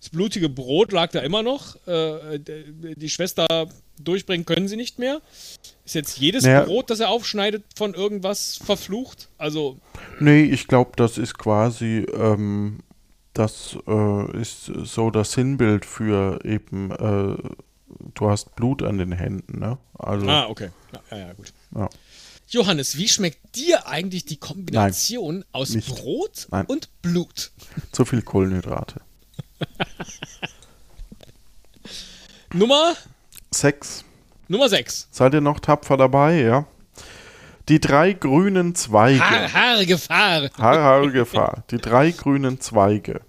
[0.00, 1.76] Das blutige Brot lag da immer noch.
[1.86, 3.46] Äh, die Schwester
[3.98, 5.22] durchbringen können sie nicht mehr.
[5.86, 9.28] Ist jetzt jedes naja, Brot, das er aufschneidet, von irgendwas verflucht?
[9.38, 9.78] Also.
[10.20, 12.80] Nee, ich glaube, das ist quasi, ähm,
[13.34, 17.36] das äh, ist so das Sinnbild für eben, äh,
[18.14, 19.78] du hast Blut an den Händen, ne?
[19.98, 20.70] Also, ah, okay.
[21.10, 21.52] Ja, ja, gut.
[21.74, 21.88] Ja.
[22.48, 25.88] Johannes, wie schmeckt dir eigentlich die Kombination Nein, aus nicht.
[25.88, 26.66] Brot Nein.
[26.66, 27.50] und Blut?
[27.92, 29.00] Zu viel Kohlenhydrate.
[32.52, 32.94] Nummer?
[33.50, 34.04] Sechs.
[34.46, 35.08] Nummer sechs.
[35.10, 36.66] Seid ihr noch tapfer dabei, ja?
[37.68, 39.20] Die drei grünen Zweige.
[39.20, 40.50] Haar, Haar, Gefahr.
[40.58, 41.64] Haar, Haar, Gefahr.
[41.70, 43.22] Die drei grünen Zweige.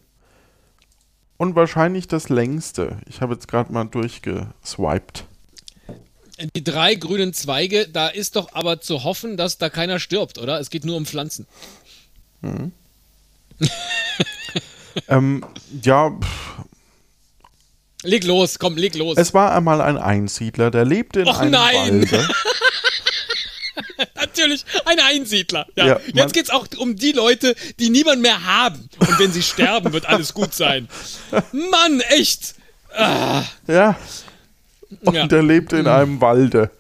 [1.38, 2.98] Und wahrscheinlich das längste.
[3.08, 5.26] Ich habe jetzt gerade mal durchgeswiped.
[6.54, 10.60] Die drei grünen Zweige, da ist doch aber zu hoffen, dass da keiner stirbt, oder?
[10.60, 11.48] Es geht nur um Pflanzen.
[12.42, 12.74] Hm.
[15.08, 15.46] ähm,
[15.82, 16.10] ja.
[16.10, 16.66] Pff.
[18.04, 19.18] Leg los, komm, leg los.
[19.18, 22.02] Es war einmal ein Einsiedler, der lebte in Och, einem nein.
[22.02, 22.28] Walde.
[24.36, 25.66] Natürlich, ein Einsiedler.
[25.76, 25.86] Ja.
[25.86, 28.90] ja Jetzt geht es auch um die Leute, die niemand mehr haben.
[29.00, 30.90] Und wenn sie sterben, wird alles gut sein.
[31.52, 32.56] Mann, echt.
[32.94, 33.44] Ah.
[33.68, 33.98] Ja.
[35.02, 35.28] Und ja.
[35.28, 36.72] er lebte in einem Walde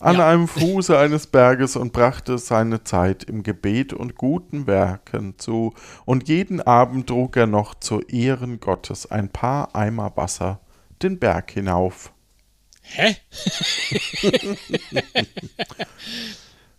[0.00, 0.28] an ja.
[0.28, 6.28] einem Fuße eines Berges und brachte seine Zeit im Gebet und guten Werken zu, und
[6.28, 10.60] jeden Abend trug er noch zu Ehren Gottes ein paar Eimer Wasser
[11.02, 12.12] den Berg hinauf.
[12.82, 13.16] Hä?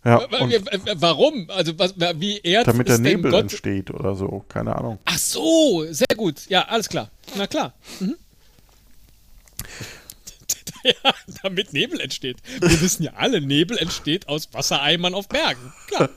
[0.04, 0.26] ja,
[0.94, 1.50] Warum?
[1.50, 3.42] Also was, wie ehrt Damit der Nebel Gott?
[3.42, 4.98] entsteht oder so, keine Ahnung.
[5.04, 6.46] Ach so, sehr gut.
[6.48, 7.10] Ja, alles klar.
[7.36, 7.74] Na klar.
[8.00, 8.16] Mhm.
[11.04, 12.38] Ja, damit Nebel entsteht.
[12.60, 15.72] Wir wissen ja alle, Nebel entsteht aus Wassereimern auf Bergen.
[15.88, 16.08] Klar.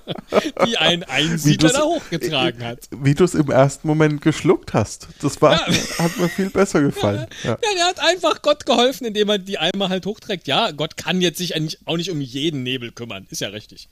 [0.66, 2.88] Die ein Einsiedler da hochgetragen hat.
[2.90, 5.08] Wie du es im ersten Moment geschluckt hast.
[5.20, 5.66] Das war, ja.
[5.98, 7.26] hat mir viel besser gefallen.
[7.42, 7.50] Ja.
[7.50, 10.46] ja, der hat einfach Gott geholfen, indem er die Eimer halt hochträgt.
[10.46, 11.54] Ja, Gott kann jetzt sich
[11.84, 13.26] auch nicht um jeden Nebel kümmern.
[13.30, 13.88] Ist ja richtig.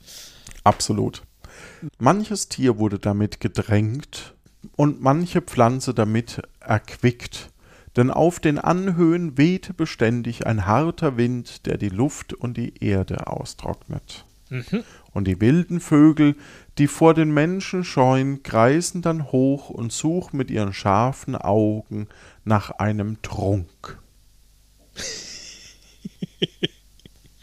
[0.63, 1.21] Absolut.
[1.99, 4.33] Manches Tier wurde damit gedrängt
[4.75, 7.49] und manche Pflanze damit erquickt
[7.95, 13.27] denn auf den Anhöhen wehte beständig ein harter Wind, der die Luft und die Erde
[13.27, 14.25] austrocknet.
[14.49, 14.83] Mhm.
[15.11, 16.35] Und die wilden Vögel,
[16.77, 22.07] die vor den Menschen scheuen, kreisen dann hoch und suchen mit ihren scharfen Augen
[22.43, 23.99] nach einem Trunk.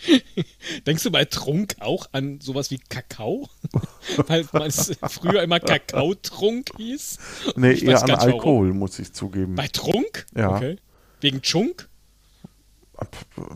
[0.87, 3.49] Denkst du bei Trunk auch an sowas wie Kakao?
[4.27, 7.19] Weil es früher immer Kakaotrunk hieß?
[7.57, 8.79] Nee, eher an Alkohol, warum.
[8.79, 9.55] muss ich zugeben.
[9.55, 10.27] Bei Trunk?
[10.37, 10.57] Ja.
[10.57, 10.77] Okay.
[11.21, 11.89] Wegen Chunk?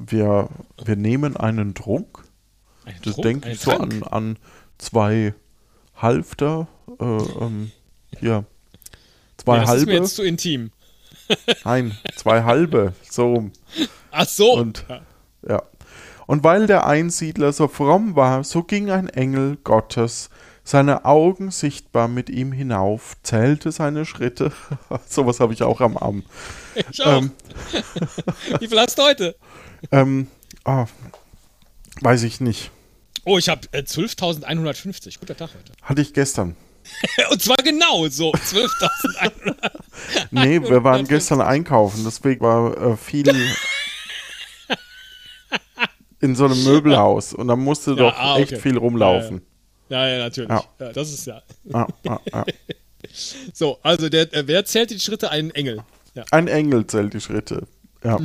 [0.06, 0.48] Wir,
[0.84, 2.24] wir nehmen einen Trunk.
[2.84, 4.38] Ein das denke ich so an, an
[4.78, 5.34] zwei
[5.96, 6.68] Halfter.
[7.00, 7.72] Äh, ähm,
[8.18, 8.44] hier.
[9.36, 9.72] Zwei nee, halbe.
[9.72, 10.70] Das ist mir jetzt zu intim.
[11.64, 12.94] Nein, zwei halbe.
[13.10, 13.50] So.
[14.10, 14.54] Ach so.
[14.54, 14.84] Und,
[15.48, 15.62] ja.
[16.26, 20.30] Und weil der Einsiedler so fromm war, so ging ein Engel Gottes,
[20.64, 24.52] seine Augen sichtbar mit ihm hinauf, zählte seine Schritte.
[25.08, 26.24] Sowas habe ich auch am Arm.
[26.90, 27.18] Ich auch.
[27.18, 27.30] Ähm,
[28.58, 29.36] Wie viel hast du heute?
[29.92, 30.26] Ähm,
[30.64, 30.86] oh,
[32.00, 32.70] Weiß ich nicht.
[33.24, 35.18] Oh, ich habe äh, 12.150.
[35.18, 35.72] Guter Tag heute.
[35.82, 36.56] Hatte ich gestern.
[37.30, 38.32] Und zwar genau so.
[38.32, 39.56] 12.100.
[40.30, 43.24] Nee, wir waren gestern einkaufen, deswegen war äh, viel
[46.20, 48.60] in so einem Möbelhaus und da musste Ja, doch ah, echt okay.
[48.60, 49.42] viel rumlaufen.
[49.88, 50.50] ja, ja, natürlich.
[50.50, 50.64] Ja.
[50.78, 50.92] Ja.
[50.92, 51.42] das ist ja.
[51.64, 52.44] Ja, ja, ja.
[53.54, 55.30] So, also der, äh, wer zählt die Schritte?
[55.30, 55.82] Ein Engel.
[56.14, 56.24] Ja.
[56.32, 57.66] Ein Engel zählt die Schritte.
[58.02, 58.18] Ja.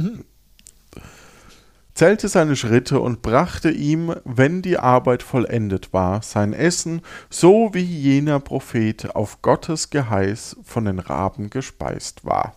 [1.93, 7.83] Zählte seine Schritte und brachte ihm, wenn die Arbeit vollendet war, sein Essen, so wie
[7.83, 12.55] jener Prophet auf Gottes Geheiß von den Raben gespeist war.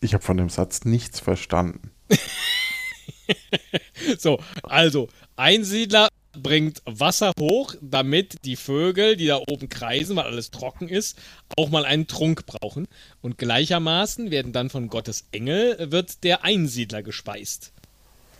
[0.00, 1.90] Ich habe von dem Satz nichts verstanden.
[4.18, 10.50] So, also, Einsiedler bringt Wasser hoch, damit die Vögel, die da oben kreisen, weil alles
[10.50, 11.18] trocken ist,
[11.56, 12.86] auch mal einen Trunk brauchen.
[13.22, 17.72] Und gleichermaßen werden dann von Gottes Engel wird der Einsiedler gespeist.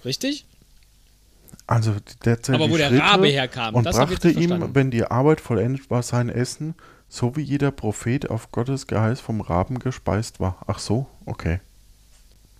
[0.05, 0.47] Richtig?
[1.67, 5.05] Also der zählt Aber wo der Schritte Rabe herkam, und das brachte ihm, wenn die
[5.05, 6.75] Arbeit vollendet war, sein Essen,
[7.09, 10.63] so wie jeder Prophet auf Gottes Geheiß vom Raben gespeist war.
[10.67, 11.61] Ach so, okay.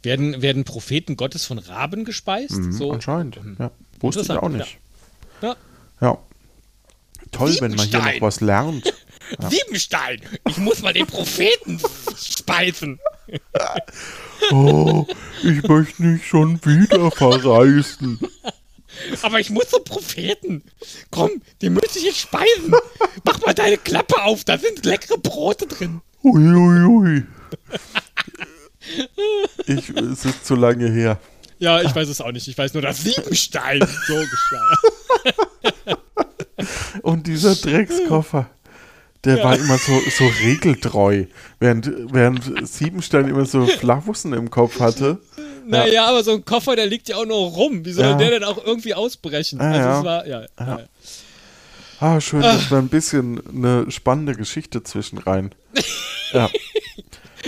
[0.07, 2.53] Werden, werden Propheten Gottes von Raben gespeist?
[2.53, 3.73] Mhm, so, Anscheinend, ja.
[3.99, 4.79] Wusste ich auch nicht.
[5.43, 5.57] Ja.
[6.01, 6.19] Ja.
[7.33, 8.95] Toll, wenn man hier noch was lernt.
[9.51, 10.21] Siebenstein!
[10.47, 11.81] Ich muss mal den Propheten
[12.17, 13.01] speisen.
[14.53, 15.09] Oh,
[15.43, 18.21] ich möchte nicht schon wieder verreisen.
[19.23, 20.63] Aber ich muss zum Propheten.
[21.11, 22.73] Komm, den möchte ich jetzt speisen.
[23.25, 26.01] Mach mal deine Klappe auf, da sind leckere Brote drin.
[26.23, 27.25] Uiuiui.
[29.67, 31.19] Ich, es ist zu lange her.
[31.59, 32.47] Ja, ich weiß es auch nicht.
[32.49, 35.97] Ich weiß nur, dass Siebenstein so geschah.
[37.03, 38.49] Und dieser Dreckskoffer,
[39.25, 41.25] der war immer so, so regeltreu,
[41.59, 45.19] während, während Siebenstein immer so Flachwussen im Kopf hatte.
[45.67, 47.85] Naja, aber so ein Koffer, der liegt ja auch nur rum.
[47.85, 48.15] Wie soll Ja.
[48.17, 49.59] der denn auch irgendwie ausbrechen?
[49.59, 49.99] Ja, also ja.
[49.99, 50.47] es war, ja.
[50.61, 50.81] ja.
[51.99, 55.55] Ah, schön, dass wir ein bisschen eine spannende Geschichte zwischen rein.
[56.33, 56.51] Ja.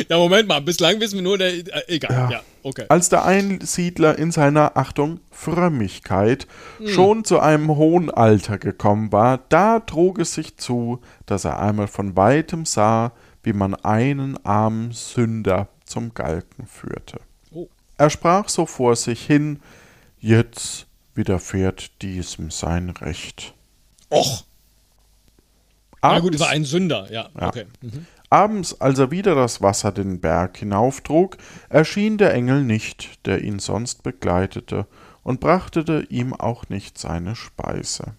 [0.08, 2.40] Ja, Moment mal, bislang wissen wir nur, der, äh, egal, ja, Ja.
[2.62, 2.84] okay.
[2.88, 6.46] Als der Einsiedler in seiner, Achtung, Frömmigkeit
[6.86, 11.88] schon zu einem hohen Alter gekommen war, da trug es sich zu, dass er einmal
[11.88, 13.12] von weitem sah,
[13.42, 17.20] wie man einen armen Sünder zum Galgen führte.
[17.52, 17.68] Oh.
[17.96, 19.60] Er sprach so vor sich hin,
[20.20, 23.54] jetzt widerfährt diesem sein Recht.
[24.10, 24.44] Och,
[26.02, 27.64] na gut, Abends- es war ein Sünder, ja, okay.
[27.80, 28.06] Mhm.
[28.30, 31.38] Abends, als er wieder das Wasser den Berg hinauftrug,
[31.70, 34.86] erschien der Engel nicht, der ihn sonst begleitete,
[35.22, 38.14] und brachte ihm auch nicht seine Speise.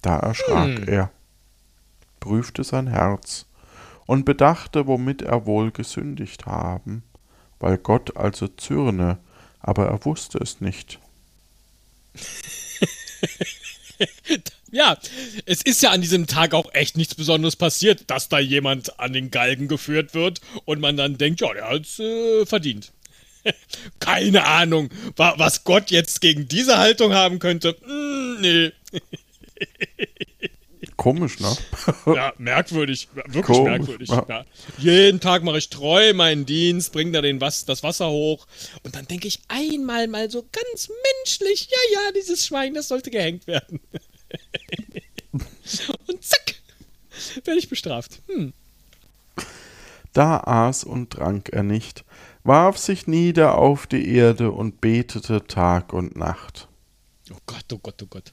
[0.00, 0.88] Da erschrak Hm.
[0.88, 1.10] er,
[2.20, 3.46] prüfte sein Herz
[4.06, 7.02] und bedachte, womit er wohl gesündigt haben,
[7.60, 9.18] weil Gott also zürne,
[9.60, 10.98] aber er wusste es nicht.
[14.72, 14.98] Ja,
[15.44, 19.12] es ist ja an diesem Tag auch echt nichts Besonderes passiert, dass da jemand an
[19.12, 22.90] den Galgen geführt wird und man dann denkt, ja, der hat's äh, verdient.
[24.00, 27.76] Keine Ahnung, wa was Gott jetzt gegen diese Haltung haben könnte.
[27.84, 28.72] Hm, nee.
[30.96, 31.56] Komisch, ne?
[32.06, 33.08] Ja, merkwürdig.
[33.26, 34.08] Wirklich Komisch, merkwürdig.
[34.08, 34.24] ja.
[34.28, 34.44] Ja.
[34.78, 38.46] Jeden Tag mache ich treu meinen Dienst, bringe da den Was das Wasser hoch.
[38.84, 40.88] Und dann denke ich einmal mal so ganz
[41.24, 43.80] menschlich, ja, ja, dieses Schwein, das sollte gehängt werden.
[45.32, 46.54] und zack,
[47.44, 48.20] werde ich bestraft.
[48.28, 48.52] Hm.
[50.12, 52.04] Da aß und trank er nicht,
[52.44, 56.68] warf sich nieder auf die Erde und betete Tag und Nacht.
[57.30, 58.32] Oh Gott, oh Gott, oh Gott.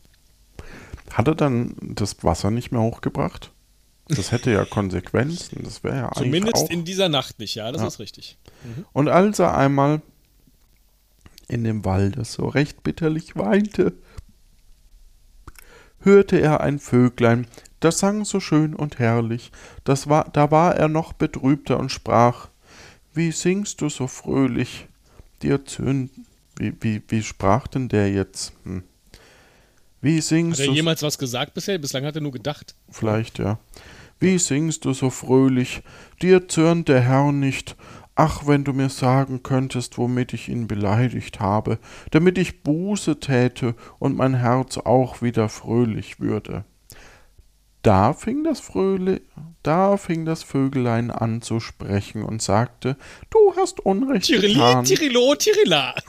[1.13, 3.51] Hat er dann das Wasser nicht mehr hochgebracht?
[4.09, 5.63] Das hätte ja Konsequenzen.
[5.63, 6.69] Das wäre ja eigentlich Zumindest auch.
[6.69, 7.87] in dieser Nacht nicht, ja, das Ja.
[7.87, 8.37] ist richtig.
[8.91, 10.01] Und als er einmal
[11.47, 13.93] in dem Walde so recht bitterlich weinte,
[16.01, 17.47] hörte er ein Vöglein,
[17.79, 19.51] das sang so schön und herrlich.
[19.83, 22.49] Das war, da war er noch betrübter und sprach:
[23.13, 24.87] Wie singst du so fröhlich?
[25.41, 26.11] Dir zürnt.
[26.57, 28.51] Wie, wie, wie sprach denn der jetzt?
[28.63, 28.83] Hm.
[30.01, 31.77] Wie Hat singst er du jemals was gesagt bisher?
[31.77, 32.75] Bislang hat er nur gedacht.
[32.89, 33.59] Vielleicht, ja.
[34.19, 35.81] Wie singst du so fröhlich?
[36.21, 37.77] Dir zürnt der Herr nicht.
[38.21, 41.79] Ach, wenn du mir sagen könntest, womit ich ihn beleidigt habe,
[42.11, 46.65] damit ich Buße täte und mein Herz auch wieder fröhlich würde.
[47.81, 49.21] Da fing das Fröhli
[49.63, 52.97] da fing das Vögelein an zu sprechen und sagte,
[53.29, 54.83] du hast Unrecht Tirili, getan.
[54.83, 55.95] Tirilo, Tirila.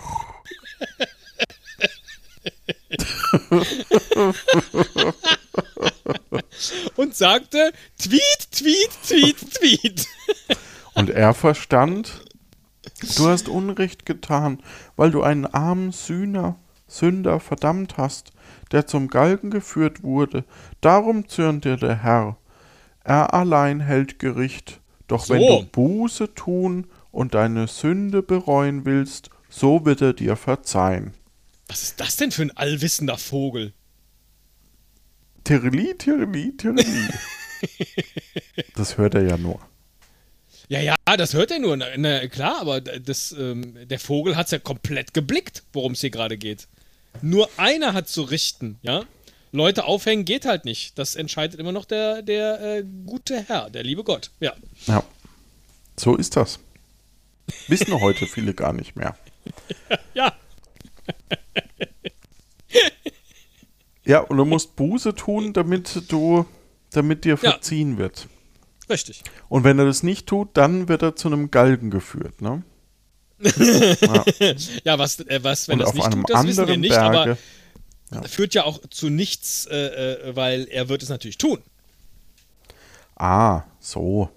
[6.96, 10.08] Und sagte, Tweet, Tweet, Tweet, Tweet.
[10.94, 12.24] Und er verstand,
[13.16, 14.62] du hast Unrecht getan,
[14.96, 16.56] weil du einen armen Sühner
[16.90, 18.32] Sünder verdammt hast,
[18.72, 20.44] der zum Galgen geführt wurde,
[20.80, 22.36] darum zürnt dir der Herr.
[23.04, 25.60] Er allein hält Gericht, doch wenn So.
[25.62, 31.14] du Buße tun und deine Sünde bereuen willst, so wird er dir verzeihen.
[31.68, 33.72] Was ist das denn für ein allwissender Vogel?
[35.44, 37.08] Tirili, Tirili, Tirili.
[38.74, 39.60] das hört er ja nur.
[40.70, 41.76] Ja, ja, das hört er nur.
[41.76, 46.00] Na, na, klar, aber das, ähm, der Vogel hat es ja komplett geblickt, worum es
[46.00, 46.68] hier gerade geht.
[47.22, 49.02] Nur einer hat zu richten, ja?
[49.50, 50.96] Leute aufhängen geht halt nicht.
[50.96, 54.30] Das entscheidet immer noch der, der äh, gute Herr, der liebe Gott.
[54.38, 54.54] Ja.
[54.86, 55.02] Ja,
[55.98, 56.60] so ist das.
[57.66, 59.16] Wissen heute viele gar nicht mehr.
[60.14, 60.32] Ja.
[64.04, 66.46] Ja, und du musst Buße tun, damit du,
[66.90, 67.52] damit dir Ja.
[67.52, 68.28] verziehen wird.
[68.90, 69.22] Richtig.
[69.48, 72.62] Und wenn er das nicht tut, dann wird er zu einem Galgen geführt, ne?
[74.84, 77.38] Ja, was, äh, was wenn und das nicht tut, das wissen wir nicht, Berge.
[78.10, 81.62] aber führt ja auch zu nichts, äh, äh, weil er wird es natürlich tun.
[83.16, 84.28] Ah, so.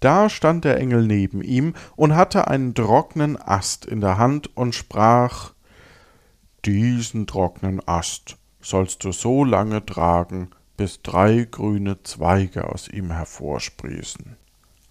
[0.00, 4.74] Da stand der Engel neben ihm und hatte einen trockenen Ast in der Hand und
[4.74, 5.52] sprach
[6.64, 14.36] Diesen trockenen Ast sollst du so lange tragen, bis drei grüne Zweige aus ihm hervorsprießen.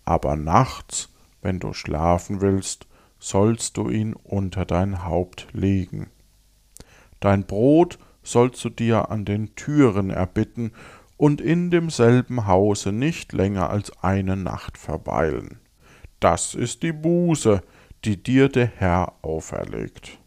[0.03, 1.09] Aber nachts,
[1.41, 2.87] wenn du schlafen willst,
[3.19, 6.09] sollst du ihn unter dein Haupt legen.
[7.19, 10.71] Dein Brot sollst du dir an den Türen erbitten
[11.17, 15.59] und in demselben Hause nicht länger als eine Nacht verweilen.
[16.19, 17.61] Das ist die Buße,
[18.03, 20.19] die dir der Herr auferlegt.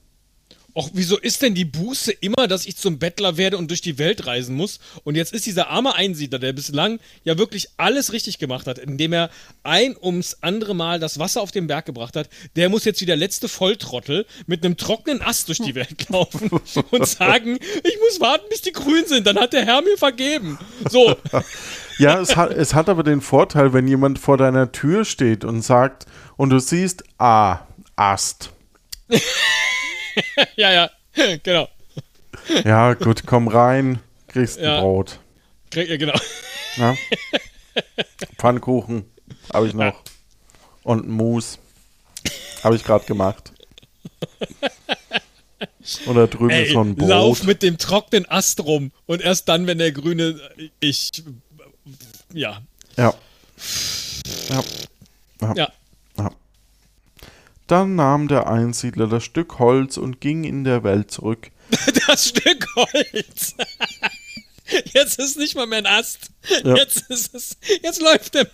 [0.78, 3.98] Och, wieso ist denn die Buße immer, dass ich zum Bettler werde und durch die
[3.98, 4.78] Welt reisen muss?
[5.02, 9.12] Und jetzt ist dieser arme Einsiedler, der bislang ja wirklich alles richtig gemacht hat, indem
[9.12, 9.28] er
[9.64, 13.06] ein ums andere Mal das Wasser auf den Berg gebracht hat, der muss jetzt wie
[13.06, 16.48] der letzte Volltrottel mit einem trockenen Ast durch die Welt laufen
[16.92, 20.60] und sagen, ich muss warten, bis die grün sind, dann hat der Herr mir vergeben.
[20.88, 21.16] So,
[21.98, 25.62] Ja, es hat, es hat aber den Vorteil, wenn jemand vor deiner Tür steht und
[25.62, 26.06] sagt,
[26.36, 28.50] und du siehst, ah, Ast.
[30.56, 30.90] ja, ja,
[31.42, 31.68] genau.
[32.64, 34.76] Ja, gut, komm rein, kriegst Ja.
[34.76, 35.18] ein Brot.
[35.70, 36.18] Krieg- ja, genau.
[36.76, 36.94] Ja?
[38.38, 39.04] Pfannkuchen
[39.52, 40.02] habe ich noch.
[40.82, 41.58] Und ein Mus
[42.64, 43.52] habe ich gerade gemacht.
[46.06, 47.08] Und da drüben ist Ey, so ein Brot.
[47.08, 50.38] lauf mit dem trockenen Ast rum und erst dann, wenn der grüne,
[50.80, 51.10] ich,
[52.32, 52.62] ja,
[52.96, 53.14] Ja.
[54.50, 54.62] Ja.
[55.40, 55.54] ja.
[55.54, 55.72] ja.
[57.68, 61.50] Dann nahm der Einsiedler das Stück Holz und ging in der Welt zurück.
[62.06, 63.54] Das Stück Holz.
[64.94, 66.30] Jetzt ist nicht mal mehr ein Ast.
[66.64, 66.74] Ja.
[66.76, 67.56] Jetzt ist es.
[67.82, 68.46] Jetzt läuft er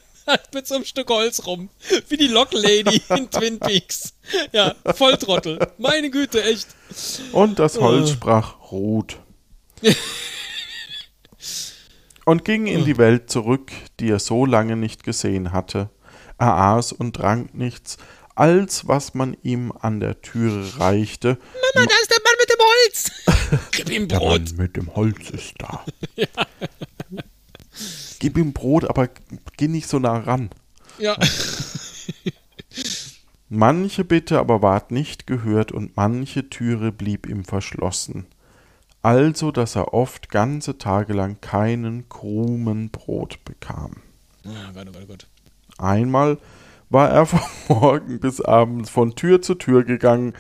[0.53, 1.69] mit so einem Stück Holz rum.
[2.09, 4.15] Wie die Locklady in Twin Peaks.
[4.53, 5.59] Ja, Volltrottel.
[5.79, 6.67] Meine Güte, echt.
[7.33, 8.13] Und das Holz Äh.
[8.15, 9.19] sprach Ruth.
[12.25, 13.71] und ging in die Welt zurück,
[14.01, 15.91] die er so lange nicht gesehen hatte.
[16.39, 17.99] Er aß und trank nichts,
[18.35, 21.39] als was man ihm an der Türe reichte.
[21.75, 23.11] Mama, da ist der Mann mit dem Holz.
[23.73, 24.41] Gib ihm Der Brot.
[24.41, 25.85] Mann mit dem Holz ist da.
[28.19, 29.09] Gib ihm Brot, aber
[29.57, 30.51] geh nicht so nah ran.
[30.99, 31.17] Ja.
[33.49, 38.27] Manche Bitte aber ward nicht gehört und manche Türe blieb ihm verschlossen.
[39.03, 43.97] Also, dass er oft ganze Tage lang keinen Krumen Brot bekam.
[44.47, 45.27] Oh Gott, oh Gott, oh Gott.
[45.77, 46.39] Einmal
[46.95, 50.33] war er von Morgen bis abends von Tür zu Tür gegangen.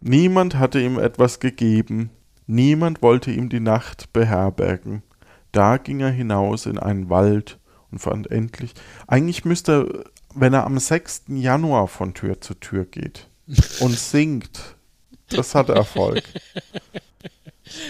[0.00, 2.10] Niemand hatte ihm etwas gegeben,
[2.46, 5.02] niemand wollte ihm die Nacht beherbergen.
[5.50, 7.58] Da ging er hinaus in einen Wald
[7.90, 8.74] und fand endlich.
[9.08, 10.04] Eigentlich müsste er,
[10.34, 11.24] wenn er am 6.
[11.28, 13.28] Januar von Tür zu Tür geht
[13.80, 14.76] und singt,
[15.30, 16.22] das hat Erfolg.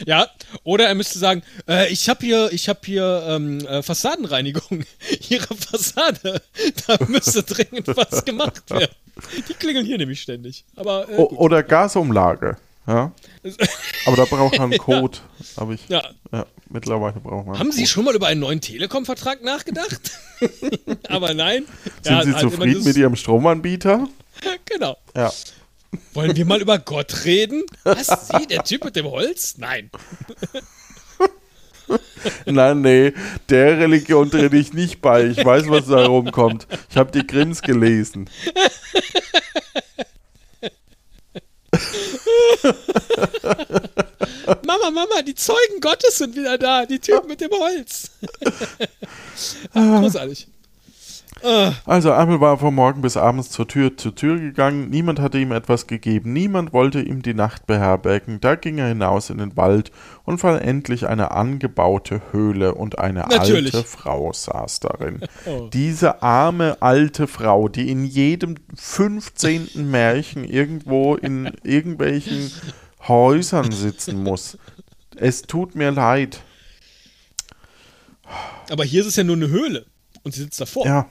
[0.07, 0.27] Ja,
[0.65, 4.85] oder er müsste sagen, äh, ich habe hier, ich habe hier ähm, äh, Fassadenreinigung.
[5.29, 6.43] Ihre Fassade,
[6.87, 8.95] da müsste dringend was gemacht werden.
[9.49, 10.65] Die klingeln hier nämlich ständig.
[10.77, 12.57] Aber äh, oder Gasumlage.
[12.87, 13.11] Ja?
[14.07, 15.19] Aber da braucht man einen Code.
[15.57, 16.03] Hab ich, Ja.
[16.33, 20.13] ja, mittlerweile braucht man einen haben Sie schon mal über einen neuen Telekom-Vertrag nachgedacht?
[21.09, 21.65] Aber nein.
[22.03, 24.07] Sind Ja, Sie immer zufrieden mit Ihrem Stromanbieter?
[24.67, 24.97] Genau.
[25.17, 25.33] Ja.
[26.15, 27.65] Wollen wir mal über Gott reden?
[27.85, 28.29] Was?
[28.29, 29.57] Sie, der Typ mit dem Holz?
[29.59, 29.91] Nein.
[32.45, 33.13] Nein, nee,
[33.49, 35.25] der Religion trete ich nicht bei.
[35.27, 36.67] Ich weiß, was da rumkommt.
[36.91, 38.29] Ich habe die Grimms gelesen.
[44.65, 46.87] Mama, Mama, die Zeugen Gottes sind wieder da.
[46.87, 48.11] Die Typen mit dem Holz.
[49.75, 50.49] Ach, großartig.
[51.85, 55.53] Also Amel war von morgen bis abends zur Tür zu Tür gegangen, niemand hatte ihm
[55.53, 59.93] etwas gegeben, niemand wollte ihm die Nacht beherbergen, da ging er hinaus in den Wald
[60.25, 63.75] und fand endlich eine angebaute Höhle und eine Natürlich.
[63.75, 65.21] alte Frau saß darin.
[65.45, 65.69] Oh.
[65.73, 69.69] Diese arme alte Frau, die in jedem 15.
[69.91, 72.51] Märchen irgendwo in irgendwelchen
[73.07, 74.59] Häusern sitzen muss.
[75.15, 76.43] Es tut mir leid.
[78.71, 79.87] Aber hier ist es ja nur eine Höhle.
[80.25, 80.85] Und sie sitzt davor.
[80.85, 81.07] Ja,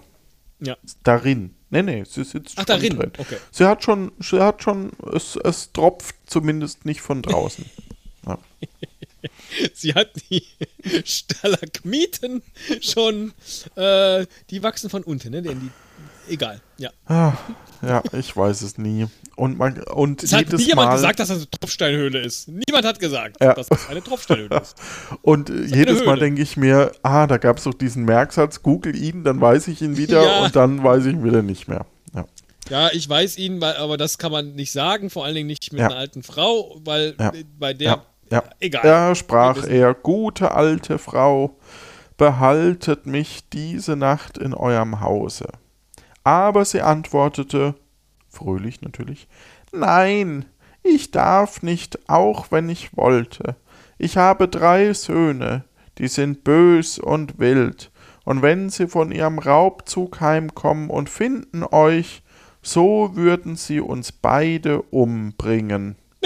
[0.59, 0.77] Ja.
[1.03, 1.55] darin.
[1.69, 2.95] Nee, nee, sie sitzt Ach, schon darin.
[2.97, 3.11] drin.
[3.17, 3.37] Okay.
[3.51, 7.65] Sie hat schon, sie hat schon, es, es tropft zumindest nicht von draußen.
[8.27, 8.39] Ja.
[9.75, 10.43] Sie hat die
[11.05, 12.41] Stalagmiten
[12.81, 13.33] schon,
[13.75, 15.43] äh, die wachsen von unten, ne?
[15.43, 15.55] Die,
[16.27, 16.89] egal, ja.
[17.07, 19.05] ja, ich weiß es nie.
[19.35, 22.47] Und, man, und Es hat jedes nie jemand Mal, gesagt, dass das eine Tropfsteinhöhle ist.
[22.47, 23.53] Niemand hat gesagt, Ja.
[23.53, 24.75] dass das eine Tropfsteinhöhle ist.
[25.21, 28.95] und äh, jedes Mal denke ich mir, ah, da gab es doch diesen Merksatz, google
[28.95, 30.45] ihn, dann weiß ich ihn wieder Ja.
[30.45, 31.85] und dann weiß ich ihn wieder nicht mehr.
[32.13, 32.25] Ja.
[32.69, 35.71] Ja, ich weiß ihn, weil- aber das kann man nicht sagen, vor allen Dingen nicht
[35.73, 37.15] mit einer alten Frau, weil
[37.59, 38.81] bei der, Ja, egal.
[38.83, 41.57] Da sprach er, gute alte Frau,
[42.17, 45.47] behaltet mich diese Nacht in eurem Hause.
[46.23, 47.75] Aber sie antwortete,
[48.35, 49.27] fröhlich natürlich,
[49.71, 50.45] nein,
[50.83, 53.55] ich darf nicht, auch wenn ich wollte.
[53.97, 55.63] Ich habe drei Söhne,
[55.97, 57.91] die sind bös und wild,
[58.25, 62.23] und wenn sie von ihrem Raubzug heimkommen und finden euch,
[62.61, 65.95] so würden sie uns beide umbringen.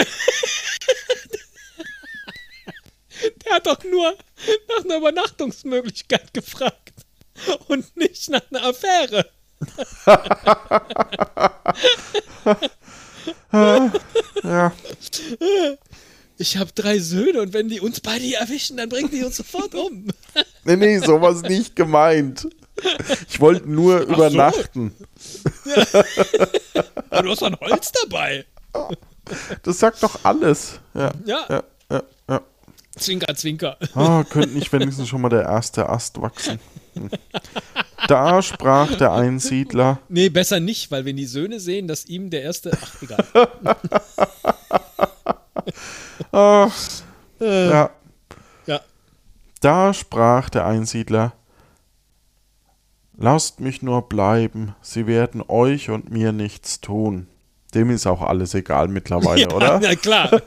[3.46, 4.16] Der hat doch nur
[4.70, 6.94] nach einer Übernachtungsmöglichkeit gefragt
[7.68, 9.30] und nicht nach einer Affäre.
[14.44, 14.72] Ja,
[16.38, 19.76] Ich habe drei Söhne und wenn die uns beide erwischen, dann bringen die uns sofort
[19.76, 20.08] um.
[20.64, 22.48] Nee, nee, sowas nicht gemeint.
[23.30, 24.08] Ich wollte nur so.
[24.14, 24.94] übernachten.
[27.10, 28.46] Aber du hast ein Holz dabei.
[29.64, 30.80] Das sagt doch alles.
[30.94, 31.56] Ja, Ja, ja, ja.
[31.56, 31.64] ja.
[33.00, 33.78] Zwinker, Zwinker.
[33.96, 36.60] Ah, könnte nicht wenigstens schon mal der erste Ast wachsen.
[36.94, 37.10] Hm.
[38.08, 40.00] Da sprach der Einsiedler.
[40.10, 42.72] Nee, besser nicht, weil wenn die Söhne sehen, dass ihm der erste.
[42.82, 43.26] Ach, egal.
[46.32, 46.70] Ah,
[47.40, 47.90] ja,
[48.66, 48.82] Ja.
[49.62, 51.34] da sprach der Einsiedler.
[53.18, 57.28] Lasst mich nur bleiben, sie werden euch und mir nichts tun.
[57.74, 59.82] Dem ist auch alles egal mittlerweile, ja, oder?
[59.82, 60.32] Ja, klar.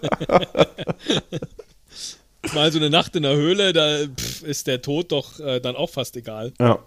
[2.55, 5.77] Mal so eine Nacht in der Höhle, da pff, ist der Tod doch äh, dann
[5.77, 6.53] auch fast egal.
[6.59, 6.79] Ja.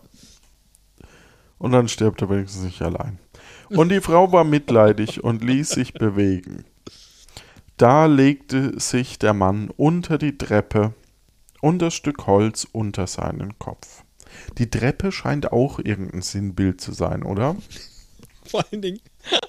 [1.57, 3.19] Und dann stirbt er wenigstens nicht allein.
[3.69, 6.65] Und die Frau war mitleidig und ließ sich bewegen.
[7.77, 10.93] Da legte sich der Mann unter die Treppe
[11.61, 14.03] und das Stück Holz unter seinen Kopf.
[14.57, 17.55] Die Treppe scheint auch irgendein Sinnbild zu sein, oder?
[18.49, 18.99] Vor allen Dingen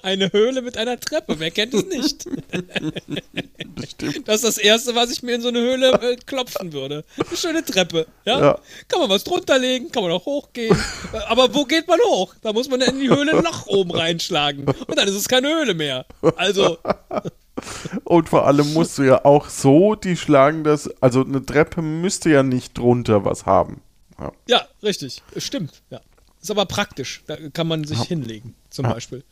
[0.01, 1.39] eine Höhle mit einer Treppe.
[1.39, 2.25] Wer kennt es nicht?
[3.75, 4.27] Bestimmt.
[4.27, 7.03] Das ist das Erste, was ich mir in so eine Höhle äh, klopfen würde.
[7.17, 8.07] Eine schöne Treppe.
[8.25, 8.39] Ja?
[8.39, 8.59] Ja.
[8.87, 10.75] Kann man was drunter legen, kann man auch hochgehen.
[11.13, 12.33] Äh, Aber wo geht man hoch?
[12.41, 14.65] Da muss man in die Höhle ein Loch oben reinschlagen.
[14.65, 16.05] Und dann ist es keine Höhle mehr.
[16.35, 16.77] Also,
[18.03, 20.89] Und vor allem musst du ja auch so die schlagen, dass.
[21.01, 23.81] Also eine Treppe müsste ja nicht drunter was haben.
[24.19, 24.31] Ja.
[24.47, 25.21] ja, richtig.
[25.37, 25.81] Stimmt.
[25.89, 26.01] Ja.
[26.41, 27.23] Ist aber praktisch.
[27.27, 29.23] Da kann man sich hinlegen, zum Beispiel.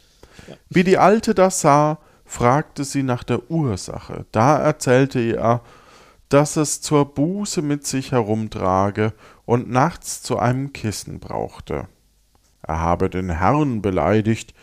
[0.69, 4.25] Wie die Alte das sah, fragte sie nach der Ursache.
[4.31, 5.61] Da erzählte er,
[6.29, 9.13] dass es zur Buße mit sich herumtrage
[9.45, 11.87] und nachts zu einem Kissen brauchte.
[12.63, 14.53] Er habe den Herrn beleidigt,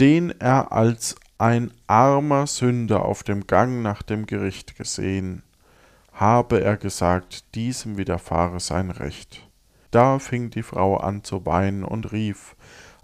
[0.00, 5.42] den er als ein armer Sünder auf dem Gang nach dem Gericht gesehen.
[6.12, 9.47] Habe er gesagt, diesem widerfahre sein Recht.
[9.90, 12.56] Da fing die Frau an zu weinen und rief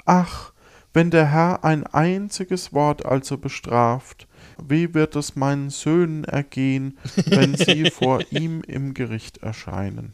[0.04, 0.52] Ach,
[0.92, 4.28] wenn der Herr ein einziges Wort also bestraft,
[4.62, 10.12] wie wird es meinen Söhnen ergehen, wenn sie vor ihm im Gericht erscheinen?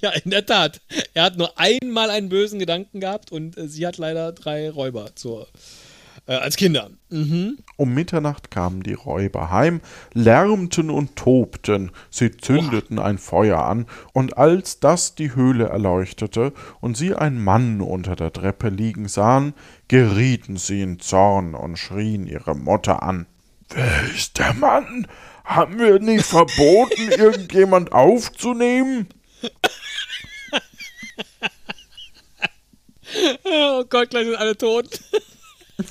[0.00, 0.80] Ja, in der Tat.
[1.14, 5.14] Er hat nur einmal einen bösen Gedanken gehabt und äh, sie hat leider drei Räuber
[5.14, 5.46] zur,
[6.30, 6.90] äh, als Kinder.
[7.10, 7.58] Mhm.
[7.76, 9.80] Um Mitternacht kamen die Räuber heim,
[10.14, 16.96] lärmten und tobten, sie zündeten ein Feuer an, und als das die Höhle erleuchtete und
[16.96, 19.54] sie einen Mann unter der Treppe liegen sahen,
[19.88, 23.26] gerieten sie in Zorn und schrien ihre Mutter an.
[23.70, 25.08] Wer ist der Mann?
[25.44, 29.08] Haben wir nicht verboten, irgendjemand aufzunehmen?
[33.42, 35.00] Oh Gott, gleich sind alle tot.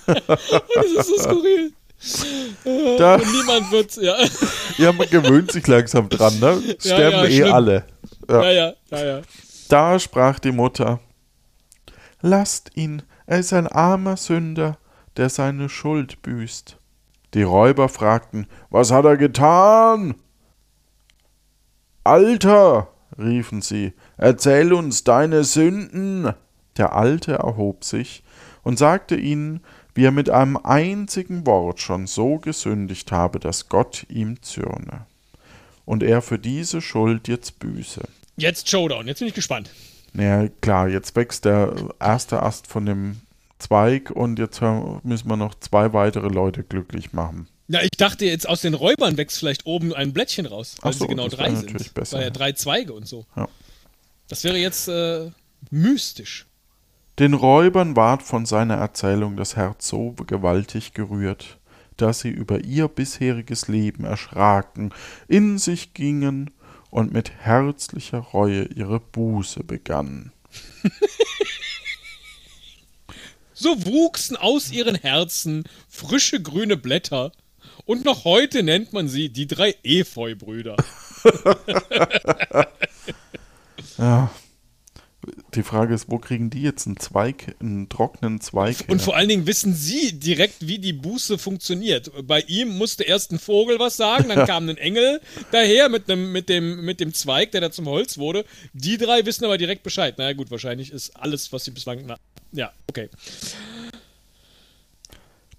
[0.05, 1.73] Das ist so skurril.
[2.97, 4.15] Da, Und niemand wird's, ja.
[4.77, 6.61] ja, man gewöhnt sich langsam dran, ne?
[6.65, 7.53] Ja, Sterben ja, eh schlimm.
[7.53, 7.85] alle.
[8.29, 9.21] Ja, ja, ja, ja.
[9.67, 10.99] Da sprach die Mutter,
[12.21, 14.77] lasst ihn, er ist ein armer Sünder,
[15.17, 16.77] der seine Schuld büßt.
[17.33, 20.15] Die Räuber fragten, was hat er getan?
[22.03, 22.87] Alter,
[23.17, 26.33] riefen sie, erzähl uns deine Sünden.
[26.77, 28.23] Der Alte erhob sich
[28.63, 29.61] und sagte ihnen,
[29.95, 35.05] wie er mit einem einzigen Wort schon so gesündigt habe, dass Gott ihm zürne.
[35.85, 38.01] Und er für diese Schuld jetzt büße.
[38.37, 39.71] Jetzt Showdown, jetzt bin ich gespannt.
[40.13, 43.21] Naja, klar, jetzt wächst der erste Ast von dem
[43.59, 44.61] Zweig und jetzt
[45.03, 47.47] müssen wir noch zwei weitere Leute glücklich machen.
[47.67, 50.99] Ja, ich dachte jetzt aus den Räubern wächst vielleicht oben ein Blättchen raus, weil so,
[51.05, 51.65] sie genau das drei wäre sind.
[51.67, 52.33] natürlich besser, Weil ja ja.
[52.33, 53.25] drei Zweige und so.
[53.35, 53.47] Ja.
[54.27, 55.29] Das wäre jetzt äh,
[55.69, 56.47] mystisch.
[57.19, 61.57] Den Räubern ward von seiner Erzählung das Herz so gewaltig gerührt,
[61.97, 64.93] dass sie über ihr bisheriges Leben erschraken,
[65.27, 66.51] in sich gingen
[66.89, 70.31] und mit herzlicher Reue ihre Buße begannen.
[73.61, 77.33] So wuchsen aus ihren Herzen frische grüne Blätter.
[77.83, 80.77] Und noch heute nennt man sie die drei Efeu-Brüder.
[83.97, 84.31] Ja.
[85.53, 89.05] Die Frage ist, wo kriegen die jetzt einen Zweig, einen trockenen Zweig Und her?
[89.05, 92.09] vor allen Dingen wissen sie direkt, wie die Buße funktioniert.
[92.25, 95.19] Bei ihm musste erst ein Vogel was sagen, dann kam ein Engel
[95.51, 98.45] daher mit, einem, mit, dem, mit dem Zweig, der da zum Holz wurde.
[98.73, 100.17] Die drei wissen aber direkt Bescheid.
[100.17, 102.03] Naja, gut, wahrscheinlich ist alles, was sie bislang.
[102.05, 102.15] Na,
[102.53, 103.09] ja, okay.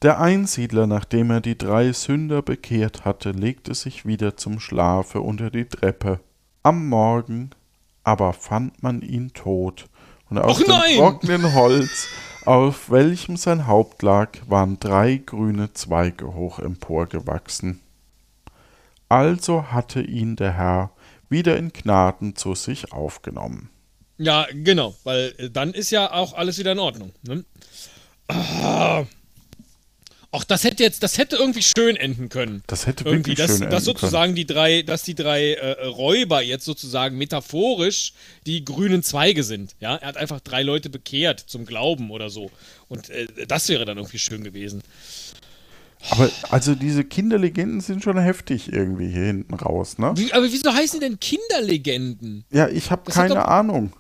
[0.02, 5.50] Der Einsiedler, nachdem er die drei Sünder bekehrt hatte, legte sich wieder zum Schlafe unter
[5.50, 6.20] die Treppe.
[6.62, 7.50] Am Morgen
[8.10, 9.86] aber fand man ihn tot,
[10.28, 10.96] und auf Och dem nein!
[10.96, 12.08] trockenen Holz,
[12.44, 17.80] auf welchem sein Haupt lag, waren drei grüne Zweige hoch emporgewachsen.
[19.08, 20.90] Also hatte ihn der Herr
[21.28, 23.70] wieder in Gnaden zu sich aufgenommen.
[24.18, 27.12] Ja, genau, weil äh, dann ist ja auch alles wieder in Ordnung.
[27.22, 27.44] Ne?
[28.28, 29.04] Ah.
[30.32, 32.62] Ach, das hätte jetzt, das hätte irgendwie schön enden können.
[32.69, 35.86] Das hätte irgendwie, wirklich dass, schön enden dass sozusagen die drei, dass die drei äh,
[35.86, 38.12] Räuber jetzt sozusagen metaphorisch
[38.47, 39.74] die grünen Zweige sind.
[39.81, 42.51] Ja, er hat einfach drei Leute bekehrt zum Glauben oder so.
[42.89, 44.82] Und äh, das wäre dann irgendwie schön gewesen.
[46.11, 50.12] Aber also diese Kinderlegenden sind schon heftig irgendwie hier hinten raus, ne?
[50.16, 52.44] Wie, aber wieso heißen die denn Kinderlegenden?
[52.51, 53.93] Ja, ich habe keine doch- Ahnung.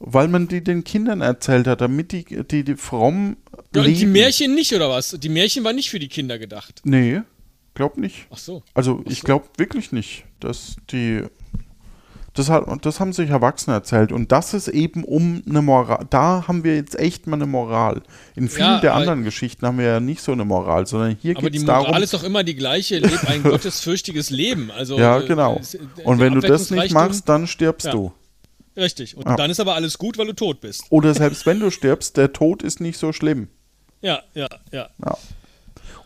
[0.00, 3.36] Weil man die den Kindern erzählt hat, damit die, die, die fromm
[3.74, 4.12] Ja, und die leben.
[4.12, 5.10] Märchen nicht, oder was?
[5.18, 6.80] Die Märchen waren nicht für die Kinder gedacht.
[6.84, 7.22] Nee,
[7.74, 8.26] glaub nicht.
[8.30, 8.62] Ach so.
[8.74, 11.22] Also ich glaube wirklich nicht, dass die.
[12.34, 14.12] Das, hat, und das haben sich Erwachsene erzählt.
[14.12, 16.06] Und das ist eben um eine Moral.
[16.10, 18.02] Da haben wir jetzt echt mal eine Moral.
[18.36, 21.16] In vielen Ja, der aber- anderen Geschichten haben wir ja nicht so eine Moral, sondern
[21.20, 22.02] hier Aber geht die es Moral darum.
[22.04, 24.70] ist doch immer die gleiche, leb ein gottesfürchtiges Leben.
[24.70, 25.56] Also, ja, genau.
[25.56, 27.92] äh, Und wenn du das nicht machst, dann stirbst Ja.
[27.92, 28.12] du.
[28.78, 29.16] Richtig.
[29.16, 29.36] Und Ja.
[29.36, 30.84] dann ist aber alles gut, weil du tot bist.
[30.90, 33.48] Oder selbst wenn du stirbst, der Tod ist nicht so schlimm.
[34.00, 34.88] Ja, ja, ja.
[35.04, 35.18] Ja.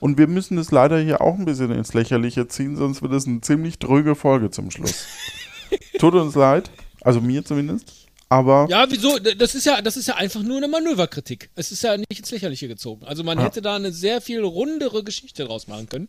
[0.00, 3.26] Und wir müssen das leider hier auch ein bisschen ins Lächerliche ziehen, sonst wird es
[3.26, 5.06] eine ziemlich dröge Folge zum Schluss.
[5.98, 6.70] Tut uns leid,
[7.02, 8.01] also mir zumindest.
[8.32, 9.18] Aber Ja, wieso?
[9.18, 11.50] Das ist ja, das ist ja einfach nur eine Manöverkritik.
[11.54, 13.04] Es ist ja nicht ins Lächerliche gezogen.
[13.04, 13.44] Also man Ja.
[13.44, 16.08] hätte da eine sehr viel rundere Geschichte draus machen können,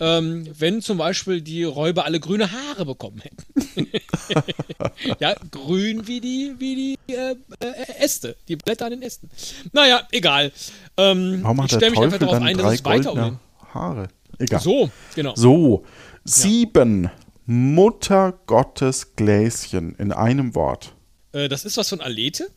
[0.00, 3.90] ähm, wenn zum Beispiel die Räuber alle grüne Haare bekommen hätten.
[5.20, 9.28] ja, grün wie die, wie die äh, äh, Äste, die Blätter an den Ästen.
[9.72, 10.52] Naja, egal.
[10.96, 13.38] Ähm, warum ich hat der stelle mich einfach darauf ein, dass es weiter um.
[13.74, 14.08] Haare?
[14.38, 14.60] Egal.
[14.60, 15.34] So, genau.
[15.36, 15.84] So,
[16.24, 17.10] sieben
[17.44, 20.94] Mutter Gottes Gläschen in einem Wort.
[21.32, 22.50] Äh, das ist was von Alete.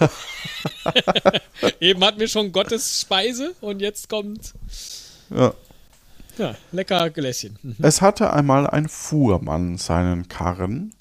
[1.80, 4.54] Eben hatten wir schon Gottes Speise und jetzt kommt
[5.30, 5.54] Ja.
[6.36, 7.58] ja, lecker Gläschen.
[7.62, 7.76] Hm.
[7.80, 10.94] Es hatte einmal ein Fuhrmann seinen Karren,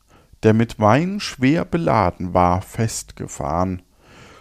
[0.43, 3.81] der mit Wein schwer beladen war, festgefahren,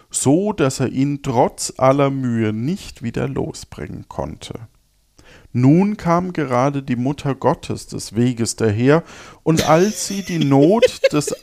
[0.09, 4.53] so dass er ihn trotz aller Mühe nicht wieder losbringen konnte.
[5.53, 9.03] Nun kam gerade die Mutter Gottes des Weges daher,
[9.43, 11.41] und als sie die Not des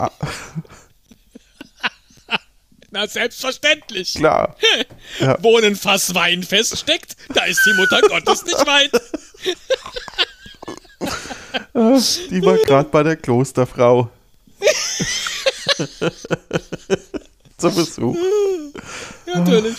[2.95, 4.13] Na, selbstverständlich.
[4.13, 4.55] klar,
[5.39, 8.89] Wo ein Fass Wein feststeckt, da ist die Mutter Gottes nicht weit.
[12.31, 14.09] die war gerade bei der Klosterfrau.
[17.57, 18.15] Zu Besuch.
[19.25, 19.75] Ja, natürlich.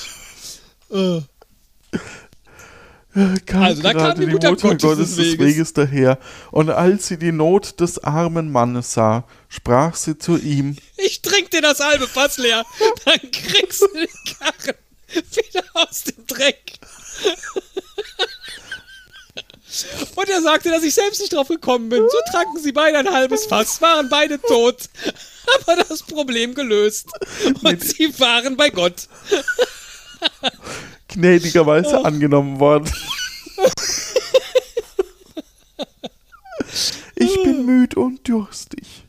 [3.47, 5.39] Kam Also, da kam die die Mutter Mutter, Gottes Gottes, des Weges.
[5.39, 6.19] Weges daher.
[6.51, 11.51] Und als sie die Not des armen Mannes sah, sprach sie zu ihm: Ich trink
[11.51, 12.65] dir das halbe Fass leer,
[13.05, 14.77] dann kriegst du den Karren
[15.09, 16.73] wieder aus dem Dreck.
[20.15, 22.03] Und er sagte, dass ich selbst nicht drauf gekommen bin.
[22.03, 24.89] So tranken sie beide ein halbes Fass, waren beide tot.
[25.67, 27.09] Aber das Problem gelöst.
[27.63, 29.09] Und sie waren bei Gott.
[31.09, 32.91] Gnädigerweise angenommen worden.
[37.15, 39.05] Ich bin müd und durstig.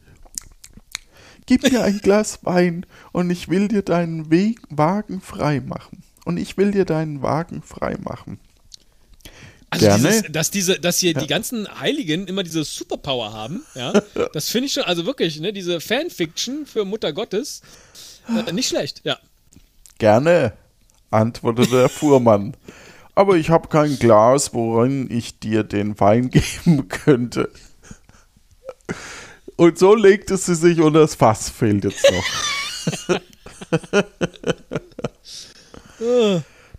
[1.45, 6.03] Gib mir ein Glas Wein und ich will dir deinen Weg, Wagen frei machen.
[6.25, 8.39] Und ich will dir deinen Wagen frei machen.
[9.69, 10.07] Also Gerne.
[10.09, 13.91] Dieses, dass diese, dass hier die ganzen Heiligen immer diese Superpower haben, ja,
[14.33, 17.61] das finde ich schon, also wirklich, ne, diese Fanfiction für Mutter Gottes,
[18.47, 19.17] äh, nicht schlecht, ja.
[19.97, 20.53] Gerne,
[21.11, 22.55] antwortete der Fuhrmann.
[23.15, 27.49] Aber ich habe kein Glas, worin ich dir den Wein geben könnte.
[29.55, 33.19] Und so legte sie sich unter das Fass, fehlt jetzt noch.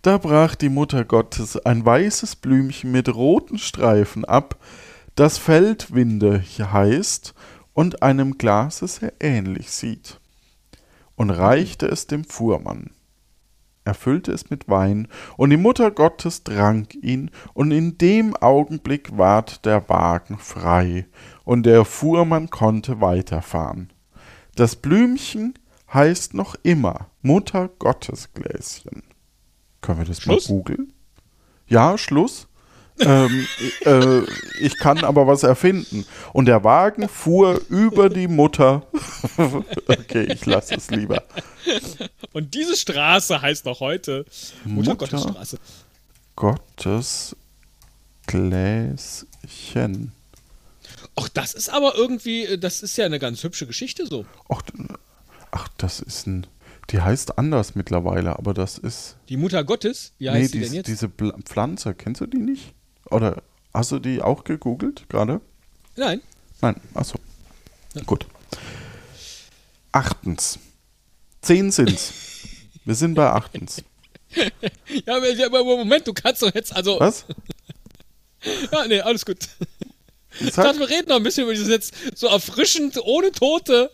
[0.01, 4.57] Da brach die Mutter Gottes ein weißes Blümchen mit roten Streifen ab,
[5.15, 7.33] das Feldwinde heißt
[7.73, 10.21] und einem Glase sehr ähnlich sieht,
[11.17, 12.91] und reichte es dem Fuhrmann.
[13.89, 19.17] Er füllte es mit Wein, und die Mutter Gottes trank ihn, und in dem Augenblick
[19.17, 21.07] ward der Wagen frei,
[21.43, 23.91] und der Fuhrmann konnte weiterfahren.
[24.53, 25.55] Das Blümchen
[25.91, 29.01] heißt noch immer Mutter Gottes Gläschen.
[29.81, 30.47] Können wir das Schluss?
[30.47, 30.93] mal googeln?
[31.65, 32.47] Ja, Schluss.
[32.99, 33.47] Ähm,
[33.85, 34.21] äh,
[34.59, 36.05] ich kann aber was erfinden.
[36.33, 38.85] Und der Wagen fuhr über die Mutter.
[39.87, 41.23] okay, ich lasse es lieber.
[42.33, 44.25] Und diese Straße heißt noch heute
[44.65, 45.59] Mutter, Gottes Straße.
[46.35, 47.35] Gottes
[48.27, 50.11] Gläschen.
[51.15, 54.25] Ach, das ist aber irgendwie, äh, das ist ja eine ganz hübsche Geschichte so.
[54.47, 54.61] Ach,
[55.51, 56.47] ach, das ist ein.
[56.91, 59.17] Die heißt anders mittlerweile, aber das ist.
[59.29, 60.87] Die Mutter Gottes, wie nee, heißt sie dies, denn jetzt?
[60.87, 62.73] diese Pflanze, kennst du die nicht?
[63.11, 63.41] Oder
[63.73, 65.41] hast du die auch gegoogelt gerade?
[65.95, 66.21] Nein.
[66.61, 67.17] Nein, achso.
[68.05, 68.25] Gut.
[69.91, 70.59] Achtens.
[71.41, 72.13] Zehn sind's.
[72.85, 73.83] Wir sind bei achtens.
[75.05, 76.99] Ja, aber, ja, Moment, du kannst doch jetzt, also.
[76.99, 77.25] Was?
[78.71, 79.39] Ja, nee, alles gut.
[80.39, 83.91] Ich dachte, wir reden noch ein bisschen über dieses jetzt so erfrischend, ohne Tote.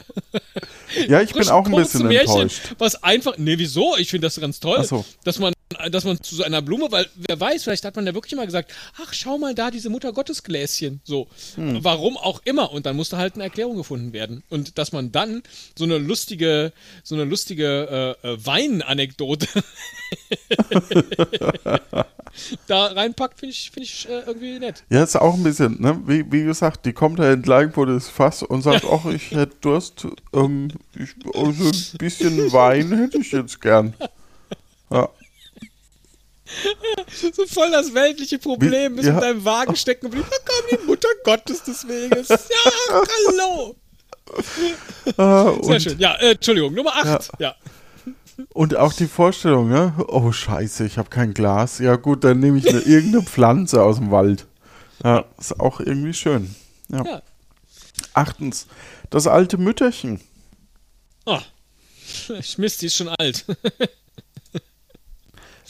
[1.08, 2.76] Ja, ich bin auch ein bisschen Märchen, enttäuscht.
[2.78, 3.98] Was einfach, nee, wieso?
[3.98, 5.04] Ich finde das ganz toll, so.
[5.24, 5.55] dass man,
[5.90, 8.46] dass man zu so einer Blume, weil wer weiß, vielleicht hat man ja wirklich immer
[8.46, 8.72] gesagt,
[9.02, 11.28] ach, schau mal da, diese Mutter Gottes Gläschen, so.
[11.56, 11.84] Hm.
[11.84, 12.72] Warum auch immer.
[12.72, 14.44] Und dann musste halt eine Erklärung gefunden werden.
[14.50, 15.42] Und dass man dann
[15.78, 16.72] so eine lustige,
[17.04, 19.48] so eine lustige äh, äh, Weinanekdote
[22.68, 24.84] da reinpackt, finde ich, finde ich äh, irgendwie nett.
[24.90, 26.00] Ja, ist auch ein bisschen, ne?
[26.06, 29.56] Wie, wie gesagt, die kommt da entlang vor das Fass und sagt, ach, ich hätte
[29.62, 33.96] Durst, ähm, ich, also ein bisschen Wein hätte ich jetzt gern.
[34.92, 35.10] Ja.
[37.34, 39.14] So voll das weltliche Problem, Wie- bis ja.
[39.14, 40.27] mit deinem Wagen stecken geblieben.
[40.30, 42.30] Da kam die Mutter Gottes des Weges.
[42.30, 42.72] Ja,
[43.27, 43.76] hallo.
[45.18, 45.99] Ah, Sehr schön.
[45.99, 47.30] Ja, äh, Entschuldigung, Nummer 8.
[47.40, 47.56] Ja.
[48.53, 49.94] und auch die Vorstellung, ne?
[50.07, 51.77] Oh, scheiße, ich habe kein Glas.
[51.80, 54.48] Ja, gut, dann nehme ich eine, irgendeine Pflanze aus dem Wald.
[55.03, 56.56] Ja, ist auch irgendwie schön.
[56.90, 57.06] Ja.
[57.06, 57.22] Ja.
[58.14, 58.65] Achtens,
[59.11, 60.19] das alte Mütterchen.
[61.26, 61.40] Oh.
[62.57, 63.45] Mist, die ist schon alt.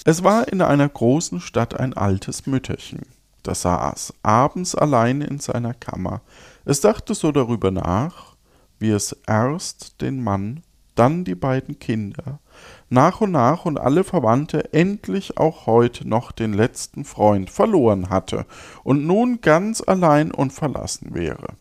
[0.07, 3.02] Es war in einer großen Stadt ein altes Mütterchen.
[3.41, 6.22] Das saß abends allein in seiner Kammer.
[6.64, 8.36] Es dachte so darüber nach,
[8.77, 10.61] wie es erst den Mann,
[10.94, 12.40] dann die beiden Kinder,
[12.88, 18.45] nach und nach und alle Verwandte endlich auch heute noch den letzten Freund verloren hatte
[18.84, 21.56] und nun ganz allein und verlassen wäre.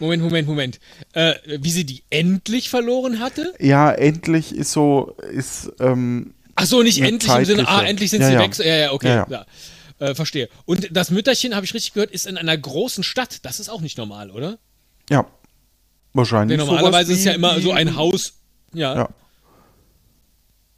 [0.00, 0.80] Moment, Moment, Moment.
[1.12, 3.54] Äh, wie sie die endlich verloren hatte?
[3.60, 8.20] Ja, endlich ist so, ist, ähm, Ach so, nicht endlich im Sinne, ah, endlich sind
[8.20, 8.40] Ja, sie ja.
[8.40, 8.58] weg.
[8.58, 9.24] Ja, ja, okay.
[9.28, 9.46] Ja.
[9.98, 10.48] Äh, verstehe.
[10.64, 13.44] Und das Mütterchen, habe ich richtig gehört, ist in einer großen Stadt.
[13.44, 14.58] Das ist auch nicht normal, oder?
[15.10, 15.26] ja,
[16.14, 16.56] wahrscheinlich.
[16.56, 18.34] Denn sowas normalerweise ist ja immer so ein Haus.
[18.72, 18.94] Ja.
[18.94, 19.08] Ja.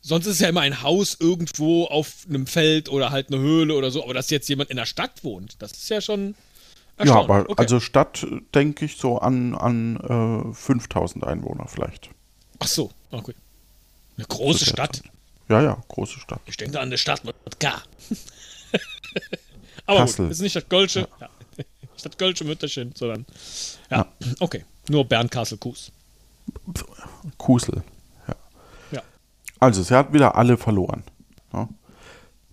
[0.00, 3.74] Sonst ist es ja immer ein Haus irgendwo auf einem Feld oder halt eine Höhle
[3.74, 4.02] oder so.
[4.02, 6.34] Aber dass jetzt jemand in der Stadt wohnt, das ist ja schon.
[7.02, 7.54] Ja, aber okay.
[7.56, 12.10] also Stadt äh, denke ich so an, an äh, 5000 Einwohner vielleicht.
[12.58, 13.34] Ach so, okay.
[14.16, 15.02] Eine große Stadt.
[15.52, 16.40] Ja, ja, große Stadt.
[16.46, 17.74] Ich denke an eine Stadt mit K.
[19.86, 20.24] aber Kassel.
[20.24, 21.06] gut, ist nicht das Gölsche.
[21.20, 21.28] Ja.
[21.92, 23.26] Nicht das Gölsche Mütterchen, sondern.
[23.90, 24.06] Ja,
[24.40, 24.64] okay.
[24.88, 25.92] Nur Bernkastel-Kues.
[27.36, 27.82] Kusel.
[28.26, 28.34] Ja.
[28.92, 29.02] Ja.
[29.60, 31.04] Also, sie hat wieder alle verloren.
[31.52, 31.68] Ja.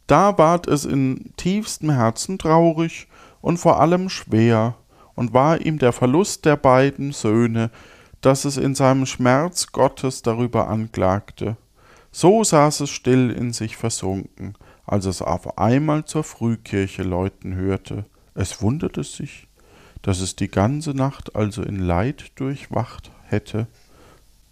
[0.05, 3.07] Da ward es in tiefstem Herzen traurig
[3.39, 4.75] und vor allem schwer
[5.15, 7.71] und war ihm der Verlust der beiden Söhne,
[8.19, 11.55] dass es in seinem Schmerz Gottes darüber anklagte.
[12.11, 14.55] So saß es still in sich versunken,
[14.85, 18.05] als es auf einmal zur Frühkirche läuten hörte.
[18.33, 19.47] Es wunderte sich,
[20.01, 23.67] dass es die ganze Nacht also in Leid durchwacht hätte.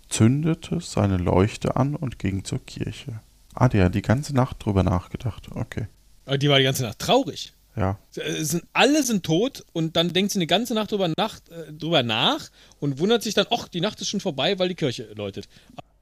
[0.10, 3.20] zündete seine Leuchte an und ging zur Kirche.
[3.54, 5.50] Ah, der hat die ganze Nacht drüber nachgedacht.
[5.54, 5.88] Okay.
[6.26, 7.54] Aber die war die ganze Nacht traurig.
[7.76, 7.98] Ja.
[8.16, 11.72] Es sind, alle sind tot und dann denkt sie eine ganze Nacht drüber, Nacht, äh,
[11.74, 15.12] drüber nach und wundert sich dann, ach, die Nacht ist schon vorbei, weil die Kirche
[15.16, 15.48] läutet.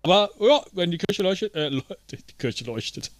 [0.05, 1.69] Aber ja, wenn die Kirche leuchtet, äh,
[2.11, 3.11] die Kirche leuchtet.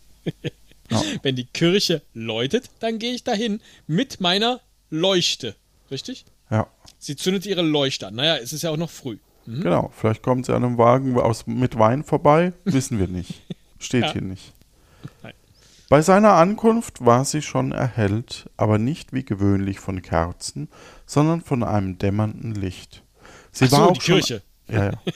[0.92, 1.02] Ja.
[1.24, 5.56] Wenn die Kirche läutet, dann gehe ich dahin mit meiner Leuchte.
[5.90, 6.26] Richtig?
[6.52, 6.68] Ja.
[7.00, 8.16] Sie zündet ihre Leuchte an.
[8.16, 9.18] Naja, es ist ja auch noch früh.
[9.48, 9.92] Genau.
[9.96, 12.54] Vielleicht kommt sie an einem Wagen aus, mit Wein vorbei.
[12.66, 13.42] Wissen wir nicht.
[13.80, 14.14] Steht Ja.
[14.14, 14.54] hier nicht.
[15.24, 15.34] Nein.
[15.90, 20.68] Bei seiner Ankunft war sie schon erhellt, aber nicht wie gewöhnlich von Kerzen,
[21.06, 23.04] sondern von einem dämmernden Licht.
[23.52, 24.42] Sie Ach war so, auch die schon, Kirche.
[24.68, 24.92] Ja, ja.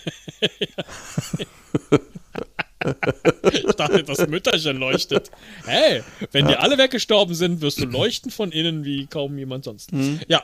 [3.51, 5.29] Ich dachte, das Mütterchen leuchtet.
[5.65, 6.01] Hey,
[6.31, 9.91] wenn die alle weggestorben sind, wirst du leuchten von innen wie kaum jemand sonst.
[9.91, 10.21] Mhm.
[10.27, 10.43] Ja,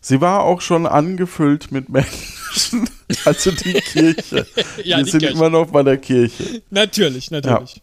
[0.00, 2.88] Sie war auch schon angefüllt mit Menschen,
[3.24, 4.46] also die Kirche.
[4.84, 5.34] Ja, Wir sind Kirche.
[5.34, 6.62] immer noch bei der Kirche.
[6.70, 7.80] natürlich, natürlich.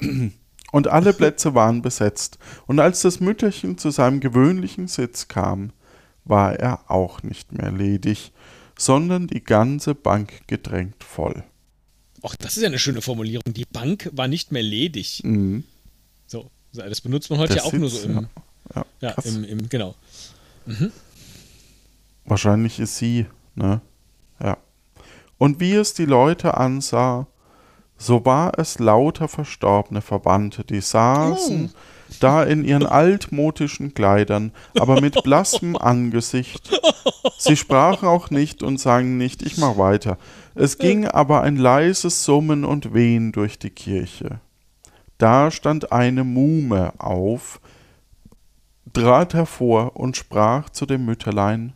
[0.72, 2.38] Und alle Plätze waren besetzt.
[2.66, 5.72] Und als das Mütterchen zu seinem gewöhnlichen Sitz kam,
[6.24, 8.30] war er auch nicht mehr ledig,
[8.80, 11.44] sondern die ganze Bank gedrängt voll.
[12.22, 13.52] Ach, das ist ja eine schöne Formulierung.
[13.52, 15.20] Die Bank war nicht mehr ledig.
[15.22, 15.64] Mhm.
[16.26, 18.28] So, das benutzt man heute Der ja auch nur so im,
[18.74, 19.26] Ja, ja, krass.
[19.26, 19.94] im, im, genau.
[22.24, 23.82] Wahrscheinlich ist sie, ne?
[24.42, 24.56] Ja.
[25.36, 27.26] Und wie es die Leute ansah,
[27.98, 31.70] so war es lauter verstorbene Verwandte, die saßen
[32.18, 36.70] da in ihren altmodischen Kleidern, aber mit blassem Angesicht.
[37.38, 40.18] Sie sprachen auch nicht und sangen nicht, ich mach weiter.
[40.54, 44.40] Es ging aber ein leises Summen und Wehen durch die Kirche.
[45.18, 47.60] Da stand eine Muhme auf,
[48.92, 51.74] trat hervor und sprach zu dem Mütterlein,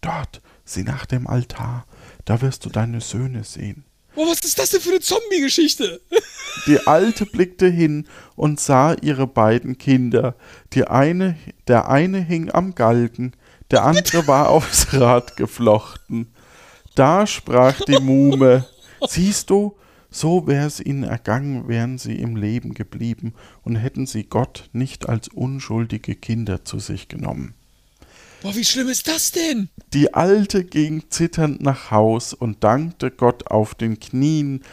[0.00, 1.86] Dort, sieh nach dem Altar,
[2.24, 3.84] da wirst du deine Söhne sehen.
[4.14, 6.00] Oh, was ist das denn für eine Zombie-Geschichte?
[6.66, 8.06] Die Alte blickte hin
[8.36, 10.34] und sah ihre beiden Kinder.
[10.74, 11.36] Die eine,
[11.66, 13.32] der eine hing am Galgen,
[13.70, 16.32] der andere war aufs Rad geflochten.
[16.94, 18.66] Da sprach die Muhme,
[19.08, 19.76] siehst du,
[20.10, 23.32] so wäre es ihnen ergangen, wären sie im Leben geblieben
[23.62, 27.54] und hätten sie Gott nicht als unschuldige Kinder zu sich genommen.
[28.42, 29.68] Boah, wie schlimm ist das denn?
[29.92, 34.64] Die Alte ging zitternd nach Haus und dankte Gott auf den Knien,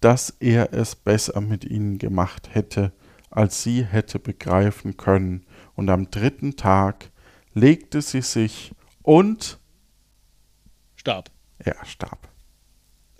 [0.00, 2.92] dass er es besser mit ihnen gemacht hätte,
[3.30, 5.44] als sie hätte begreifen können.
[5.74, 7.10] Und am dritten Tag
[7.54, 8.72] legte sie sich
[9.02, 9.58] und
[10.96, 11.30] Stab.
[11.58, 12.28] er starb.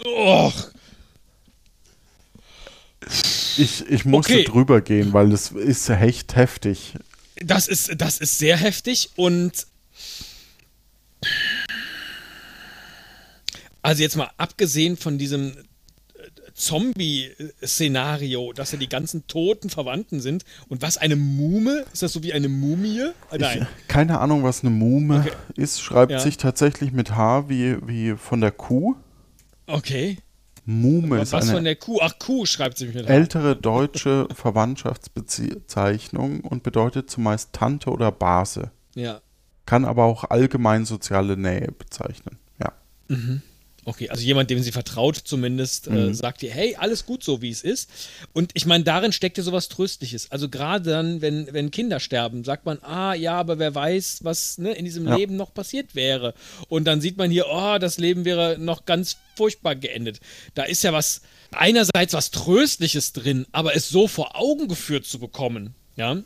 [0.04, 0.70] Och,
[3.56, 4.44] Ich, ich musste Okay.
[4.44, 6.94] drüber gehen, weil das ist echt heftig.
[7.36, 9.66] das ist, das ist sehr heftig und.
[13.82, 15.54] Also, jetzt mal abgesehen von diesem äh,
[16.52, 20.44] Zombie-Szenario, dass ja die ganzen toten Verwandten sind.
[20.68, 21.84] Und was eine Mume?
[21.92, 23.00] Ist das so wie eine Mumie?
[23.00, 23.66] Äh, Ich, Nein.
[23.86, 25.32] keine Ahnung, was eine Muhme Okay.
[25.56, 25.80] ist.
[25.80, 26.18] Schreibt Ja.
[26.20, 28.96] sich tatsächlich mit H wie, wie von der Kuh.
[29.66, 30.18] Okay.
[30.64, 31.98] Muhme ist Was eine von der Kuh?
[32.02, 33.12] Ach, Kuh schreibt sich mit H.
[33.12, 38.70] ältere deutsche Verwandtschaftsbezeichnung und bedeutet zumeist Tante oder Base.
[38.94, 39.22] Ja.
[39.68, 42.38] Kann aber auch allgemein soziale Nähe bezeichnen.
[42.58, 42.72] Ja.
[43.84, 45.96] Okay, also jemand, dem sie vertraut zumindest, Mhm.
[45.96, 47.90] äh, sagt ihr, hey, alles gut so, wie es ist.
[48.32, 50.30] Und ich meine, darin steckt ja sowas Tröstliches.
[50.32, 54.56] Also gerade dann, wenn, wenn Kinder sterben, sagt man, ah ja, aber wer weiß, was
[54.56, 55.16] ne, in diesem Ja.
[55.16, 56.32] Leben noch passiert wäre.
[56.68, 60.20] Und dann sieht man hier, oh, das Leben wäre noch ganz furchtbar geendet.
[60.54, 61.20] Da ist ja was,
[61.52, 66.16] einerseits was Tröstliches drin, aber es so vor Augen geführt zu bekommen, ja.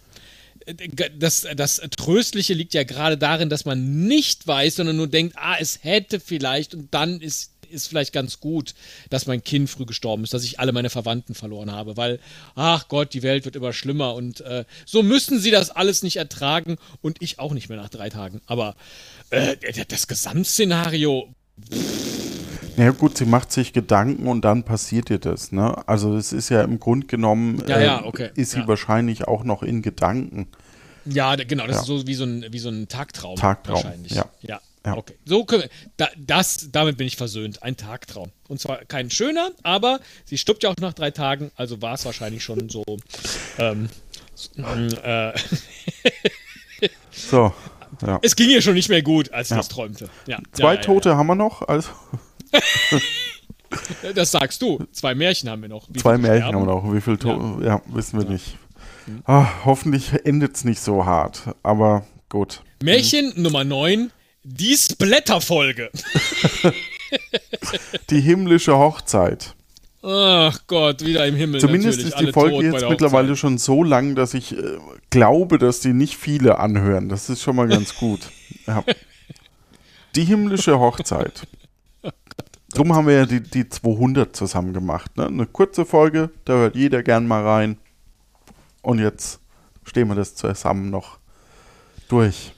[1.19, 5.57] Das, das Tröstliche liegt ja gerade darin, dass man nicht weiß, sondern nur denkt, ah,
[5.59, 8.75] es hätte vielleicht und dann ist ist vielleicht ganz gut,
[9.11, 12.21] dass mein Kind früh gestorben ist, dass ich alle meine Verwandten verloren habe, weil,
[12.55, 16.17] ach Gott, die Welt wird immer schlimmer und äh, so müssen sie das alles nicht
[16.17, 18.41] ertragen und ich auch nicht mehr nach drei Tagen.
[18.47, 18.77] Aber
[19.31, 19.57] äh,
[19.89, 21.35] das Gesamtszenario,
[22.77, 25.53] Ja gut, sie macht sich Gedanken und dann passiert ihr das.
[25.53, 25.77] Ne?
[25.87, 28.69] Also es ist ja im Grunde genommen, Ja, äh, ja, okay, ist sie ja.
[28.69, 30.49] wahrscheinlich auch noch in Gedanken.
[31.05, 33.37] ja, genau, das ist so wie so ein, wie so ein Tagtraum.
[33.37, 34.13] Tagtraum, Wahrscheinlich.
[34.43, 34.61] ja.
[34.85, 37.63] Okay, so können wir, da, das, damit bin ich versöhnt.
[37.63, 38.31] Ein Tagtraum.
[38.49, 42.05] Und zwar kein schöner, aber sie stirbt ja auch nach drei Tagen, also war es
[42.05, 42.85] wahrscheinlich schon so.
[43.59, 43.89] Ähm,
[44.57, 45.33] äh,
[47.13, 47.53] So,
[48.05, 48.19] ja.
[48.23, 49.59] es ging ihr schon nicht mehr gut, als sie Ja.
[49.59, 50.09] das träumte.
[50.27, 51.91] Ja, Zwei Tote haben wir noch, also.
[54.15, 54.85] Das sagst du.
[54.93, 55.89] Zwei Märchen haben wir noch.
[55.89, 56.57] Wie zwei Märchen sterben?
[56.59, 56.95] haben wir noch.
[56.95, 57.65] Wie viel Tote?
[57.65, 57.81] Ja.
[57.87, 58.59] wissen wir nicht.
[59.25, 62.63] Ah, hoffentlich endet es nicht so hart, aber gut.
[62.83, 64.11] Märchen Nummer 9,
[64.45, 65.91] die Splatter-Folge.
[68.11, 69.55] Die himmlische Hochzeit.
[70.03, 71.61] Ach Gott, wieder im Himmel.
[71.61, 72.15] Zumindest natürlich.
[72.15, 74.79] ist die Alle Folge jetzt mittlerweile schon so lang, dass ich äh,
[75.11, 77.09] glaube, dass die nicht viele anhören.
[77.09, 78.21] Das ist schon mal ganz gut.
[78.67, 78.83] Ja.
[80.17, 81.47] Die himmlische Hochzeit.
[82.75, 85.17] Drum haben wir ja die, die 200 zusammen gemacht.
[85.17, 85.27] Ne?
[85.27, 87.77] Eine kurze Folge, da hört jeder gern mal rein.
[88.81, 89.41] Und jetzt
[89.85, 91.19] stehen wir das zusammen noch
[92.09, 92.55] durch.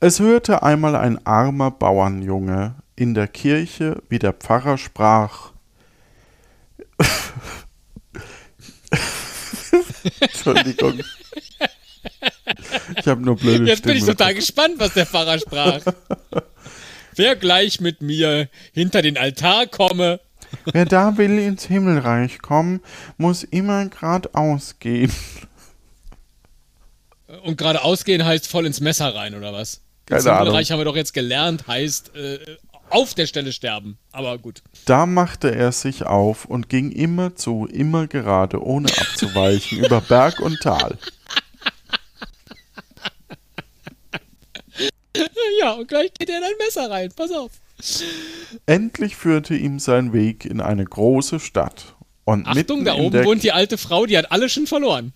[0.00, 5.52] Es hörte einmal ein armer Bauernjunge in der Kirche, wie der Pfarrer sprach.
[10.20, 11.00] Entschuldigung.
[12.96, 15.80] Ich habe nur blöde Jetzt bin ich total gespannt, was der Pfarrer sprach.
[17.16, 20.20] Wer gleich mit mir hinter den Altar komme.
[20.72, 22.80] Wer da will ins Himmelreich kommen,
[23.16, 25.12] muss immer geradeaus gehen.
[27.42, 29.80] Und geradeaus gehen heißt voll ins Messer rein, oder was?
[30.06, 30.38] Keine Ins Ahnung.
[30.44, 32.38] Himmelreich haben wir doch jetzt gelernt, heißt äh,
[32.90, 33.98] auf der Stelle sterben.
[34.12, 34.62] Aber gut.
[34.84, 40.40] Da machte er sich auf und ging immer zu, immer gerade, ohne abzuweichen, über Berg
[40.40, 40.98] und Tal.
[45.60, 47.10] Ja, und gleich geht er in ein Messer rein.
[47.14, 47.52] Pass auf.
[48.66, 51.94] Endlich führte ihm sein Weg in eine große Stadt.
[52.24, 55.12] Und Achtung, da oben wohnt die alte Frau, die hat alle schon verloren.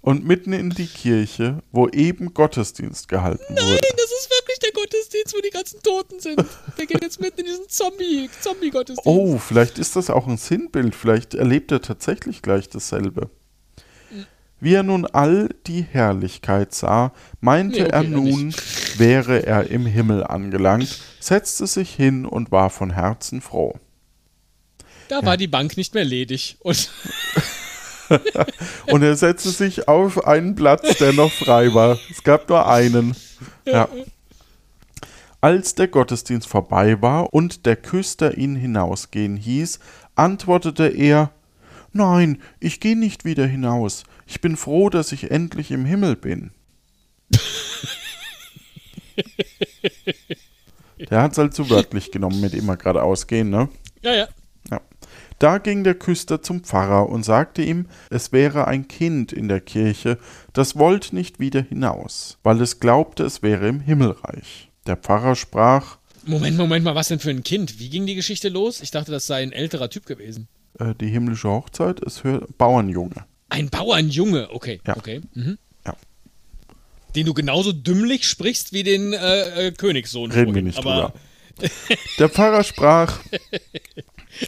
[0.00, 3.62] und mitten in die Kirche, wo eben Gottesdienst gehalten wurde.
[3.62, 6.44] Nein, das ist wirklich der Gottesdienst, wo die ganzen Toten sind.
[6.78, 9.06] Der geht jetzt mitten in diesen Zombie, Zombie-Gottesdienst.
[9.06, 10.94] Oh, vielleicht ist das auch ein Sinnbild.
[10.94, 13.30] Vielleicht erlebt er tatsächlich gleich dasselbe.
[14.60, 18.54] Wie er nun all die Herrlichkeit sah, meinte Nee, okay, er nun,
[18.98, 23.78] wäre er im Himmel angelangt, setzte sich hin und war von Herzen froh.
[25.08, 26.56] Da war die Bank nicht mehr ledig.
[26.60, 26.90] Und
[28.86, 31.98] Und er setzte sich auf einen Platz, der noch frei war.
[32.10, 33.14] Es gab nur einen.
[33.64, 33.88] Ja.
[35.40, 39.78] Als der Gottesdienst vorbei war und der Küster ihn hinausgehen hieß,
[40.14, 41.30] antwortete er
[41.92, 44.04] Nein, ich gehe nicht wieder hinaus.
[44.26, 46.52] Ich bin froh, dass ich endlich im Himmel bin.
[51.10, 53.68] der hat es halt zu wörtlich genommen mit immer geradeaus gehen, ne?
[54.02, 54.28] ja, ja.
[54.70, 54.80] Ja.
[55.38, 59.60] Da ging der Küster zum Pfarrer und sagte ihm, es wäre ein Kind in der
[59.60, 60.18] Kirche,
[60.52, 64.70] das wollte nicht wieder hinaus, weil es glaubte, es wäre im Himmelreich.
[64.86, 67.78] Der Pfarrer sprach, Moment, Moment mal, was denn für ein Kind?
[67.78, 68.82] Wie ging die Geschichte los?
[68.82, 70.48] Ich dachte, das sei ein älterer Typ gewesen.
[70.80, 73.24] Äh, die himmlische Hochzeit, es hört Bauernjunge.
[73.48, 74.96] Ein Bauernjunge, okay, Ja.
[74.96, 75.20] okay.
[75.34, 75.58] Mhm.
[75.86, 75.94] Ja.
[77.14, 80.30] Den du genauso dümmlich sprichst wie den äh, äh, Königssohn.
[80.30, 81.12] Reden wir nicht Aber
[81.58, 81.68] drüber.
[82.18, 83.18] Der Pfarrer sprach,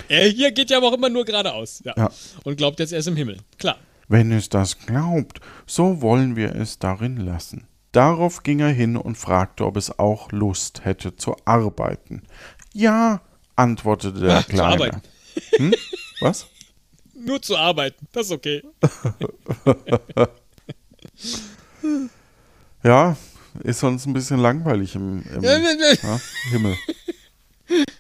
[0.09, 1.83] er hier geht ja aber auch immer nur geradeaus.
[1.85, 1.95] Ja.
[1.97, 2.11] Ja.
[2.45, 3.39] Und glaubt jetzt, er ist im Himmel.
[3.59, 3.77] Klar.
[4.09, 7.67] wenn es das glaubt, so wollen wir es darin lassen.
[7.93, 12.23] Darauf ging er hin und fragte, ob es auch Lust hätte zu arbeiten.
[12.73, 13.21] Ja,
[13.57, 14.73] antwortete der Ach, zu Kleine.
[14.73, 15.03] arbeiten.
[15.57, 15.75] Hm?
[16.23, 16.47] Was?
[17.15, 18.07] Nur zu arbeiten.
[18.13, 18.63] Das ist okay.
[22.85, 23.17] Ja,
[23.63, 25.57] ist sonst ein bisschen langweilig im, im Ja,
[26.51, 26.77] Himmel.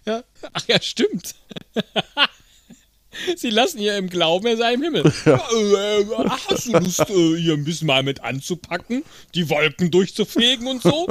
[0.05, 0.23] Ja.
[0.53, 1.35] Ach ja, stimmt.
[3.37, 5.11] Sie lassen ihr im Glauben, er sei im Himmel.
[5.25, 5.37] Ja.
[5.37, 6.05] äh,
[6.49, 9.05] hast du Lust, äh, hier ein bisschen mal mit anzupacken,
[9.35, 11.07] die Wolken durchzufegen und so?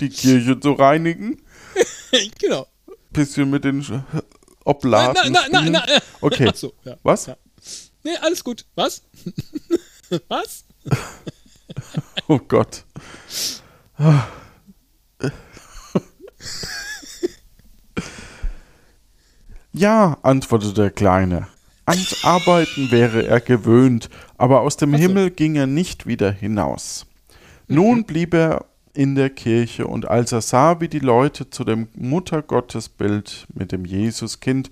[0.00, 1.40] Die Kirche zu reinigen,
[2.38, 2.66] genau.
[3.12, 3.82] bisschen mit den
[4.64, 5.72] Oblaten Na, na, na, spielen.
[5.72, 5.86] na.
[6.20, 6.96] Okay, so, ja.
[7.02, 7.26] was?
[7.26, 7.36] Ja.
[8.02, 8.66] Nee, alles gut.
[8.74, 9.02] Was?
[10.28, 10.64] Was?
[12.28, 12.84] Oh Gott.
[19.72, 21.48] Ja, antwortete der Kleine.
[21.86, 24.08] Ans Arbeiten wäre er gewöhnt,
[24.38, 27.06] aber aus dem Himmel ging er nicht wieder hinaus.
[27.66, 31.88] Nun blieb er in der Kirche, und als er sah, wie die Leute zu dem
[31.94, 34.70] Muttergottesbild mit dem Jesuskind,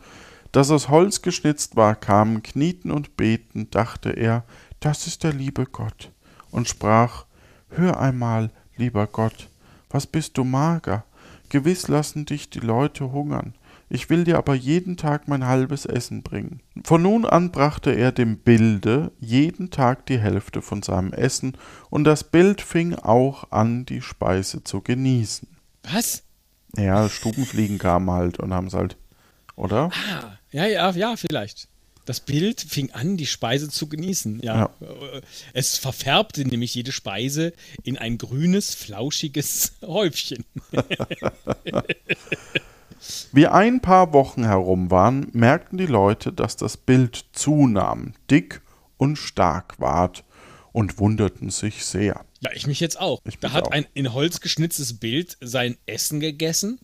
[0.53, 4.45] das aus Holz geschnitzt war, kamen, knieten und beten, dachte er,
[4.81, 6.11] das ist der liebe Gott,
[6.51, 7.25] und sprach,
[7.71, 9.49] Hör einmal, lieber Gott,
[9.91, 11.05] was bist du mager?
[11.49, 13.55] Gewiss lassen dich die Leute hungern.
[13.95, 16.63] Ich will dir aber jeden Tag mein halbes Essen bringen.
[16.83, 21.59] Von nun an brachte er dem Bilde jeden Tag die Hälfte von seinem Essen,
[21.91, 25.47] und das Bild fing auch an, die Speise zu genießen.
[25.83, 26.23] Was?
[26.75, 28.97] Ja, Stubenfliegen kamen halt und haben's halt,
[29.57, 29.91] oder?
[29.93, 31.69] Ah, ja, ja, ja, vielleicht.
[32.07, 34.41] Das Bild fing an, die Speise zu genießen.
[34.43, 34.71] Ja.
[34.81, 35.21] Äh,
[35.53, 37.53] Es verfärbte nämlich jede Speise
[37.85, 40.47] in ein grünes, flauschiges Häufchen.
[43.33, 48.61] Wie ein paar Wochen herum waren, merkten die Leute, dass das Bild zunahm, dick
[48.97, 50.25] und stark ward,
[50.73, 52.25] und wunderten sich sehr.
[52.41, 53.21] Ja, ich mich jetzt auch.
[53.27, 53.71] Ich da hat auch.
[53.71, 56.81] ein in Holz geschnitztes Bild sein Essen gegessen.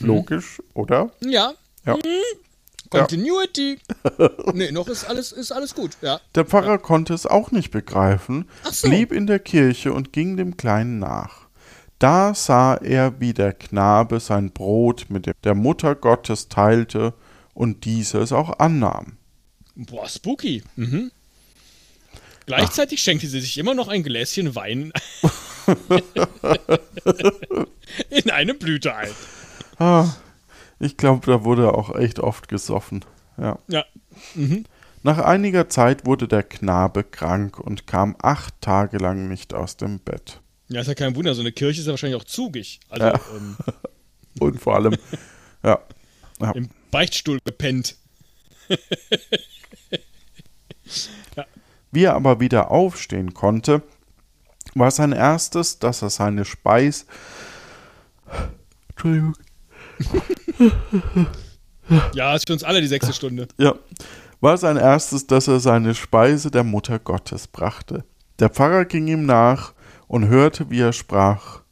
[0.00, 1.10] Logisch, oder?
[1.20, 1.52] Ja.
[1.84, 1.96] Ja.
[1.96, 2.00] Mhm.
[2.90, 3.78] Continuity.
[4.52, 5.96] nee, noch ist alles, ist alles gut.
[6.02, 6.20] Ja.
[6.34, 8.88] Der Pfarrer konnte es auch nicht begreifen, so.
[8.88, 11.41] blieb in der Kirche und ging dem Kleinen nach.
[12.02, 17.14] Da sah er, wie der Knabe sein Brot mit dem- der Mutter Gottes teilte
[17.54, 19.18] und diese es auch annahm.
[19.76, 20.64] Boah, spooky.
[20.74, 21.12] Mhm.
[22.46, 24.92] Gleichzeitig schenkte sie sich immer noch ein Gläschen Wein
[28.10, 29.10] in eine Blüte ein.
[29.78, 30.08] Ah,
[30.80, 33.04] ich glaube, da wurde auch echt oft gesoffen.
[33.38, 33.60] Ja.
[33.68, 33.84] Ja.
[35.04, 40.00] Nach einiger Zeit wurde der Knabe krank und kam acht Tage lang nicht aus dem
[40.00, 40.40] Bett.
[40.72, 42.80] Ja, ist ja kein Wunder, so eine Kirche ist ja wahrscheinlich auch zugig.
[42.88, 43.20] Also Ja.
[43.36, 43.56] ähm,
[44.40, 44.96] Und vor allem,
[45.62, 45.78] ja,
[46.40, 46.50] ja.
[46.52, 47.96] im Beichtstuhl gepennt.
[51.90, 53.82] Wie er aber wieder aufstehen konnte,
[54.74, 57.06] war sein erstes, dass er seine Speis.
[58.90, 59.34] Entschuldigung.
[62.14, 63.48] Ja, ist für uns alle die sechste Stunde.
[63.58, 63.74] Ja,
[64.40, 68.04] war sein erstes, dass er seine Speise der Mutter Gottes brachte.
[68.38, 69.74] Der Pfarrer ging ihm nach
[70.12, 71.62] und hörte, wie er sprach: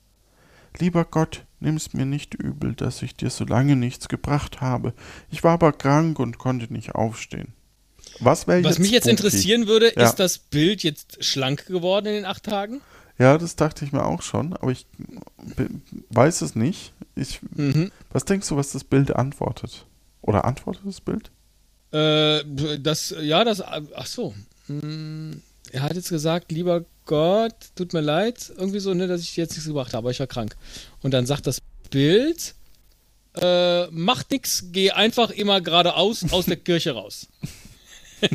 [0.79, 4.95] Lieber Gott, nimm's mir nicht übel, dass ich dir so lange nichts gebracht habe.
[5.31, 7.53] Ich war aber krank und konnte nicht aufstehen.
[8.19, 9.11] Was, Was mich jetzt spooky?
[9.11, 10.05] interessieren würde, Ja.
[10.09, 12.81] ist das Bild jetzt schlank geworden in den acht Tagen?
[13.19, 14.87] Ja, das dachte ich mir auch schon, aber ich
[16.11, 16.93] weiß es nicht.
[17.15, 17.93] Ich, Mhm.
[18.11, 19.87] Was denkst du, was das Bild antwortet?
[20.23, 21.31] Oder antwortet das Bild?
[21.93, 22.43] Äh,
[22.79, 24.35] das, ja, das, ach so.
[24.67, 25.43] Hm,
[25.73, 29.43] Er hat jetzt gesagt, lieber Gott, tut mir leid, irgendwie so, ne, dass ich dir
[29.43, 30.57] jetzt nichts gebracht habe, aber ich war krank.
[31.03, 31.61] Und dann sagt das
[31.91, 32.55] Bild,
[33.41, 37.29] äh, macht nix, geh einfach immer geradeaus aus der Kirche raus.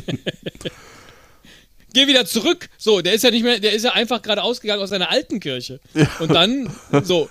[1.96, 2.68] Geh wieder zurück.
[2.76, 5.40] So, der ist ja nicht mehr, der ist ja einfach geradeaus gegangen aus seiner alten
[5.40, 5.80] Kirche.
[6.20, 6.70] Und dann,
[7.02, 7.30] so,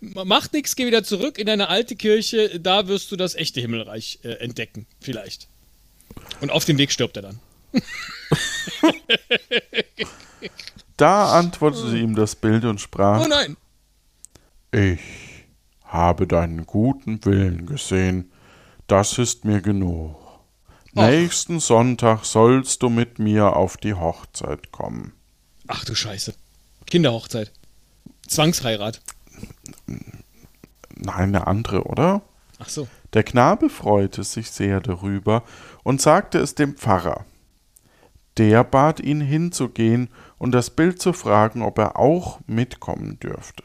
[0.00, 4.18] macht nix, geh wieder zurück in deine alte Kirche, da wirst du das echte Himmelreich
[4.22, 5.48] äh, entdecken, vielleicht.
[6.42, 7.40] Und auf dem Weg stirbt er dann.
[10.96, 13.56] Da antwortete ihm das Bild und sprach: Oh nein!
[14.70, 15.00] Ich
[15.84, 18.32] habe deinen guten Willen gesehen,
[18.86, 20.16] das ist mir genug.
[20.94, 21.08] Ach.
[21.08, 25.12] Nächsten Sonntag sollst du mit mir auf die Hochzeit kommen.
[25.66, 26.34] Ach du Scheiße.
[26.86, 27.52] Kinderhochzeit.
[28.26, 29.00] Zwangsheirat.
[29.86, 32.22] Nein, eine andere, oder?
[32.58, 32.88] Ach so.
[33.14, 35.42] Der Knabe freute sich sehr darüber
[35.82, 37.24] und sagte es dem Pfarrer.
[38.38, 43.64] Der bat ihn hinzugehen und das Bild zu fragen, ob er auch mitkommen dürfte.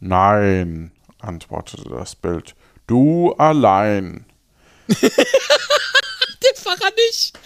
[0.00, 2.54] Nein, antwortete das Bild,
[2.86, 4.26] du allein.
[4.88, 7.38] Den Pfarrer nicht!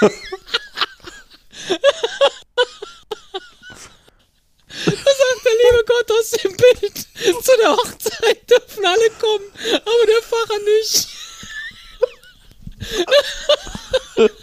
[4.84, 6.96] Da sagt der liebe Gott aus dem Bild,
[7.42, 11.08] zu der Hochzeit dürfen alle kommen, aber der Pfarrer nicht.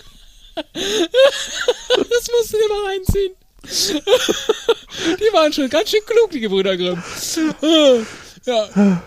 [1.96, 3.34] Das musst du dir mal reinziehen.
[5.20, 7.02] Die waren schon ganz schön klug, die Gebrüder Grimm.
[8.46, 9.02] Ja,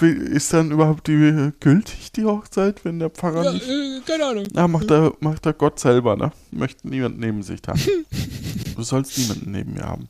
[0.00, 3.68] Ist dann überhaupt die, gültig, die Hochzeit, wenn der Pfarrer ja nicht.
[3.68, 4.44] äh, keine Ahnung.
[4.52, 6.32] Na, macht er, macht er Gott selber, ne?
[6.50, 7.80] Möchte niemand neben sich haben.
[8.76, 10.08] du sollst niemanden neben mir haben.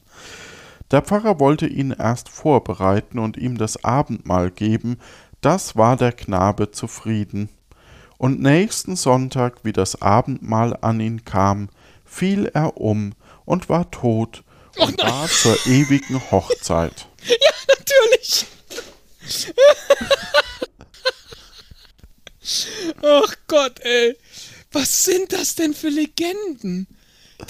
[0.93, 4.99] Der Pfarrer wollte ihn erst vorbereiten und ihm das Abendmahl geben,
[5.40, 7.49] das war der Knabe zufrieden.
[8.23, 11.70] Und nächsten Sonntag, wie das Abendmahl an ihn kam,
[12.05, 14.44] fiel er um und war tot
[14.77, 17.09] und war zur ewigen Hochzeit.
[17.69, 18.47] Natürlich.
[23.03, 24.16] Ach Gott, ey.
[24.70, 26.86] Was sind das denn für Legenden?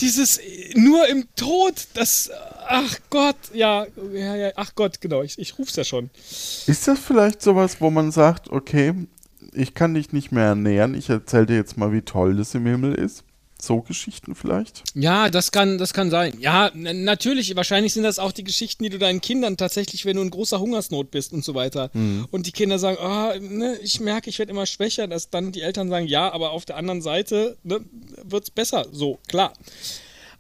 [0.01, 2.31] Dieses äh, nur im Tod, das.
[2.67, 6.09] Ach Gott, ja, ja, ja ach Gott, genau, ich, ich ruf's ja schon.
[6.67, 8.95] Ist das vielleicht sowas, wo man sagt, okay,
[9.53, 12.67] ich kann dich nicht mehr ernähren, ich erzähle dir jetzt mal, wie toll das im
[12.67, 13.25] Himmel ist?
[13.61, 14.83] So Geschichten vielleicht?
[14.95, 16.35] Ja, das kann, das kann sein.
[16.41, 20.23] Ja, natürlich, wahrscheinlich sind das auch die Geschichten, die du deinen Kindern tatsächlich, wenn du
[20.23, 21.93] in großer Hungersnot bist und so weiter.
[22.33, 25.61] Und die Kinder sagen, ah, ne, ich merke, ich werde immer schwächer, dass dann die
[25.61, 27.79] Eltern sagen, ja, aber auf der anderen Seite ne,
[28.25, 28.87] wird es besser.
[28.91, 29.53] So, klar.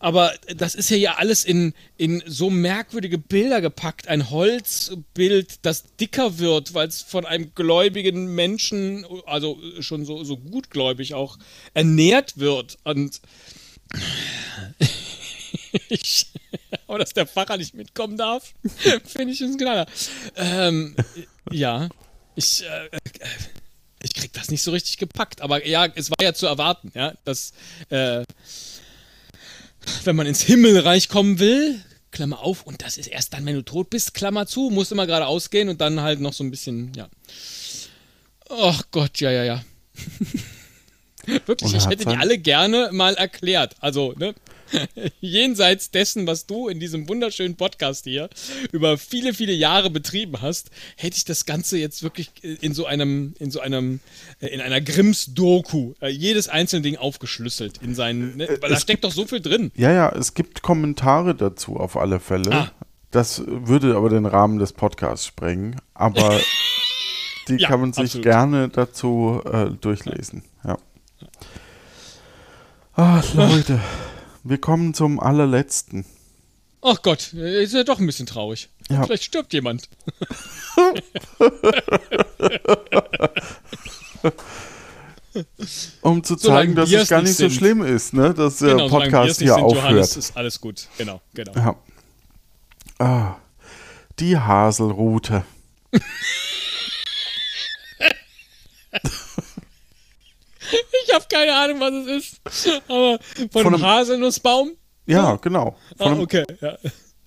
[0.03, 4.09] Aber das ist ja ja alles in, in so merkwürdige Bilder gepackt.
[4.09, 10.37] Ein Holzbild, das dicker wird, weil es von einem gläubigen Menschen, also schon so, so
[10.39, 11.39] gutgläubig auch,
[11.73, 12.79] ernährt wird.
[12.83, 13.21] Und
[15.89, 16.27] ich,
[16.89, 18.55] aber dass der Pfarrer nicht mitkommen darf,
[19.07, 19.87] finde ich ein Knaller.
[20.35, 20.97] Ähm,
[21.53, 21.89] ja,
[22.35, 22.91] ich, äh,
[24.03, 25.43] ich krieg das nicht so richtig gepackt.
[25.43, 27.53] Aber ja, es war ja zu erwarten, ja, dass,
[27.89, 28.25] äh,
[30.05, 31.81] wenn man ins Himmelreich kommen will,
[32.11, 35.07] Klammer auf, und das ist erst dann, wenn du tot bist, Klammer zu, musst immer
[35.07, 37.09] gerade ausgehen und dann halt noch so ein bisschen, ja.
[38.51, 39.65] Ach Gott, ja, ja, ja.
[41.47, 43.77] Wirklich, ich hätte die alle gerne mal erklärt.
[43.81, 44.35] Also, ne?
[45.21, 48.29] Jenseits dessen, was du in diesem wunderschönen Podcast hier
[48.73, 52.87] über viele, viele Jahre betrieben hast, hätte ich das Ganze jetzt wirklich äh, in so
[52.87, 54.01] einem, in so einem,
[54.41, 58.49] äh, in einer Grimms-Doku, äh, jedes einzelne Ding aufgeschlüsselt in seinen, ne?
[58.61, 59.71] weil da es steckt doch so viel drin.
[59.75, 62.53] Ja, ja, es gibt Kommentare dazu auf alle Fälle.
[62.53, 62.73] Ah.
[63.11, 65.77] Das würde aber den Rahmen des Podcasts sprengen.
[65.93, 66.41] Aber
[67.49, 68.25] die Ja, kann man sich absolut.
[68.25, 70.45] gerne dazu äh, durchlesen.
[70.65, 70.79] Ja.
[72.95, 73.81] Ah, Leute,
[74.45, 76.05] wir kommen zum allerletzten.
[76.83, 78.69] Ach Gott, ist ja doch ein bisschen traurig.
[78.89, 79.05] Ja.
[79.05, 79.89] Vielleicht stirbt jemand.
[86.03, 87.53] Um zu Solange zeigen, dass wir es gar nicht so sind.
[87.57, 88.35] schlimm ist, ne?
[88.35, 90.17] dass der genau, solange Podcast hier sind, Johannes, aufhört.
[90.17, 90.89] ist alles gut.
[90.99, 91.53] Genau, genau.
[91.55, 91.77] Ja.
[92.99, 93.37] Ah,
[94.19, 95.45] die Haselrute.
[101.07, 102.33] Ich habe keine Ahnung, was es
[102.65, 102.81] ist.
[102.89, 104.73] Aber von, Von einem einem- Haselnussbaum?
[105.07, 105.77] Ja, genau.
[105.97, 106.45] Von Ah, einem- okay.
[106.61, 106.79] Ja.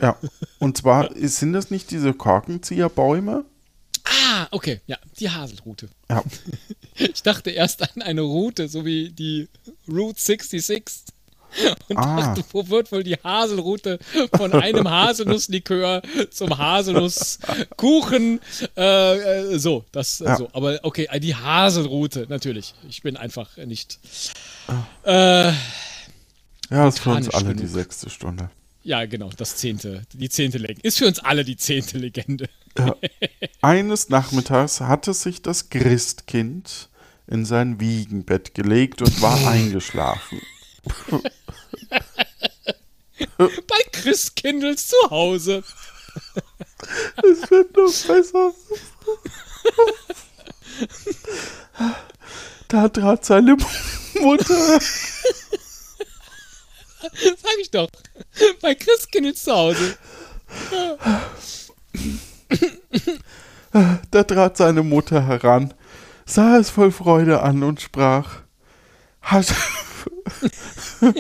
[0.02, 0.18] Ja.
[0.60, 3.46] Und zwar sind das nicht diese Korkenzieherbäume?
[4.06, 4.82] Ah, okay.
[4.88, 5.90] Ja, die Haselrute.
[6.10, 6.24] Ja.
[6.98, 9.50] Ich dachte erst an eine Route, so wie die
[9.86, 11.04] Route 66.
[11.90, 12.18] Und Ah.
[12.34, 14.00] dachte, wo wird wohl die Haselrute
[14.36, 16.02] von einem Haselnusslikör
[16.32, 18.40] zum Haselnusskuchen?
[18.78, 19.18] Äh,
[19.54, 20.36] äh, so, das äh, Ja.
[20.38, 20.50] so.
[20.54, 22.74] Aber okay, äh, die Haselrute, natürlich.
[22.90, 24.00] Ich bin einfach nicht.
[25.04, 25.52] Äh,
[26.72, 27.58] Ja, ist für uns alle genug.
[27.62, 28.50] die sechste Stunde.
[28.84, 30.82] ja, genau, das zehnte, die zehnte Legende.
[30.82, 32.50] Ist für uns alle die zehnte Legende.
[33.62, 36.90] Eines Nachmittags hatte sich das Christkind
[37.28, 40.42] in sein Wiegenbett gelegt und war eingeschlafen.
[43.38, 45.64] Bei Christkindls zu Hause.
[47.18, 48.54] Es wird noch besser.
[52.68, 53.58] Da trat seine
[54.20, 54.80] Mutter.
[57.02, 57.90] Sag ich doch.
[58.62, 59.98] Bei Christkindls zu Hause.
[64.12, 65.74] Da trat seine Mutter heran,
[66.26, 68.42] sah es voll Freude an und sprach:
[69.22, 69.54] Hast,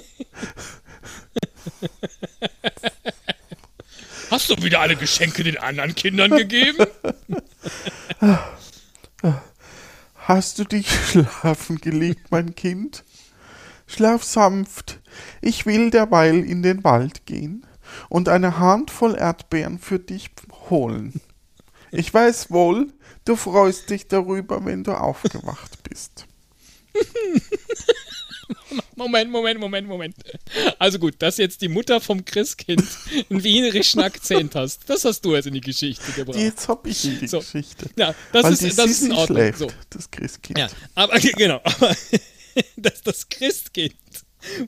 [4.31, 6.85] Hast du wieder alle Geschenke den anderen Kindern gegeben?
[10.17, 13.03] hast du dich schlafen gelegt, mein Kind?
[13.87, 14.99] Schlaf sanft.
[15.41, 17.65] Ich will derweil in den Wald gehen
[18.09, 20.31] und eine Handvoll Erdbeeren für dich
[20.69, 21.21] holen.
[21.91, 22.91] Ich weiß wohl,
[23.25, 26.25] du freust dich darüber, wenn du aufgewacht bist.
[28.95, 30.15] Moment, Moment, Moment, Moment.
[30.79, 32.83] Also gut, dass jetzt die Mutter vom Christkind
[33.29, 36.37] einen wienerischen Akzent hast, das hast du jetzt in die Geschichte gebracht.
[36.37, 37.39] Jetzt hab ich in die So.
[37.39, 37.89] Geschichte.
[37.97, 39.37] Ja, das Weil ist, das ist in Ordnung.
[39.37, 39.67] schläft, So.
[39.89, 40.59] das Christkind.
[40.59, 41.95] Ja, aber genau, aber
[42.77, 43.93] dass das Christkind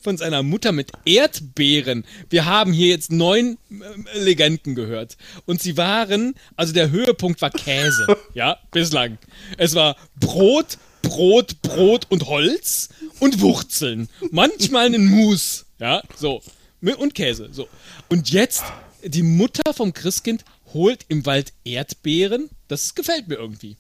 [0.02, 2.04] von seiner Mutter mit Erdbeeren.
[2.30, 7.52] Wir haben hier jetzt neun ähm, Legenden gehört und sie waren, also der Höhepunkt war
[7.52, 9.20] Käse, ja, bislang.
[9.58, 14.10] Es war Brot, Brot, Brot und Holz und Wurzeln.
[14.32, 16.42] Manchmal ein Mus, ja, so.
[16.82, 17.68] Und Käse, so.
[18.10, 18.64] Und jetzt,
[19.04, 22.50] die Mutter vom Christkind holt im Wald Erdbeeren.
[22.68, 23.76] Das gefällt mir irgendwie.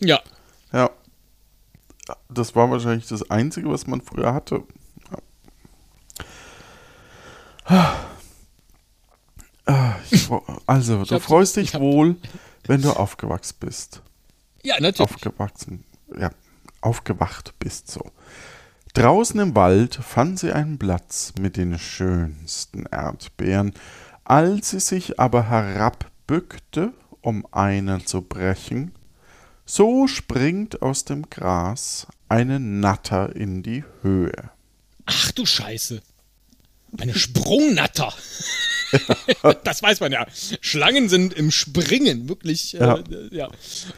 [0.00, 0.20] Ja,
[0.72, 0.90] Ja.
[2.30, 4.62] Das war wahrscheinlich das Einzige, was man früher hatte.
[7.68, 7.96] Ja.
[9.66, 12.16] Ah, ich fro- Also, du freust dich wohl,
[12.66, 14.00] wenn du aufgewachsen bist.
[14.62, 15.00] ja, natürlich.
[15.12, 15.84] Aufgewachsen,
[16.18, 16.30] ja,
[16.80, 18.10] aufgewacht bist so.
[18.94, 23.72] Draußen im Wald fand sie einen Platz mit den schönsten Erdbeeren.
[24.24, 28.92] Als sie sich aber herabbückte, um eine zu brechen,
[29.64, 34.50] so springt aus dem Gras eine Natter in die Höhe.
[35.06, 36.02] Ach du Scheiße.
[36.98, 38.12] Eine Sprungnatter.
[39.64, 40.26] das weiß man ja.
[40.60, 42.74] Schlangen sind im Springen, wirklich.
[42.74, 42.98] Äh, Ja.
[42.98, 43.48] äh, ja.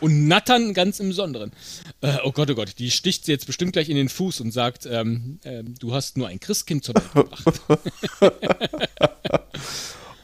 [0.00, 1.52] Und Nattern ganz im Besonderen.
[2.00, 4.52] Äh, oh Gott, oh Gott, die sticht sie jetzt bestimmt gleich in den Fuß und
[4.52, 7.60] sagt, ähm, ähm, du hast nur ein Christkind zur Welt gebracht.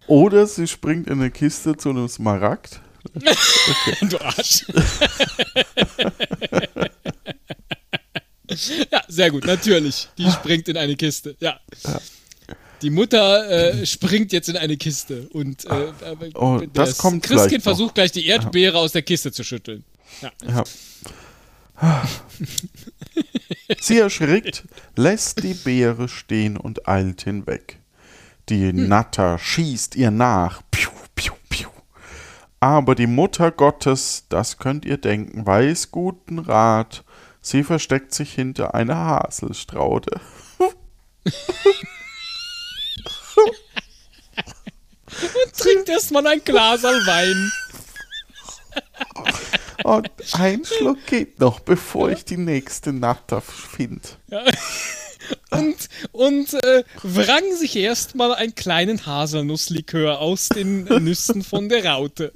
[0.06, 2.80] Oder sie springt in eine Kiste zu einem Smaragd.
[4.02, 4.64] du Arsch.
[8.90, 10.08] ja, sehr gut, natürlich.
[10.18, 11.36] Die springt in eine Kiste.
[11.40, 11.60] Ja.
[12.82, 15.92] Die Mutter äh, springt jetzt in eine Kiste und äh,
[16.34, 19.84] Oh, das kommt vielleicht Christkind versucht gleich die Erdbeere aus der Kiste zu schütteln.
[20.20, 20.32] Ja.
[20.46, 20.64] Ja.
[23.80, 27.78] Sie erschrickt, lässt die Beere stehen und eilt hinweg.
[28.48, 30.62] Die Natter schießt ihr nach.
[30.70, 31.68] Piu, piu, piu.
[32.60, 37.04] Aber die Mutter Gottes, das könnt ihr denken, weiß guten Rat.
[37.40, 40.20] Sie versteckt sich hinter einer Haselstraude.
[45.56, 47.52] Trinkt erstmal ein Glas Wein.
[49.84, 54.08] Und ein Schluck geht noch, bevor ich die nächste Natter finde.
[55.50, 62.30] Und, und äh, wrang sich erstmal einen kleinen Haselnusslikör aus den Nüssen von der Raute.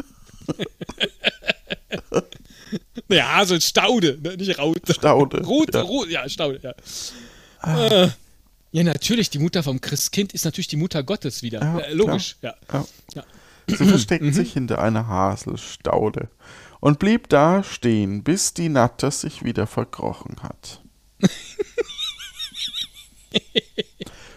[3.09, 4.93] ja, Haselstaude, ne, nicht Raute.
[4.93, 5.45] Staude.
[5.45, 5.85] Rute, ja.
[5.85, 6.75] Rute, ja, Staude, ja.
[7.63, 8.09] Äh,
[8.73, 11.61] ja, natürlich, die Mutter vom Christkind ist natürlich die Mutter Gottes wieder.
[11.61, 12.55] Ja, äh, logisch, ja.
[12.73, 12.87] Ja.
[13.15, 13.25] Ja.
[13.67, 16.29] Sie versteckt sich hinter einer Haselstaude
[16.81, 20.83] und blieb da stehen, bis die Natter sich wieder verkrochen hat.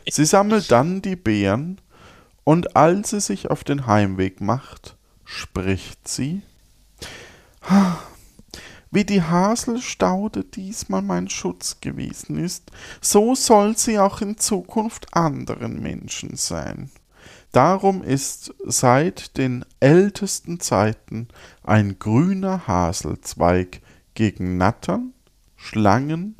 [0.09, 1.79] sie sammelt dann die Beeren
[2.43, 6.41] und als sie sich auf den Heimweg macht, spricht sie:
[7.61, 7.97] "Ah,
[8.93, 12.69] Wie die Haselstaude diesmal mein Schutz gewesen ist,
[13.01, 16.91] so soll sie auch in Zukunft anderen Menschen sein.
[17.51, 21.27] Darum ist seit den ältesten Zeiten
[21.63, 23.81] ein grüner Haselzweig
[24.13, 25.13] gegen Nattern,
[25.55, 26.35] Schlangen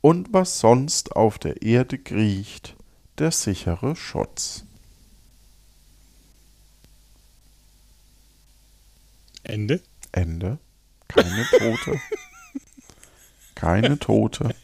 [0.00, 2.74] und was sonst auf der Erde kriecht,
[3.18, 4.64] der sichere Schutz.
[9.44, 9.82] Ende.
[10.10, 10.58] Ende.
[11.14, 12.00] Keine Tote.
[13.54, 14.54] Keine Tote.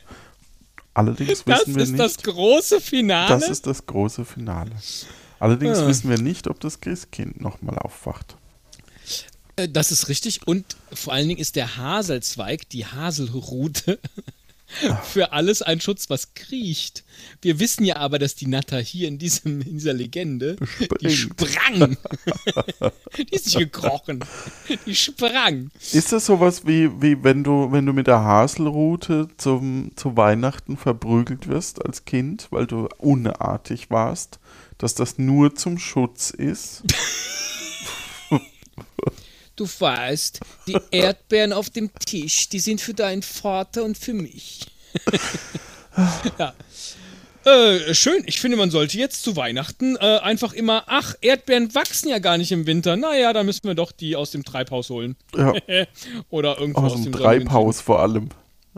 [0.94, 2.00] Allerdings Das wissen wir ist nicht.
[2.00, 3.28] das große Finale.
[3.28, 4.72] Das ist das große Finale.
[5.38, 5.86] Allerdings Ah.
[5.86, 8.36] wissen wir nicht, ob das Christkind nochmal aufwacht.
[9.56, 10.46] Äh, Das ist richtig.
[10.46, 14.00] Und vor allen Dingen ist der Haselzweig, die Haselrute,
[15.02, 17.04] für alles ein Schutz, was kriecht.
[17.40, 20.56] Wir wissen ja aber, dass die Natter hier in, diesem, in dieser Legende,
[21.00, 21.96] die sprang.
[23.18, 24.24] die ist nicht gekrochen.
[24.86, 25.70] Die sprang.
[25.92, 30.76] Ist das sowas wie, wie wenn du, wenn du mit der Haselrute zum, zu Weihnachten
[30.76, 34.38] verprügelt wirst als Kind, weil du unartig warst,
[34.76, 36.84] dass das nur zum Schutz ist?
[39.58, 44.60] Du weißt, die Erdbeeren auf dem Tisch, die sind für deinen Vater und für mich.
[46.38, 46.54] ja.
[47.44, 52.08] Äh, schön, ich finde, man sollte jetzt zu Weihnachten äh, einfach immer, ach, Erdbeeren wachsen
[52.08, 52.96] ja gar nicht im Winter.
[52.96, 55.16] Naja, dann müssen wir doch die aus dem Treibhaus holen.
[55.36, 55.52] Ja,
[56.30, 58.28] Oder irgendwo aus aus, dem Treibhaus vor allem.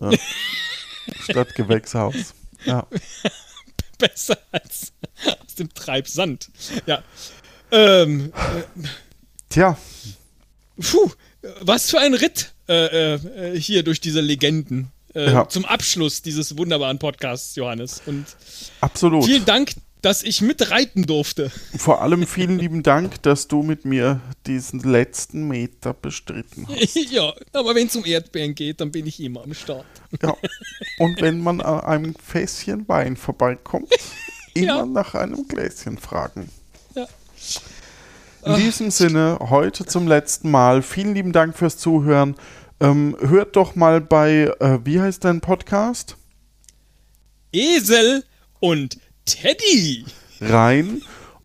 [0.00, 0.12] Ja.
[1.24, 2.34] Statt Gewächshaus.
[2.64, 2.86] Ja.
[3.98, 4.94] Besser als
[5.26, 6.48] aus dem Treibsand.
[6.86, 7.02] Ja.
[7.70, 8.32] Ähm,
[9.50, 9.76] Tja,
[10.80, 11.10] puh,
[11.60, 14.90] was für ein Ritt äh, äh, hier durch diese Legenden.
[15.14, 15.48] Äh, Ja.
[15.48, 18.02] Zum Abschluss dieses wunderbaren Podcasts, Johannes.
[18.06, 18.26] Und
[18.80, 19.24] absolut.
[19.24, 21.50] Vielen Dank, dass ich mitreiten durfte.
[21.76, 26.94] Vor allem vielen lieben Dank, dass du mit mir diesen letzten Meter bestritten hast.
[27.10, 29.84] ja, aber wenn es um Erdbeeren geht, dann bin ich immer am Start.
[30.22, 30.36] Ja.
[30.98, 33.92] Und wenn man an einem Fässchen Wein vorbeikommt,
[34.54, 34.86] immer Ja.
[34.86, 36.48] nach einem Gläschen fragen.
[36.94, 37.06] Ja.
[38.44, 40.82] In diesem Sinne, heute zum letzten Mal.
[40.82, 42.36] Vielen lieben Dank fürs Zuhören.
[42.80, 46.16] Ähm, hört doch mal bei, äh, wie heißt dein Podcast?
[47.52, 48.24] Esel
[48.60, 50.06] und Teddy.
[50.40, 51.02] Rein.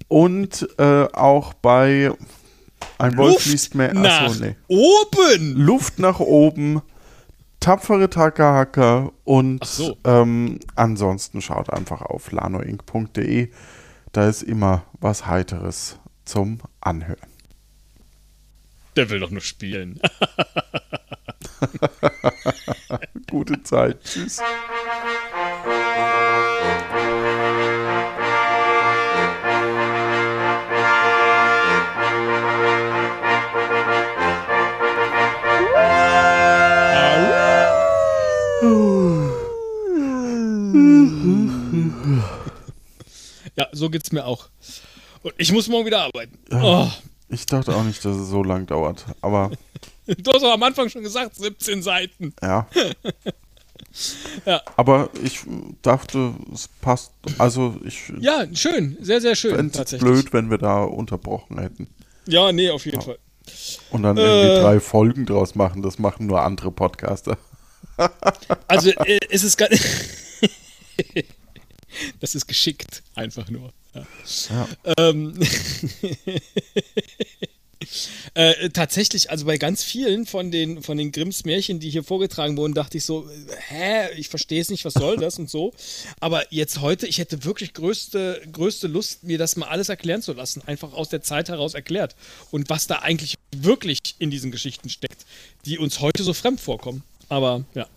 [0.07, 2.11] Und äh, auch bei
[2.97, 3.93] Ein Wolf Luft liest mehr.
[3.93, 4.55] nach Achso, nee.
[4.67, 5.55] oben.
[5.57, 6.81] Luft nach oben,
[7.59, 9.97] tapfere Takahacker und Ach so.
[10.05, 13.49] ähm, ansonsten schaut einfach auf lanoinc.de.
[14.13, 17.29] Da ist immer was Heiteres zum Anhören.
[18.95, 19.99] Der will doch nur spielen.
[23.29, 24.01] Gute Zeit.
[24.03, 24.41] Tschüss.
[43.57, 44.49] Ja, so geht's mir auch.
[45.25, 46.37] Und ich muss morgen wieder arbeiten.
[46.51, 46.87] Oh,
[47.29, 49.05] Ich dachte auch nicht, dass es so lang dauert.
[49.21, 49.49] Aber
[50.05, 52.33] du hast doch am Anfang schon gesagt, 17 Seiten.
[52.41, 52.67] ja.
[54.45, 54.61] Ja.
[54.75, 55.39] Aber ich
[55.81, 57.13] dachte, es passt.
[57.37, 58.97] Also ich Ja, schön.
[58.99, 59.67] Sehr, sehr schön.
[59.67, 60.11] es tatsächlich.
[60.11, 61.87] blöd, wenn wir da unterbrochen hätten.
[62.27, 63.17] Ja, nee, auf jeden Fall.
[63.91, 64.61] Und dann irgendwie Äh.
[64.61, 65.81] drei Folgen draus machen.
[65.81, 67.37] Das machen nur andere Podcaster.
[68.67, 69.69] Also, äh, es ist gar
[72.19, 73.73] Das ist geschickt, einfach nur.
[73.93, 74.07] Ja.
[74.49, 74.67] Ja.
[74.97, 75.39] Ähm,
[78.33, 82.57] Äh, tatsächlich, also bei ganz vielen von den, von den Grimms Märchen, die hier vorgetragen
[82.57, 83.29] wurden, dachte ich so,
[83.67, 85.73] hä, ich verstehe es nicht, was soll das und so.
[86.19, 90.33] Aber jetzt heute, ich hätte wirklich größte, größte Lust, mir das mal alles erklären zu
[90.33, 90.61] lassen.
[90.65, 92.15] Einfach aus der Zeit heraus erklärt.
[92.51, 95.25] Und was da eigentlich wirklich in diesen Geschichten steckt,
[95.65, 97.03] die uns heute so fremd vorkommen.
[97.29, 97.87] Aber ja.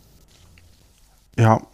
[1.36, 1.66] Ja,